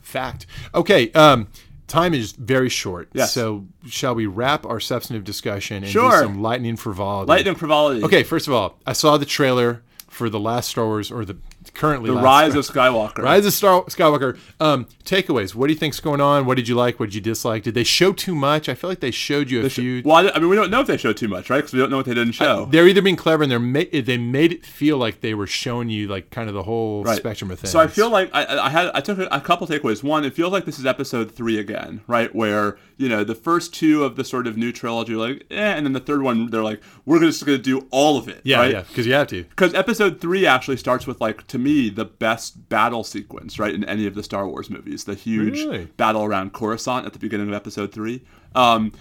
fact. 0.02 0.46
Okay, 0.74 1.12
um, 1.12 1.48
time 1.92 2.14
is 2.14 2.32
very 2.32 2.70
short. 2.70 3.10
Yes. 3.14 3.34
So 3.34 3.66
shall 3.88 4.16
we 4.16 4.26
wrap 4.26 4.66
our 4.66 4.80
substantive 4.80 5.24
discussion 5.24 5.78
and 5.84 5.92
Sure. 5.92 6.10
do 6.12 6.18
some 6.26 6.42
lightning 6.42 6.76
frivolity? 6.78 7.30
Lightning 7.30 7.56
frivolity. 7.56 8.04
Okay, 8.04 8.24
first 8.24 8.48
of 8.48 8.54
all, 8.54 8.80
I 8.86 8.94
saw 8.94 9.18
the 9.18 9.26
trailer 9.26 9.84
for 10.08 10.30
the 10.30 10.40
last 10.40 10.70
Star 10.70 10.86
Wars 10.86 11.12
or 11.12 11.26
the 11.26 11.38
currently 11.74 12.10
The 12.10 12.16
Rise 12.18 12.56
of 12.56 12.66
Skywalker. 12.66 13.20
Rise 13.20 13.46
of 13.46 13.54
Star 13.54 13.84
Skywalker. 13.84 14.38
Um, 14.60 14.88
takeaways. 15.06 15.54
What 15.54 15.68
do 15.68 15.74
you 15.74 15.80
think's 15.80 16.00
going 16.00 16.22
on? 16.22 16.46
What 16.46 16.56
did 16.58 16.68
you 16.68 16.76
like? 16.76 17.00
What 17.00 17.08
did 17.08 17.16
you 17.16 17.22
dislike? 17.22 17.64
Did 17.64 17.74
they 17.76 17.84
show 17.84 18.14
too 18.14 18.34
much? 18.36 18.68
I 18.70 18.74
feel 18.74 18.90
like 18.90 19.00
they 19.00 19.12
showed 19.12 19.52
you 19.52 19.66
a 19.66 19.70
few. 19.70 20.02
Well, 20.04 20.16
I, 20.28 20.32
I 20.36 20.40
mean, 20.40 20.50
we 20.50 20.56
don't 20.56 20.72
know 20.72 20.82
if 20.82 20.88
they 20.88 20.98
showed 20.98 21.18
too 21.18 21.28
much, 21.28 21.50
right? 21.50 21.58
Because 21.58 21.74
we 21.74 21.80
don't 21.80 21.90
know 21.90 21.98
what 21.98 22.06
they 22.06 22.14
didn't 22.14 22.34
show. 22.34 22.66
They're 22.66 22.88
either 22.88 23.02
being 23.02 23.16
clever 23.16 23.44
and 23.44 23.52
they're 23.52 23.60
ma- 23.60 23.84
they 23.92 24.18
made 24.18 24.52
it 24.54 24.66
feel 24.66 24.98
like 24.98 25.22
they 25.22 25.34
were 25.34 25.48
showing 25.48 25.90
you 25.90 26.08
like 26.08 26.30
kind 26.32 26.48
of 26.50 26.56
the 26.56 26.64
whole 26.64 27.04
Right. 27.04 27.18
spectrum 27.18 27.52
of 27.52 27.60
things. 27.60 27.72
So 27.72 27.80
I 27.80 27.88
feel 27.88 28.10
like 28.10 28.30
I, 28.34 28.58
I 28.66 28.70
had 28.70 28.92
I 28.94 29.02
took 29.02 29.18
a, 29.20 29.28
a 29.32 29.42
couple 29.42 29.68
takeaways. 29.68 30.04
One, 30.04 30.26
it 30.26 30.34
feels 30.34 30.52
like 30.52 30.66
this 30.66 30.80
is 30.80 30.86
episode 30.86 31.32
three 31.32 31.60
again, 31.60 32.02
right? 32.08 32.34
Where 32.34 32.78
you 32.98 33.10
know 33.10 33.24
the 33.24 33.36
first 33.36 33.74
two 33.74 34.04
of 34.04 34.16
the 34.16 34.24
sort 34.24 34.48
of 34.48 34.58
new 34.58 34.72
trilogy, 34.72 35.16
like, 35.16 35.46
eh, 35.52 35.56
and 35.74 35.86
then 35.86 35.94
the 35.94 36.00
third 36.00 36.22
one, 36.22 36.50
they're 36.52 36.64
like, 36.64 36.82
we're 37.06 37.20
just 37.20 37.46
going 37.46 37.58
to 37.58 37.64
do 37.64 37.88
all 37.92 38.18
of 38.18 38.28
it, 38.28 38.42
yeah, 38.44 38.58
right? 38.60 38.72
yeah, 38.72 38.82
because 38.82 39.08
you 39.08 39.14
have 39.14 39.28
to. 39.28 39.44
Because 39.44 39.74
episode 39.74 40.22
three 40.22 40.46
actually 40.46 40.78
starts 40.78 41.08
with 41.08 41.20
like 41.20 41.48
to 41.52 41.60
me 41.60 41.90
the 41.90 42.06
best 42.06 42.68
battle 42.70 43.04
sequence, 43.04 43.60
right, 43.60 43.74
in 43.74 43.84
any 43.86 44.06
of 44.08 44.16
the 44.16 44.24
Star 44.24 44.48
Wars 44.48 44.70
movies. 44.70 45.04
The 45.06 45.16
huge 45.16 45.54
Really? 45.60 45.86
battle 45.98 46.24
around 46.24 46.54
Coruscant 46.54 47.06
at 47.06 47.14
the 47.14 47.20
beginning 47.20 47.48
of 47.48 47.54
episode 47.54 47.92
three. 47.94 48.24
Um, 48.56 48.92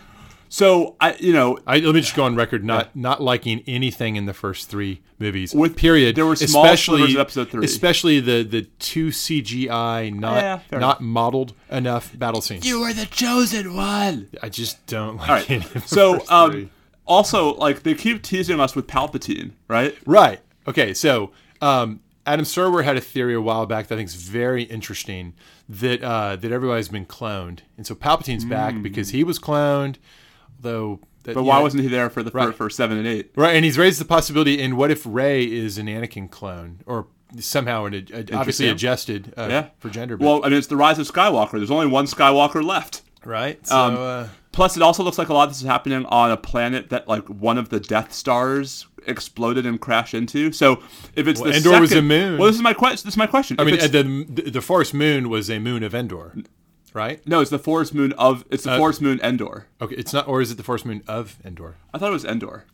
so 0.53 0.97
I, 1.01 1.15
you 1.21 1.33
know, 1.33 1.59
I, 1.67 1.79
let 1.79 1.95
me 1.95 2.01
just 2.01 2.17
go 2.17 2.25
on 2.25 2.35
record 2.35 2.65
not 2.65 2.95
not 2.97 3.23
liking 3.23 3.63
anything 3.69 4.17
in 4.17 4.27
the 4.27 4.35
first 4.35 4.69
three 4.69 5.01
movies. 5.21 5.55
With- 5.55 5.77
period. 5.77 6.17
there 6.17 6.27
were 6.27 6.35
small 6.35 6.65
especially 6.65 7.15
of 7.15 7.21
episode 7.21 7.51
three. 7.51 7.65
especially 7.65 8.19
the 8.19 8.43
the 8.43 8.63
two 8.81 9.09
CGI 9.11 10.13
not 10.13 10.37
Yeah, 10.73 10.79
not 10.79 11.01
modeled 11.01 11.53
enough 11.71 12.19
battle 12.19 12.41
scenes. 12.41 12.67
you 12.67 12.81
were 12.81 12.93
the 12.93 13.07
chosen 13.07 13.75
one. 13.75 14.29
I 14.43 14.49
just 14.49 14.85
don't 14.87 15.19
like 15.19 15.29
All 15.29 15.37
right. 15.37 15.51
any 15.51 15.65
So, 15.87 16.21
um, 16.29 16.71
also, 17.07 17.55
like 17.55 17.85
they 17.85 17.95
keep 17.95 18.23
teasing 18.23 18.59
us 18.61 18.75
with 18.75 18.87
Palpatine, 18.89 19.53
right? 19.69 19.97
Right. 20.07 20.41
Okay. 20.67 20.95
So, 20.95 21.31
um, 21.61 22.01
Adam 22.27 22.45
Serwer 22.45 22.85
had 22.85 22.97
a 22.97 23.01
theory 23.01 23.35
a 23.35 23.41
while 23.41 23.67
back 23.67 23.89
that 23.89 23.95
I 23.95 23.99
think 23.99 24.09
is 24.09 24.15
very 24.15 24.65
interesting 24.65 25.35
that 25.69 26.03
uh, 26.03 26.37
that 26.37 26.53
everybody's 26.53 26.89
been 26.89 27.07
cloned, 27.07 27.61
and 27.77 27.87
so 27.87 27.95
Palpatine's 27.95 28.45
back 28.45 28.81
because 28.83 29.11
he 29.11 29.25
was 29.25 29.39
cloned, 29.39 29.97
though. 30.61 31.01
That, 31.25 31.33
Hmm. 31.33 31.41
But 31.41 31.43
why 31.45 31.57
know- 31.59 31.63
wasn't 31.65 31.83
he 31.83 31.89
there 31.91 32.09
for 32.09 32.23
the 32.23 32.31
Right. 32.31 32.47
for, 32.47 32.53
for 32.53 32.71
seven 32.71 32.97
and 32.97 33.07
eight? 33.07 33.31
right? 33.37 33.55
And 33.55 33.63
he's 33.65 33.77
raised 33.77 34.01
the 34.01 34.07
possibility. 34.07 34.61
And 34.63 34.79
what 34.79 34.91
if 34.91 35.03
Rey 35.05 35.45
is 35.45 35.77
an 35.77 35.87
Anakin 35.87 36.31
clone, 36.31 36.81
or 36.87 37.09
somehow 37.39 37.85
an, 37.85 37.95
a, 38.13 38.35
obviously 38.35 38.69
adjusted 38.69 39.35
uh, 39.37 39.47
Yeah. 39.51 39.67
for 39.79 39.91
gender? 39.91 40.17
But, 40.17 40.25
Well, 40.25 40.41
I 40.45 40.49
mean, 40.49 40.57
it's 40.57 40.67
the 40.69 40.77
rise 40.79 40.99
of 40.99 41.07
Skywalker. 41.07 41.53
There's 41.53 41.71
only 41.71 41.89
one 41.89 42.07
Skywalker 42.07 42.65
left. 42.65 43.03
right. 43.25 43.65
So 43.67 43.77
um, 43.79 43.97
uh, 43.99 44.27
Plus, 44.53 44.77
it 44.79 44.83
also 44.83 45.03
looks 45.05 45.19
like 45.19 45.29
a 45.29 45.35
lot 45.35 45.45
of 45.45 45.51
this 45.51 45.61
is 45.61 45.67
happening 45.67 46.07
on 46.07 46.31
a 46.31 46.37
planet 46.39 46.89
that 46.89 47.07
like 47.07 47.29
one 47.29 47.59
of 47.59 47.69
the 47.69 47.79
Death 47.81 48.13
Stars 48.15 48.87
exploded 49.07 49.67
and 49.67 49.81
crashed 49.81 50.15
into. 50.15 50.53
So 50.53 50.81
if 51.15 51.27
it's 51.27 51.41
Well, 51.41 51.51
the 51.51 51.57
Endor 51.57 51.81
was 51.81 51.91
second- 51.91 52.05
a 52.05 52.09
moon. 52.09 52.39
Well, 52.39 52.47
this 52.49 52.57
is 52.57 52.63
my 52.63 52.75
question. 52.75 53.07
This 53.07 53.15
is 53.15 53.19
my 53.19 53.27
question. 53.27 53.57
I 53.59 53.63
If 53.63 53.67
mean, 53.67 53.81
uh, 53.81 53.87
the 54.43 54.51
the 54.51 54.61
Forest 54.61 54.95
Moon 54.95 55.29
was 55.29 55.51
a 55.51 55.59
moon 55.59 55.83
of 55.83 55.95
Endor, 55.95 56.35
right? 56.93 57.21
no, 57.27 57.41
it's 57.41 57.51
the 57.51 57.59
forest 57.59 57.95
moon 57.95 58.13
of 58.15 58.45
it's 58.51 58.67
Uh, 58.67 58.73
the 58.73 58.79
forest 58.79 59.01
moon 59.01 59.21
Endor. 59.23 59.67
Okay, 59.81 59.95
it's 59.97 60.13
not, 60.13 60.27
or 60.29 60.41
is 60.41 60.51
it 60.51 60.57
the 60.57 60.63
Forest 60.65 60.87
Moon 60.87 61.03
of 61.07 61.37
Endor? 61.45 61.77
I 61.95 61.99
thought 61.99 62.09
it 62.11 62.13
was 62.13 62.25
Endor. 62.25 62.65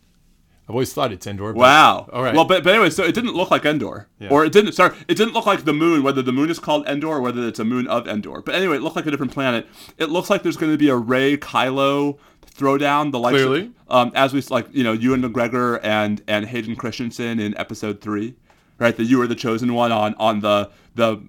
I've 0.68 0.74
always 0.74 0.92
thought 0.92 1.12
it's 1.12 1.28
Endor. 1.28 1.52
but- 1.52 1.60
Wow. 1.60 2.10
All 2.12 2.24
right. 2.24 2.34
Well, 2.34 2.44
but, 2.44 2.64
but 2.64 2.70
anyway, 2.74 2.90
so 2.90 3.04
it 3.04 3.14
didn't 3.14 3.34
look 3.36 3.52
like 3.52 3.64
Endor, 3.64 4.08
Yeah. 4.18 4.30
or 4.30 4.44
it 4.44 4.50
didn't. 4.50 4.72
Sorry, 4.72 4.96
it 5.06 5.16
didn't 5.16 5.32
look 5.32 5.46
like 5.46 5.64
the 5.64 5.72
moon. 5.72 6.02
Whether 6.02 6.22
the 6.22 6.32
moon 6.32 6.50
is 6.50 6.58
called 6.58 6.84
Endor 6.88 7.06
or 7.06 7.20
whether 7.20 7.46
it's 7.46 7.60
a 7.60 7.64
moon 7.64 7.86
of 7.86 8.08
Endor. 8.08 8.42
But 8.44 8.56
anyway, 8.56 8.74
it 8.78 8.82
looked 8.82 8.96
like 8.96 9.06
a 9.06 9.12
different 9.12 9.30
planet. 9.32 9.68
It 9.96 10.10
looks 10.10 10.28
like 10.28 10.42
there's 10.42 10.56
going 10.56 10.72
to 10.72 10.78
be 10.78 10.88
a 10.88 10.96
Rey 10.96 11.36
Kylo 11.36 12.18
throwdown. 12.56 13.12
The 13.12 13.18
likes 13.18 13.40
of- 13.40 13.68
um, 13.88 14.12
as 14.14 14.32
we 14.32 14.40
like, 14.50 14.66
you 14.72 14.82
know, 14.84 14.92
Ewan 14.92 15.22
McGregor 15.22 15.80
and 15.82 16.22
and 16.26 16.46
Hayden 16.46 16.76
Christensen 16.76 17.38
in 17.40 17.56
Episode 17.56 18.00
Three, 18.00 18.34
right? 18.78 18.96
That 18.96 19.04
you 19.04 19.18
were 19.18 19.26
the 19.26 19.34
chosen 19.34 19.74
one 19.74 19.92
on 19.92 20.14
on 20.14 20.40
the 20.40 20.70
the 20.94 21.22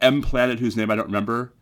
M 0.00 0.22
planet 0.22 0.58
whose 0.60 0.76
name 0.76 0.90
I 0.90 0.96
don't 0.96 1.06
remember. 1.06 1.52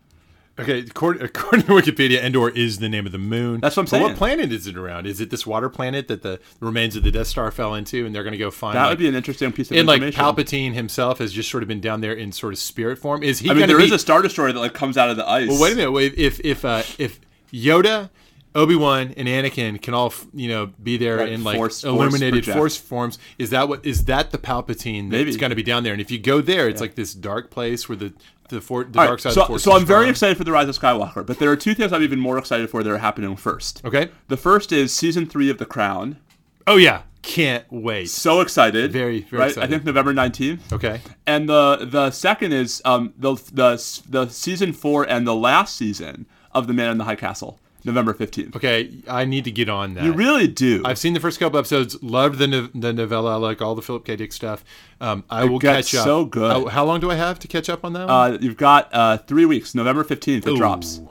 Okay, 0.57 0.79
according, 0.79 1.21
according 1.21 1.65
to 1.65 1.73
Wikipedia, 1.73 2.23
Endor 2.23 2.47
is 2.49 2.79
the 2.79 2.87
name 2.87 3.05
of 3.05 3.11
the 3.11 3.17
moon. 3.17 3.59
That's 3.59 3.75
what 3.75 3.81
I'm 3.81 3.85
But 3.85 3.89
saying. 3.89 4.03
what 4.03 4.15
planet 4.15 4.53
is 4.53 4.67
it 4.67 4.77
around? 4.77 5.05
Is 5.05 5.19
it 5.19 5.29
this 5.29 5.45
water 5.45 5.67
planet 5.67 6.07
that 6.07 6.21
the 6.21 6.39
remains 6.61 6.95
of 6.95 7.03
the 7.03 7.11
Death 7.11 7.27
Star 7.27 7.51
fell 7.51 7.75
into, 7.75 8.05
and 8.05 8.15
they're 8.15 8.23
going 8.23 8.31
to 8.31 8.37
go 8.37 8.49
find? 8.51 8.73
That 8.73 8.83
like, 8.83 8.91
would 8.91 8.99
be 8.99 9.07
an 9.09 9.15
interesting 9.15 9.51
piece 9.51 9.69
of 9.69 9.75
information. 9.75 10.03
and 10.05 10.15
like. 10.15 10.35
Palpatine 10.37 10.73
himself 10.73 11.19
has 11.19 11.33
just 11.33 11.51
sort 11.51 11.61
of 11.61 11.67
been 11.67 11.81
down 11.81 11.99
there 11.99 12.13
in 12.13 12.31
sort 12.31 12.53
of 12.53 12.59
spirit 12.59 12.99
form. 12.99 13.21
Is 13.21 13.39
he? 13.39 13.49
I 13.49 13.53
mean, 13.53 13.67
there 13.67 13.81
is 13.81 13.91
a 13.91 13.99
Star 13.99 14.21
Destroyer 14.21 14.53
that 14.53 14.59
like 14.59 14.73
comes 14.73 14.97
out 14.97 15.09
of 15.09 15.17
the 15.17 15.27
ice. 15.29 15.49
Well, 15.49 15.61
wait 15.61 15.73
a 15.73 15.75
minute. 15.75 15.91
Wait, 15.91 16.13
if 16.15 16.39
if 16.39 16.63
uh, 16.63 16.83
if 16.97 17.19
Yoda, 17.51 18.09
Obi 18.55 18.75
Wan, 18.75 19.13
and 19.17 19.27
Anakin 19.27 19.81
can 19.81 19.93
all 19.93 20.13
you 20.33 20.47
know 20.47 20.67
be 20.81 20.97
there 20.97 21.17
Right, 21.17 21.29
in 21.29 21.43
like 21.43 21.57
force- 21.57 21.81
force 21.81 21.83
illuminated 21.83 22.45
project. 22.45 22.57
force 22.57 22.77
forms, 22.77 23.19
is 23.37 23.49
that 23.51 23.67
what 23.67 23.85
is 23.85 24.05
that 24.05 24.31
the 24.31 24.37
Palpatine 24.37 25.11
that's 25.11 25.37
going 25.37 25.49
to 25.49 25.55
be 25.55 25.63
down 25.63 25.83
there? 25.83 25.93
And 25.93 26.01
if 26.01 26.09
you 26.09 26.17
go 26.17 26.41
there, 26.41 26.67
it's 26.69 26.81
like 26.81 26.95
this 26.95 27.13
dark 27.13 27.51
place 27.51 27.87
where 27.89 27.97
the 27.97 28.13
the, 28.49 28.61
for, 28.61 28.83
the 28.83 28.91
dark 28.91 29.09
right, 29.09 29.19
side 29.19 29.33
so, 29.33 29.41
of 29.41 29.47
the 29.47 29.51
force. 29.53 29.63
so 29.63 29.73
I'm 29.73 29.85
very 29.85 30.07
excited 30.07 30.37
for 30.37 30.43
the 30.43 30.51
rise 30.51 30.69
of 30.69 30.77
Skywalker, 30.77 31.25
but 31.25 31.39
there 31.39 31.51
are 31.51 31.55
two 31.55 31.73
things 31.73 31.91
I'm 31.91 32.03
even 32.03 32.19
more 32.19 32.37
excited 32.37 32.69
for 32.69 32.83
that 32.83 32.91
are 32.91 32.99
happening 32.99 33.35
first. 33.35 33.83
Okay. 33.83 34.09
The 34.27 34.37
first 34.37 34.71
is 34.71 34.93
season 34.93 35.25
three 35.25 35.49
of 35.49 35.57
The 35.57 35.65
Crown. 35.65 36.17
Oh 36.67 36.77
yeah, 36.77 37.01
can't 37.23 37.65
wait. 37.71 38.09
So 38.09 38.41
excited. 38.41 38.91
Very, 38.91 39.21
very 39.21 39.39
right? 39.39 39.49
excited. 39.49 39.67
I 39.67 39.69
think 39.69 39.83
November 39.83 40.13
19th. 40.13 40.71
Okay. 40.73 41.01
And 41.25 41.49
the 41.49 41.87
the 41.89 42.11
second 42.11 42.53
is 42.53 42.81
um, 42.85 43.13
the, 43.17 43.33
the 43.51 44.01
the 44.07 44.29
season 44.29 44.73
four 44.73 45.03
and 45.09 45.25
the 45.27 45.35
last 45.35 45.75
season 45.75 46.27
of 46.53 46.67
The 46.67 46.73
Man 46.73 46.91
in 46.91 46.97
the 46.99 47.03
High 47.05 47.15
Castle, 47.15 47.59
November 47.85 48.13
15th. 48.13 48.55
Okay, 48.55 48.91
I 49.07 49.25
need 49.25 49.43
to 49.45 49.51
get 49.51 49.69
on 49.69 49.93
that. 49.95 50.03
You 50.03 50.13
really 50.13 50.47
do. 50.47 50.81
I've 50.85 50.97
seen 50.97 51.13
the 51.13 51.19
first 51.19 51.39
couple 51.39 51.59
episodes. 51.59 52.01
Loved 52.03 52.39
the 52.39 52.47
no- 52.47 52.69
the 52.73 52.93
novella. 52.93 53.33
I 53.33 53.35
like 53.35 53.61
all 53.61 53.75
the 53.75 53.81
Philip 53.81 54.05
K. 54.05 54.15
Dick 54.15 54.33
stuff. 54.33 54.63
Um, 54.99 55.23
I 55.29 55.45
will 55.45 55.59
catch 55.59 55.93
up. 55.95 56.03
so 56.03 56.25
good. 56.25 56.51
Oh, 56.51 56.67
how 56.67 56.85
long 56.85 56.99
do 56.99 57.11
I 57.11 57.15
have 57.15 57.39
to 57.39 57.47
catch 57.47 57.69
up 57.69 57.85
on 57.85 57.93
that? 57.93 58.09
Uh, 58.09 58.37
you've 58.41 58.57
got 58.57 58.93
uh, 58.93 59.17
three 59.19 59.45
weeks. 59.45 59.75
November 59.75 60.03
15th 60.03 60.47
it 60.47 60.55
drops. 60.57 61.01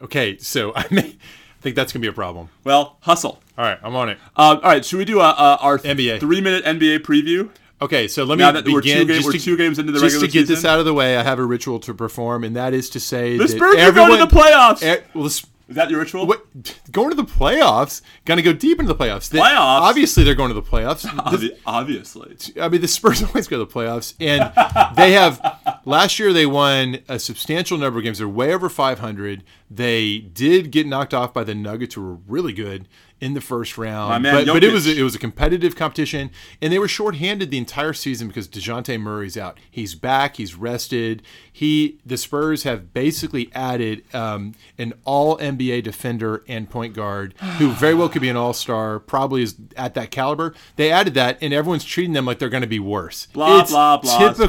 Okay, 0.00 0.36
so 0.38 0.72
I 0.76 0.86
may 0.90 1.00
I 1.00 1.62
think 1.62 1.76
that's 1.76 1.92
gonna 1.92 2.02
be 2.02 2.08
a 2.08 2.12
problem. 2.12 2.48
Well, 2.64 2.96
hustle. 3.00 3.40
All 3.56 3.64
right, 3.64 3.78
I'm 3.82 3.94
on 3.94 4.08
it. 4.08 4.18
Um, 4.36 4.56
all 4.56 4.62
right, 4.62 4.84
should 4.84 4.98
we 4.98 5.04
do 5.04 5.20
a, 5.20 5.28
a, 5.30 5.58
our 5.60 5.78
NBA. 5.78 6.20
three 6.20 6.40
minute 6.40 6.64
NBA 6.64 7.00
preview? 7.00 7.50
Okay, 7.82 8.06
so 8.06 8.22
let 8.22 8.38
me 8.38 8.44
Now 8.44 8.52
that 8.52 8.64
begin. 8.64 8.74
we're 8.74 8.80
two, 8.82 9.04
ga- 9.06 9.14
just 9.14 9.26
we're 9.26 9.32
to, 9.32 9.38
two 9.40 9.56
games 9.56 9.78
into 9.80 9.90
the 9.90 9.98
just 9.98 10.14
regular 10.14 10.26
to 10.28 10.32
get 10.32 10.46
this 10.46 10.64
out 10.64 10.78
of 10.78 10.84
the 10.84 10.94
way, 10.94 11.16
I 11.16 11.22
have 11.24 11.40
a 11.40 11.44
ritual 11.44 11.80
to 11.80 11.92
perform, 11.92 12.44
and 12.44 12.54
that 12.54 12.74
is 12.74 12.88
to 12.90 13.00
say 13.00 13.36
that 13.38 13.48
Spurs 13.48 13.74
are 13.74 13.78
everyone, 13.78 14.10
going 14.10 14.28
to 14.28 14.32
the 14.32 14.40
playoffs. 14.40 14.82
Eh, 14.84 15.00
well, 15.14 15.28
Is 15.72 15.76
that 15.76 15.88
your 15.90 16.00
ritual? 16.00 16.26
what, 16.26 16.44
going 16.92 17.08
to 17.08 17.16
the 17.16 17.24
playoffs, 17.24 18.02
going 18.26 18.36
to 18.36 18.42
go 18.42 18.52
deep 18.52 18.78
into 18.78 18.92
the 18.92 18.98
playoffs. 19.04 19.30
They- 19.30 19.38
Playoffs? 19.38 19.80
Obviously, 19.80 20.22
they're 20.22 20.34
going 20.34 20.50
to 20.50 20.54
the 20.54 20.62
playoffs. 20.62 21.06
Obvi- 21.06 21.56
obviously. 21.64 22.36
I 22.60 22.68
mean, 22.68 22.82
the 22.82 22.88
Spurs 22.88 23.22
always 23.24 23.48
go 23.48 23.58
to 23.58 23.64
the 23.64 23.72
playoffs, 23.72 24.12
and 24.20 24.52
they 24.96 25.12
have. 25.12 25.40
Last 25.86 26.18
year, 26.18 26.32
they 26.34 26.44
won 26.46 26.98
a 27.08 27.18
substantial 27.18 27.78
number 27.78 27.98
of 27.98 28.04
games. 28.04 28.18
They're 28.18 28.28
way 28.28 28.52
over 28.54 28.68
500. 28.68 29.42
They 29.74 30.18
did 30.18 30.70
get 30.70 30.86
knocked 30.86 31.14
off 31.14 31.32
by 31.32 31.44
the 31.44 31.54
Nuggets, 31.54 31.94
who 31.94 32.02
were 32.02 32.18
really 32.26 32.52
good 32.52 32.88
in 33.22 33.34
the 33.34 33.40
first 33.40 33.78
round. 33.78 34.24
But, 34.24 34.46
but 34.46 34.64
it 34.64 34.72
was 34.72 34.84
Jokic. 34.84 34.96
it 34.96 35.02
was 35.04 35.14
a 35.14 35.18
competitive 35.18 35.76
competition, 35.76 36.30
and 36.60 36.72
they 36.72 36.78
were 36.80 36.88
shorthanded 36.88 37.52
the 37.52 37.56
entire 37.56 37.92
season 37.92 38.26
because 38.26 38.48
Dejounte 38.48 39.00
Murray's 39.00 39.38
out. 39.38 39.58
He's 39.70 39.94
back. 39.94 40.38
He's 40.38 40.56
rested. 40.56 41.22
He 41.50 42.00
the 42.04 42.16
Spurs 42.16 42.64
have 42.64 42.92
basically 42.92 43.48
added 43.54 44.02
um, 44.12 44.54
an 44.76 44.94
All 45.04 45.38
NBA 45.38 45.84
defender 45.84 46.42
and 46.48 46.68
point 46.68 46.94
guard 46.94 47.34
who 47.58 47.70
very 47.74 47.94
well 47.94 48.08
could 48.08 48.22
be 48.22 48.28
an 48.28 48.36
All 48.36 48.52
Star. 48.52 48.98
Probably 48.98 49.44
is 49.44 49.54
at 49.76 49.94
that 49.94 50.10
caliber. 50.10 50.52
They 50.74 50.90
added 50.90 51.14
that, 51.14 51.38
and 51.40 51.54
everyone's 51.54 51.84
treating 51.84 52.14
them 52.14 52.26
like 52.26 52.40
they're 52.40 52.48
going 52.48 52.62
to 52.62 52.66
be 52.66 52.80
worse. 52.80 53.26
Blah 53.26 53.60
it's 53.60 53.70
blah 53.70 53.98
blah. 53.98 54.18
Typical 54.18 54.48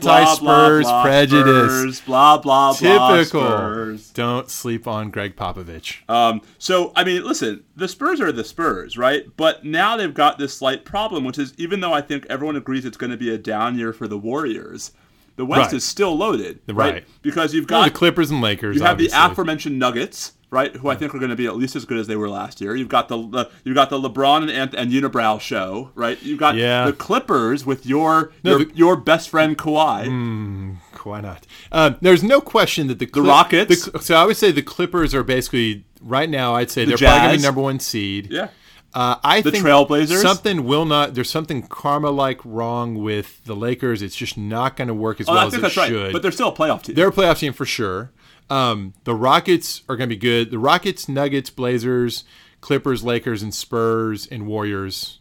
blah, 0.00 0.36
blah, 0.40 1.02
prejudice. 1.04 1.98
Spurs, 1.98 2.00
blah 2.00 2.38
blah 2.38 2.74
blah. 2.76 3.18
Typical. 3.18 3.40
Spurs. 3.40 4.10
Don't 4.10 4.49
sleep 4.50 4.86
on 4.86 5.10
Gregg 5.10 5.36
Popovich. 5.36 6.08
Um, 6.08 6.40
so 6.58 6.92
I 6.96 7.04
mean, 7.04 7.24
listen, 7.24 7.64
the 7.76 7.88
Spurs 7.88 8.20
are 8.20 8.32
the 8.32 8.44
Spurs, 8.44 8.96
right? 8.98 9.24
But 9.36 9.64
now 9.64 9.96
they've 9.96 10.12
got 10.14 10.38
this 10.38 10.56
slight 10.56 10.84
problem, 10.84 11.24
which 11.24 11.38
is 11.38 11.54
even 11.56 11.80
though 11.80 11.92
I 11.92 12.00
think 12.00 12.26
everyone 12.28 12.56
agrees 12.56 12.84
it's 12.84 12.96
going 12.96 13.10
to 13.10 13.16
be 13.16 13.30
a 13.32 13.38
down 13.38 13.78
year 13.78 13.92
for 13.92 14.06
the 14.08 14.18
Warriors, 14.18 14.92
the 15.36 15.44
West 15.46 15.66
Right. 15.68 15.74
is 15.74 15.84
still 15.84 16.16
loaded, 16.16 16.60
right? 16.68 16.94
Right. 16.94 17.04
Because 17.22 17.54
you've 17.54 17.68
Well, 17.70 17.82
got 17.82 17.92
the 17.92 17.98
Clippers 17.98 18.30
and 18.30 18.40
Lakers. 18.40 18.76
You 18.76 18.82
have 18.82 18.92
obviously. 18.92 19.16
the 19.18 19.24
aforementioned 19.30 19.78
Nuggets, 19.78 20.32
right? 20.50 20.74
Who 20.76 20.88
I 20.88 20.96
think 20.96 21.14
are 21.14 21.18
going 21.18 21.30
to 21.30 21.36
be 21.36 21.46
at 21.46 21.56
least 21.56 21.76
as 21.76 21.84
good 21.86 21.96
as 21.96 22.08
they 22.08 22.16
were 22.16 22.28
last 22.28 22.60
year. 22.60 22.74
You've 22.76 22.88
got 22.88 23.08
the, 23.08 23.16
the 23.16 23.50
you've 23.64 23.76
got 23.76 23.88
the 23.88 23.98
LeBron 23.98 24.42
and, 24.42 24.50
Ant- 24.50 24.74
and 24.74 24.90
Unibrow 24.92 25.40
show, 25.40 25.90
right? 25.94 26.20
You've 26.22 26.40
got 26.40 26.56
Yeah. 26.56 26.84
the 26.86 26.92
Clippers 26.92 27.64
with 27.64 27.86
your 27.86 28.32
No, 28.44 28.56
your, 28.56 28.64
the- 28.66 28.74
your 28.76 28.96
best 28.96 29.30
friend 29.30 29.56
Kawhi. 29.56 30.76
Why 31.04 31.20
not? 31.20 31.46
Um, 31.72 31.96
there's 32.00 32.22
no 32.22 32.40
question 32.40 32.86
that 32.88 32.98
the 32.98 33.06
Clip- 33.06 33.26
Rockets. 33.26 33.86
the- 33.86 33.98
so 34.00 34.16
I 34.16 34.24
would 34.26 34.36
say 34.36 34.50
the 34.52 34.62
Clippers 34.62 35.14
are 35.14 35.22
basically 35.22 35.84
right 36.00 36.28
now. 36.28 36.54
I'd 36.54 36.70
say 36.70 36.84
they're 36.84 36.96
probably 36.98 37.20
going 37.20 37.32
to 37.32 37.36
be 37.38 37.42
number 37.42 37.60
one 37.60 37.80
seed. 37.80 38.28
Yeah. 38.30 38.48
Uh, 38.92 39.14
I 39.22 39.40
The 39.40 39.52
think 39.52 39.64
Trailblazers. 39.64 40.20
Something 40.20 40.64
will 40.64 40.84
not. 40.84 41.14
There's 41.14 41.30
something 41.30 41.62
karma-like 41.68 42.40
wrong 42.44 42.96
with 42.96 43.44
the 43.44 43.54
Lakers. 43.54 44.02
It's 44.02 44.16
just 44.16 44.36
not 44.36 44.76
going 44.76 44.88
to 44.88 44.94
work 44.94 45.20
as 45.20 45.28
Oh, 45.28 45.32
well 45.34 45.46
as 45.46 45.54
it 45.54 45.60
that's 45.60 45.76
right. 45.76 45.88
should. 45.88 46.12
But 46.12 46.22
they're 46.22 46.32
still 46.32 46.48
a 46.48 46.52
playoff 46.56 46.82
team. 46.82 46.96
They're 46.96 47.08
a 47.08 47.12
playoff 47.12 47.38
team 47.38 47.52
for 47.52 47.64
sure. 47.64 48.10
Um, 48.50 48.94
the 49.04 49.14
Rockets 49.14 49.82
are 49.88 49.94
going 49.96 50.08
to 50.10 50.16
be 50.16 50.18
good. 50.18 50.50
The 50.50 50.58
Rockets, 50.58 51.08
Nuggets, 51.08 51.50
Blazers, 51.50 52.24
Clippers, 52.60 53.04
Lakers, 53.04 53.44
and 53.44 53.54
Spurs 53.54 54.26
and 54.26 54.48
Warriors. 54.48 55.19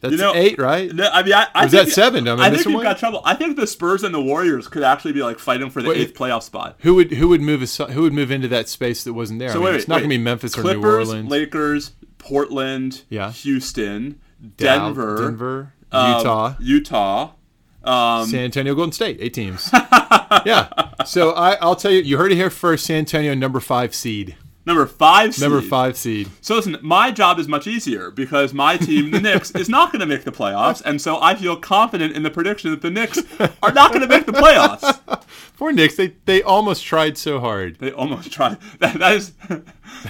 That's 0.00 0.12
You 0.12 0.18
know, 0.18 0.32
eight, 0.34 0.58
right? 0.58 0.92
No, 0.94 1.08
I 1.12 1.22
mean, 1.24 1.32
I, 1.32 1.46
I 1.54 1.64
is 1.64 1.72
think 1.72 1.86
that 1.88 1.92
seven? 1.92 2.28
Am 2.28 2.38
I 2.40 2.46
I 2.46 2.50
think 2.50 2.64
you've 2.66 2.74
one? 2.74 2.84
got 2.84 2.98
trouble. 2.98 3.20
I 3.24 3.34
think 3.34 3.56
the 3.56 3.66
Spurs 3.66 4.04
and 4.04 4.14
the 4.14 4.20
Warriors 4.20 4.68
could 4.68 4.82
actually 4.84 5.12
be 5.12 5.22
like 5.22 5.38
fighting 5.38 5.70
for 5.70 5.82
the 5.82 5.88
Wait, 5.88 5.98
eighth 5.98 6.14
playoff 6.14 6.42
spot. 6.44 6.76
Who 6.80 6.94
would 6.94 7.12
who 7.12 7.28
would 7.28 7.40
move 7.40 7.68
who 7.68 8.02
would 8.02 8.12
move 8.12 8.30
into 8.30 8.46
that 8.48 8.68
space 8.68 9.02
that 9.04 9.12
wasn't 9.14 9.40
there? 9.40 9.48
So 9.50 9.54
I 9.54 9.58
mean, 9.58 9.64
wait, 9.64 9.74
it's 9.76 9.88
not 9.88 9.94
going 9.98 10.10
to 10.10 10.16
be 10.16 10.18
Memphis 10.22 10.54
Clippers, 10.54 10.76
or 10.76 10.80
New 10.80 10.88
Orleans, 10.88 11.30
Lakers, 11.30 11.92
Portland, 12.18 13.02
Yeah. 13.08 13.32
Houston, 13.32 14.20
Denver, 14.56 15.16
Denver, 15.20 15.72
um, 15.90 16.18
Utah, 16.18 16.54
Utah. 16.60 17.30
Um, 17.84 18.26
San 18.26 18.40
Antonio, 18.44 18.74
Golden 18.74 18.92
State, 18.92 19.16
eight 19.20 19.32
teams. 19.32 19.70
yeah. 20.44 20.68
So 21.06 21.30
I, 21.32 21.54
I'll 21.54 21.76
tell 21.76 21.90
you, 21.90 22.00
you 22.02 22.18
heard 22.18 22.32
it 22.32 22.34
here 22.34 22.50
first. 22.50 22.84
San 22.84 22.98
Antonio, 22.98 23.34
number 23.34 23.60
five 23.60 23.94
seed, 23.94 24.36
number 24.68 24.86
five. 24.86 25.34
Seed. 25.34 25.42
number 25.42 25.60
five 25.60 25.96
seed. 25.96 26.28
So 26.40 26.54
listen, 26.54 26.76
my 26.82 27.10
job 27.10 27.40
is 27.40 27.48
much 27.48 27.66
easier 27.66 28.10
because 28.12 28.54
my 28.54 28.76
team, 28.76 29.10
the 29.10 29.20
Knicks, 29.20 29.50
is 29.56 29.68
not 29.68 29.90
going 29.90 30.00
to 30.00 30.06
make 30.06 30.22
the 30.24 30.30
playoffs, 30.30 30.80
and 30.84 31.00
so 31.00 31.20
I 31.20 31.34
feel 31.34 31.56
confident 31.56 32.14
in 32.14 32.22
the 32.22 32.30
prediction 32.30 32.70
that 32.70 32.82
the 32.82 32.90
Knicks 32.90 33.18
are 33.40 33.72
not 33.72 33.92
going 33.92 34.02
to 34.02 34.06
make 34.06 34.26
the 34.26 34.32
playoffs. 34.32 35.24
Poor 35.56 35.72
Knicks, 35.72 35.96
they 35.96 36.14
they 36.26 36.42
almost 36.42 36.84
tried 36.84 37.18
so 37.18 37.40
hard. 37.40 37.78
They 37.80 37.90
almost 37.90 38.30
tried. 38.30 38.58
That, 38.78 38.98
that 39.00 39.12
is 39.16 39.32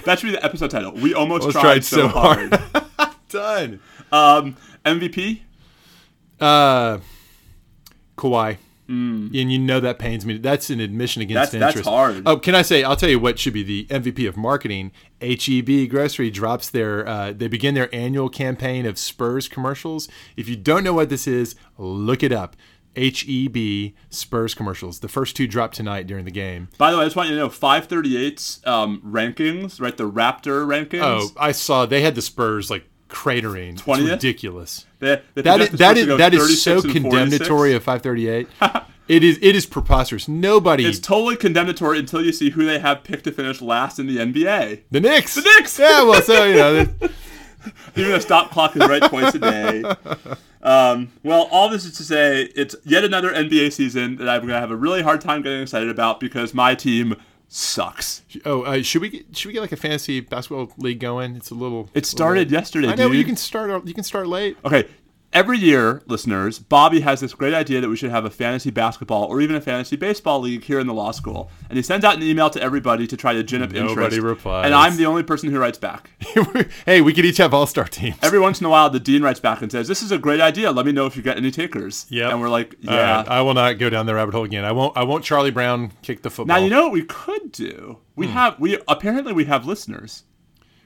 that 0.05 0.19
should 0.19 0.27
be 0.27 0.31
the 0.33 0.43
episode 0.45 0.69
title. 0.69 0.91
We 0.91 1.13
almost, 1.15 1.43
Almost 1.43 1.59
tried, 1.59 1.83
so, 1.83 2.07
hard. 2.07 2.51
Done. 3.29 3.79
um, 4.11 4.57
MVP. 4.85 5.41
Uh, 6.39 6.99
Kawhi. 8.17 8.57
And 8.89 9.51
you 9.51 9.59
know 9.59 9.79
that 9.79 9.99
pains 9.99 10.25
me. 10.25 10.37
That's 10.37 10.69
an 10.69 10.79
admission 10.79 11.21
against 11.21 11.51
That's- 11.51 11.59
that's 11.75 11.75
interest. 11.77 11.89
hard. 11.89 12.23
Oh, 12.25 12.37
can 12.37 12.55
I 12.55 12.63
say? 12.63 12.83
I'll 12.83 12.95
tell 12.95 13.09
you 13.09 13.19
what 13.19 13.37
should 13.39 13.53
be 13.53 13.63
the 13.63 13.85
MVP 13.89 14.27
of 14.27 14.35
marketing. 14.35 14.91
HEB 15.21 15.89
Grocery 15.89 16.29
drops 16.31 16.69
their. 16.69 17.07
Uh, 17.07 17.31
they 17.31 17.47
begin 17.47 17.75
their 17.75 17.93
annual 17.93 18.29
campaign 18.29 18.85
of 18.85 18.97
Spurs 18.97 19.47
commercials. 19.47 20.07
If 20.35 20.49
you 20.49 20.55
don't 20.55 20.83
know 20.83 20.93
what 20.93 21.09
this 21.09 21.27
is, 21.27 21.55
look 21.77 22.23
it 22.23 22.31
up. 22.31 22.55
HEB 22.95 23.93
Spurs 24.09 24.53
commercials. 24.53 24.99
The 24.99 25.07
first 25.07 25.35
two 25.35 25.47
dropped 25.47 25.75
tonight 25.75 26.07
during 26.07 26.25
the 26.25 26.31
game. 26.31 26.69
By 26.77 26.91
the 26.91 26.97
way, 26.97 27.03
I 27.03 27.05
just 27.05 27.15
want 27.15 27.29
you 27.29 27.35
to 27.35 27.41
know 27.41 27.49
538's 27.49 28.61
um, 28.65 29.01
rankings, 29.05 29.79
right? 29.79 29.95
The 29.95 30.09
Raptor 30.09 30.65
rankings. 30.65 31.01
Oh, 31.03 31.29
I 31.39 31.51
saw 31.51 31.85
they 31.85 32.01
had 32.01 32.15
the 32.15 32.21
Spurs 32.21 32.69
like 32.69 32.88
cratering. 33.09 33.73
It's 33.73 33.81
20th? 33.81 34.11
ridiculous. 34.11 34.85
They, 34.99 35.21
they 35.33 35.41
That 35.41 35.61
is 35.61 35.69
the 35.71 35.77
that 35.77 35.97
is 35.97 36.07
that 36.17 36.33
is 36.33 36.61
so 36.61 36.81
condemnatory 36.81 37.73
of 37.73 37.83
538. 37.83 38.47
it 39.07 39.23
is 39.23 39.37
it 39.41 39.55
is 39.55 39.65
preposterous. 39.65 40.27
Nobody 40.27 40.85
It's 40.85 40.99
totally 40.99 41.35
condemnatory 41.35 41.99
until 41.99 42.23
you 42.23 42.31
see 42.31 42.51
who 42.51 42.65
they 42.65 42.79
have 42.79 43.03
picked 43.03 43.25
to 43.25 43.31
finish 43.31 43.61
last 43.61 43.99
in 43.99 44.07
the 44.07 44.17
NBA. 44.17 44.83
the 44.91 44.99
Knicks. 44.99 45.35
The 45.35 45.41
Knicks! 45.41 45.77
Yeah, 45.77 46.03
well, 46.03 46.21
so 46.21 46.45
you 46.45 46.55
know, 46.55 46.87
Even 47.95 48.13
a 48.13 48.21
stop 48.21 48.51
clock 48.51 48.75
is 48.75 48.87
right 48.87 49.03
twice 49.03 49.35
a 49.35 49.39
day. 49.39 49.83
Um, 50.61 51.11
well, 51.23 51.47
all 51.51 51.69
this 51.69 51.85
is 51.85 51.95
to 51.97 52.03
say, 52.03 52.43
it's 52.55 52.75
yet 52.83 53.03
another 53.03 53.31
NBA 53.31 53.71
season 53.71 54.17
that 54.17 54.27
I'm 54.27 54.41
going 54.41 54.53
to 54.53 54.59
have 54.59 54.71
a 54.71 54.75
really 54.75 55.01
hard 55.01 55.21
time 55.21 55.41
getting 55.41 55.61
excited 55.61 55.89
about 55.89 56.19
because 56.19 56.53
my 56.53 56.75
team 56.75 57.15
sucks. 57.49 58.21
oh, 58.45 58.61
uh, 58.61 58.81
should 58.81 59.01
we 59.01 59.09
get, 59.09 59.35
should 59.35 59.47
we 59.47 59.53
get 59.53 59.61
like 59.61 59.73
a 59.73 59.77
fantasy 59.77 60.21
basketball 60.21 60.71
league 60.77 60.99
going? 60.99 61.35
It's 61.35 61.49
a 61.49 61.55
little. 61.55 61.89
It 61.93 62.05
started 62.05 62.49
yesterday, 62.51 62.87
I 62.87 62.95
know, 62.95 63.09
dude. 63.09 63.17
you 63.17 63.25
can 63.25 63.35
start. 63.35 63.85
You 63.85 63.93
can 63.93 64.03
start 64.03 64.27
late. 64.27 64.55
Okay. 64.63 64.87
Every 65.31 65.59
year, 65.59 66.01
listeners, 66.07 66.57
Bobby 66.57 67.01
has 67.01 67.19
this 67.19 67.35
great 67.35 67.53
idea 67.53 67.81
that 67.81 67.87
we 67.89 67.95
should 67.95 68.09
have 68.09 68.25
a 68.25 68.31
fantasy 68.31 68.71
basketball 68.71 69.25
or 69.25 69.41
even 69.41 69.55
a 69.55 69.61
fantasy 69.61 69.95
baseball 69.95 70.39
league 70.39 70.63
here 70.63 70.79
in 70.79 70.87
the 70.87 70.93
law 70.93 71.11
school. 71.11 71.51
And 71.69 71.77
he 71.77 71.83
sends 71.83 72.03
out 72.03 72.15
an 72.15 72.23
email 72.23 72.49
to 72.49 72.59
everybody 72.59 73.05
to 73.05 73.15
try 73.15 73.33
to 73.33 73.43
gin 73.43 73.61
up 73.61 73.69
Nobody 73.69 73.91
interest. 73.91 74.17
replies. 74.21 74.65
And 74.65 74.73
I'm 74.73 74.97
the 74.97 75.05
only 75.05 75.21
person 75.21 75.51
who 75.51 75.59
writes 75.59 75.77
back. 75.77 76.09
hey, 76.87 77.01
we 77.01 77.13
could 77.13 77.25
each 77.25 77.37
have 77.37 77.53
all 77.53 77.67
star 77.67 77.83
teams. 77.85 78.15
Every 78.23 78.39
once 78.39 78.59
in 78.59 78.65
a 78.65 78.69
while, 78.69 78.89
the 78.89 78.99
dean 78.99 79.21
writes 79.21 79.39
back 79.39 79.61
and 79.61 79.71
says, 79.71 79.87
This 79.87 80.01
is 80.01 80.11
a 80.11 80.17
great 80.17 80.41
idea. 80.41 80.71
Let 80.71 80.87
me 80.87 80.91
know 80.93 81.05
if 81.05 81.15
you 81.15 81.21
get 81.21 81.37
any 81.37 81.51
takers. 81.51 82.07
Yep. 82.09 82.31
And 82.31 82.41
we're 82.41 82.49
like, 82.49 82.75
Yeah. 82.79 83.17
right, 83.17 83.27
I 83.27 83.41
will 83.43 83.53
not 83.53 83.77
go 83.77 83.91
down 83.91 84.07
the 84.07 84.15
rabbit 84.15 84.33
hole 84.33 84.45
again. 84.45 84.65
I 84.65 84.71
won't. 84.71 84.97
I 84.97 85.03
won't. 85.03 85.23
Charlie 85.23 85.51
Brown 85.51 85.91
kick 86.01 86.23
the 86.23 86.31
football. 86.31 86.55
Now, 86.57 86.63
you 86.63 86.71
know 86.71 86.83
what 86.85 86.91
we 86.91 87.03
could 87.03 87.51
do? 87.51 87.99
We 88.15 88.25
Hmm. 88.25 88.33
have, 88.33 88.59
we 88.59 88.79
apparently 88.87 89.33
we 89.33 89.45
have 89.45 89.65
listeners. 89.67 90.23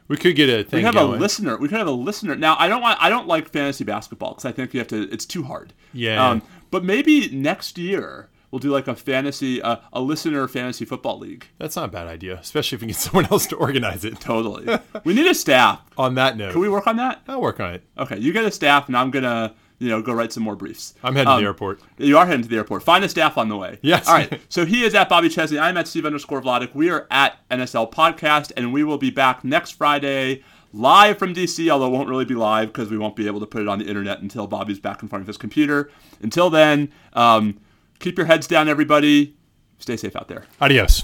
We 0.07 0.17
could 0.17 0.35
get 0.35 0.49
a 0.49 0.63
thing. 0.63 0.79
We 0.79 0.83
have 0.83 0.95
going. 0.95 1.17
a 1.17 1.21
listener. 1.21 1.57
We 1.57 1.67
could 1.67 1.77
have 1.77 1.87
a 1.87 1.91
listener. 1.91 2.35
Now, 2.35 2.55
I 2.59 2.67
don't 2.67 2.81
want. 2.81 3.01
I 3.01 3.09
don't 3.09 3.27
like 3.27 3.49
fantasy 3.49 3.83
basketball 3.83 4.31
because 4.31 4.45
I 4.45 4.51
think 4.51 4.73
you 4.73 4.79
have 4.79 4.87
to. 4.89 5.09
It's 5.11 5.25
too 5.25 5.43
hard. 5.43 5.73
Yeah. 5.93 6.39
but 6.71 6.83
maybe 6.83 7.29
next 7.29 7.77
year 7.77 8.29
we'll 8.53 8.59
do 8.59 8.69
like 8.69 8.87
a 8.87 8.95
fantasy, 8.95 9.59
uh, 9.63 9.77
a 9.91 9.99
listener 9.99 10.47
fantasy 10.47 10.85
football 10.85 11.17
league. 11.17 11.47
That's 11.57 11.75
not 11.75 11.85
a 11.85 11.91
bad 11.91 12.05
idea, 12.05 12.37
especially 12.37 12.75
if 12.75 12.81
we 12.81 12.87
get 12.87 12.95
someone 12.97 13.25
else 13.31 13.47
to 13.47 13.55
organize 13.55 14.05
it. 14.05 14.19
Totally. 14.19 14.67
we 15.03 15.15
need 15.15 15.25
a 15.25 15.33
staff. 15.33 15.81
On 15.97 16.13
that 16.15 16.37
note, 16.37 16.51
Can 16.51 16.61
we 16.61 16.69
work 16.69 16.85
on 16.85 16.97
that? 16.97 17.23
I'll 17.27 17.41
work 17.41 17.59
on 17.59 17.73
it. 17.73 17.83
Okay, 17.97 18.19
you 18.19 18.31
get 18.31 18.45
a 18.45 18.51
staff, 18.51 18.87
and 18.87 18.95
I'm 18.95 19.09
gonna, 19.09 19.55
you 19.79 19.89
know, 19.89 20.01
go 20.01 20.13
write 20.13 20.31
some 20.31 20.43
more 20.43 20.55
briefs. 20.55 20.93
I'm 21.03 21.13
heading 21.15 21.27
to 21.27 21.31
Um, 21.33 21.41
the 21.41 21.45
airport. 21.47 21.81
You 21.97 22.17
are 22.17 22.25
heading 22.25 22.43
to 22.43 22.49
the 22.49 22.55
airport. 22.57 22.83
Find 22.83 23.03
a 23.03 23.09
staff 23.09 23.37
on 23.37 23.49
the 23.49 23.57
way. 23.57 23.79
Yes. 23.81 24.07
All 24.07 24.13
right. 24.15 24.39
So 24.49 24.65
he 24.65 24.83
is 24.83 24.95
at 24.95 25.09
Bobby 25.09 25.29
Chesney. 25.29 25.59
I'm 25.59 25.77
at 25.77 25.87
Steve 25.87 26.05
underscore 26.05 26.41
Vladeck. 26.41 26.73
We 26.73 26.89
are 26.89 27.07
at 27.11 27.37
NSL 27.51 27.91
Podcast, 27.91 28.51
and 28.55 28.71
we 28.73 28.83
will 28.83 28.97
be 28.97 29.09
back 29.09 29.43
next 29.43 29.71
Friday 29.71 30.43
live 30.71 31.19
from 31.19 31.33
DC, 31.35 31.69
although 31.69 31.87
it 31.87 31.91
won't 31.91 32.09
really 32.09 32.25
be 32.25 32.33
live 32.33 32.69
because 32.69 32.89
we 32.89 32.97
won't 32.97 33.15
be 33.15 33.27
able 33.27 33.39
to 33.39 33.45
put 33.45 33.61
it 33.61 33.67
on 33.67 33.77
the 33.79 33.85
internet 33.85 34.21
until 34.21 34.47
Bobby's 34.47 34.79
back 34.79 35.03
in 35.03 35.07
front 35.07 35.21
of 35.21 35.27
his 35.27 35.37
computer. 35.37 35.91
Until 36.21 36.49
then, 36.49 36.91
um, 37.13 37.59
keep 37.99 38.17
your 38.17 38.25
heads 38.25 38.47
down, 38.47 38.67
everybody. 38.67 39.35
Stay 39.79 39.97
safe 39.97 40.15
out 40.15 40.27
there. 40.29 40.45
Adios. 40.61 41.03